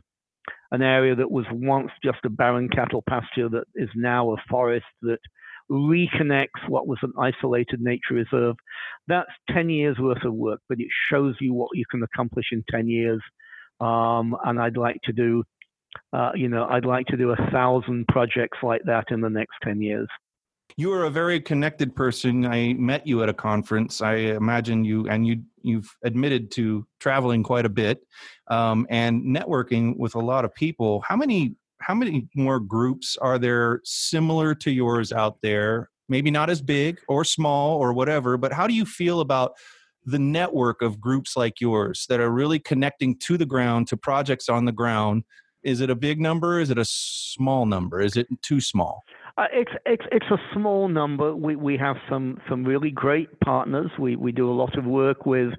an 0.72 0.82
area 0.82 1.14
that 1.14 1.30
was 1.30 1.46
once 1.52 1.90
just 2.04 2.18
a 2.24 2.30
barren 2.30 2.68
cattle 2.68 3.02
pasture 3.08 3.48
that 3.48 3.64
is 3.74 3.88
now 3.94 4.32
a 4.32 4.36
forest 4.48 4.86
that 5.02 5.18
reconnects 5.70 6.68
what 6.68 6.86
was 6.86 6.98
an 7.02 7.12
isolated 7.18 7.80
nature 7.80 8.14
reserve. 8.14 8.56
That's 9.08 9.30
10 9.50 9.70
years 9.70 9.96
worth 9.98 10.24
of 10.24 10.34
work, 10.34 10.60
but 10.68 10.80
it 10.80 10.88
shows 11.10 11.34
you 11.40 11.54
what 11.54 11.70
you 11.74 11.84
can 11.90 12.02
accomplish 12.02 12.46
in 12.52 12.64
10 12.70 12.88
years. 12.88 13.20
Um, 13.80 14.36
and 14.44 14.60
I'd 14.60 14.76
like 14.76 15.00
to 15.04 15.12
do, 15.12 15.42
uh, 16.12 16.32
you 16.34 16.48
know, 16.48 16.66
I'd 16.68 16.84
like 16.84 17.06
to 17.06 17.16
do 17.16 17.30
a 17.30 17.50
thousand 17.50 18.06
projects 18.08 18.58
like 18.62 18.82
that 18.84 19.06
in 19.10 19.20
the 19.20 19.30
next 19.30 19.54
10 19.64 19.82
years. 19.82 20.08
You 20.76 20.92
are 20.92 21.04
a 21.04 21.10
very 21.10 21.40
connected 21.40 21.94
person. 21.94 22.44
I 22.44 22.74
met 22.74 23.06
you 23.06 23.22
at 23.22 23.28
a 23.28 23.34
conference. 23.34 24.02
I 24.02 24.14
imagine 24.14 24.84
you, 24.84 25.08
and 25.08 25.26
you, 25.26 25.42
you've 25.62 25.88
admitted 26.04 26.50
to 26.52 26.86
traveling 27.00 27.42
quite 27.42 27.64
a 27.64 27.70
bit 27.70 28.00
um, 28.48 28.86
and 28.90 29.22
networking 29.24 29.96
with 29.96 30.16
a 30.16 30.20
lot 30.20 30.44
of 30.44 30.54
people. 30.54 31.02
How 31.06 31.16
many 31.16 31.54
how 31.80 31.94
many 31.94 32.28
more 32.34 32.60
groups 32.60 33.16
are 33.20 33.38
there 33.38 33.80
similar 33.84 34.54
to 34.56 34.70
yours 34.70 35.12
out 35.12 35.38
there? 35.42 35.90
Maybe 36.08 36.30
not 36.30 36.50
as 36.50 36.62
big 36.62 36.98
or 37.08 37.24
small 37.24 37.78
or 37.78 37.92
whatever, 37.92 38.36
but 38.36 38.52
how 38.52 38.66
do 38.66 38.74
you 38.74 38.84
feel 38.84 39.20
about 39.20 39.52
the 40.04 40.18
network 40.18 40.82
of 40.82 41.00
groups 41.00 41.36
like 41.36 41.60
yours 41.60 42.06
that 42.08 42.20
are 42.20 42.30
really 42.30 42.58
connecting 42.58 43.18
to 43.18 43.36
the 43.36 43.46
ground, 43.46 43.88
to 43.88 43.96
projects 43.96 44.48
on 44.48 44.64
the 44.64 44.72
ground? 44.72 45.24
Is 45.62 45.80
it 45.80 45.90
a 45.90 45.96
big 45.96 46.20
number? 46.20 46.60
Is 46.60 46.70
it 46.70 46.78
a 46.78 46.84
small 46.84 47.66
number? 47.66 48.00
Is 48.00 48.16
it 48.16 48.28
too 48.40 48.60
small? 48.60 49.02
Uh, 49.38 49.46
it's 49.52 49.72
it's 49.84 50.04
it's 50.12 50.30
a 50.30 50.38
small 50.54 50.88
number. 50.88 51.34
We 51.34 51.56
we 51.56 51.76
have 51.76 51.96
some 52.08 52.40
some 52.48 52.64
really 52.64 52.90
great 52.90 53.38
partners. 53.40 53.90
We 53.98 54.16
we 54.16 54.32
do 54.32 54.50
a 54.50 54.54
lot 54.54 54.78
of 54.78 54.86
work 54.86 55.26
with 55.26 55.52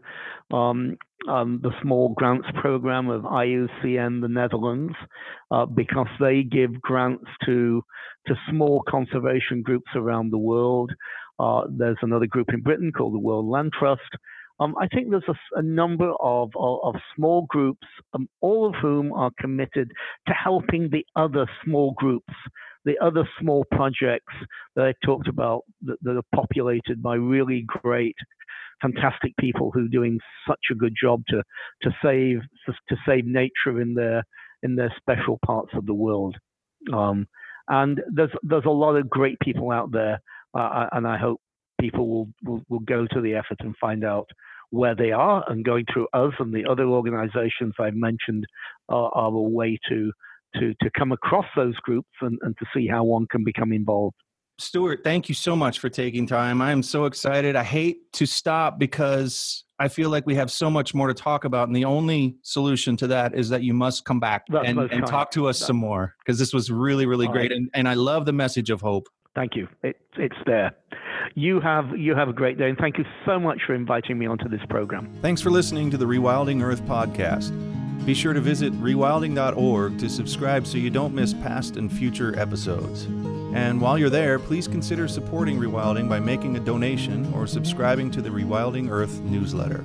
um, 0.52 0.98
um, 1.28 1.60
the 1.62 1.72
small 1.82 2.10
grants 2.10 2.48
program 2.62 3.10
of 3.10 3.24
IUCN 3.24 4.22
the 4.22 4.28
Netherlands 4.30 4.94
uh, 5.52 5.66
because 5.66 6.08
they 6.20 6.44
give 6.44 6.82
grants 6.82 7.26
to 7.46 7.84
to 8.28 8.36
small 8.50 8.84
conservation 8.88 9.62
groups 9.62 9.90
around 9.96 10.32
the 10.32 10.38
world. 10.38 10.92
Uh, 11.40 11.62
there's 11.70 11.98
another 12.02 12.26
group 12.26 12.50
in 12.54 12.62
Britain 12.62 12.92
called 12.92 13.14
the 13.14 13.20
World 13.20 13.46
Land 13.46 13.72
Trust. 13.78 14.02
Um, 14.60 14.76
I 14.80 14.88
think 14.88 15.10
there's 15.10 15.24
a, 15.28 15.60
a 15.60 15.62
number 15.62 16.12
of, 16.20 16.50
of, 16.58 16.80
of, 16.84 16.96
small 17.16 17.46
groups, 17.48 17.86
um, 18.14 18.28
all 18.42 18.68
of 18.68 18.74
whom 18.82 19.14
are 19.14 19.32
committed 19.40 19.92
to 20.28 20.34
helping 20.34 20.90
the 20.90 21.06
other 21.16 21.46
small 21.64 21.94
groups, 21.96 22.34
the 22.84 22.98
other 23.00 23.28
small 23.40 23.66
projects 23.72 24.34
that 24.76 24.86
I 24.86 24.94
talked 25.06 25.28
about 25.28 25.62
that, 25.84 25.98
that 26.02 26.18
are 26.18 26.36
populated 26.36 27.04
by 27.04 27.16
really 27.16 27.66
great 27.68 28.16
fantastic 28.82 29.36
people 29.40 29.72
who 29.72 29.86
are 29.86 29.90
doing 29.90 30.20
such 30.48 30.60
a 30.72 30.76
good 30.76 30.94
job 31.00 31.24
to 31.30 31.44
to 31.84 31.92
save 32.04 32.40
to 32.68 32.96
save 33.06 33.26
nature 33.26 33.82
in 33.82 33.94
their 33.94 34.24
in 34.64 34.76
their 34.76 34.94
special 34.98 35.40
parts 35.46 35.72
of 35.74 35.86
the 35.86 35.94
world. 35.94 36.36
Um, 36.94 37.28
and 37.68 38.02
there's 38.14 38.32
there's 38.44 38.66
a 38.66 38.70
lot 38.70 38.96
of 38.96 39.10
great 39.10 39.40
people 39.40 39.72
out 39.72 39.92
there, 39.92 40.20
uh, 40.54 40.88
and 40.92 41.08
I 41.08 41.18
hope 41.18 41.42
people 41.80 42.08
will, 42.08 42.28
will 42.44 42.62
will 42.70 42.80
go 42.80 43.08
to 43.08 43.22
the 43.22 43.36
effort 43.36 43.58
and 43.60 43.76
find 43.80 44.04
out 44.04 44.30
where 44.70 44.96
they 44.96 45.12
are, 45.12 45.44
and 45.50 45.64
going 45.66 45.86
through 45.92 46.08
us 46.14 46.34
and 46.40 46.54
the 46.54 46.66
other 46.70 46.86
organisations 46.86 47.74
I've 47.80 47.96
mentioned 47.96 48.46
are, 48.90 49.12
are 49.14 49.34
a 49.34 49.42
way 49.42 49.78
to 49.90 50.12
to 50.56 50.74
to 50.82 50.90
come 50.98 51.12
across 51.12 51.46
those 51.56 51.76
groups 51.78 52.10
and, 52.22 52.38
and 52.42 52.56
to 52.58 52.66
see 52.74 52.88
how 52.88 53.04
one 53.04 53.28
can 53.30 53.44
become 53.44 53.72
involved. 53.72 54.16
Stuart, 54.60 55.02
thank 55.04 55.30
you 55.30 55.36
so 55.36 55.56
much 55.56 55.80
for 55.80 55.90
taking 55.90 56.26
time. 56.26 56.62
I 56.62 56.72
am 56.72 56.82
so 56.82 57.06
excited. 57.06 57.56
I 57.56 57.64
hate 57.64 58.12
to 58.14 58.26
stop 58.26 58.80
because 58.80 59.64
I 59.78 59.88
feel 59.88 60.10
like 60.10 60.26
we 60.26 60.34
have 60.36 60.50
so 60.50 60.70
much 60.72 60.96
more 60.96 61.08
to 61.08 61.14
talk 61.14 61.46
about. 61.46 61.68
And 61.68 61.76
the 61.76 61.86
only 61.86 62.38
solution 62.42 62.98
to 62.98 63.08
that 63.08 63.36
is 63.36 63.50
that 63.50 63.62
you 63.62 63.76
must 63.76 64.04
come 64.06 64.20
back 64.20 64.46
and, 64.50 64.80
and 64.80 65.06
talk 65.06 65.30
to 65.32 65.48
us 65.48 65.60
some 65.60 65.78
more 65.78 66.16
because 66.20 66.40
this 66.40 66.54
was 66.54 66.72
really, 66.72 67.06
really 67.06 67.28
great. 67.28 67.52
Right. 67.52 67.52
And, 67.52 67.70
and 67.76 67.88
I 67.88 67.94
love 67.94 68.26
the 68.26 68.34
message 68.34 68.72
of 68.72 68.82
hope. 68.82 69.08
Thank 69.36 69.56
you. 69.56 69.68
It, 69.84 69.98
it's 70.18 70.36
there. 70.48 70.72
You 71.36 71.60
have 71.60 71.96
you 71.96 72.16
have 72.16 72.30
a 72.30 72.34
great 72.34 72.58
day, 72.58 72.70
and 72.70 72.78
thank 72.78 72.98
you 72.98 73.06
so 73.26 73.40
much 73.40 73.60
for 73.68 73.76
inviting 73.76 74.18
me 74.18 74.26
onto 74.26 74.50
this 74.50 74.62
program. 74.70 75.14
Thanks 75.22 75.42
for 75.42 75.52
listening 75.52 75.92
to 75.92 75.98
the 75.98 76.06
Rewilding 76.06 76.64
Earth 76.64 76.82
podcast. 76.84 77.54
Be 78.06 78.16
sure 78.16 78.34
to 78.34 78.40
visit 78.40 78.74
rewilding.org 78.82 80.00
to 80.00 80.10
subscribe 80.10 80.66
so 80.66 80.78
you 80.78 80.90
don't 80.90 81.14
miss 81.14 81.34
past 81.34 81.76
and 81.76 81.92
future 81.92 82.40
episodes. 82.40 83.06
And 83.58 83.82
while 83.82 83.98
you're 83.98 84.12
there, 84.12 84.38
please 84.38 84.68
consider 84.68 85.08
supporting 85.08 85.58
Rewilding 85.58 86.08
by 86.08 86.20
making 86.20 86.56
a 86.56 86.60
donation 86.60 87.34
or 87.34 87.48
subscribing 87.48 88.12
to 88.12 88.22
the 88.22 88.30
Rewilding 88.30 88.88
Earth 88.92 89.20
newsletter. 89.22 89.84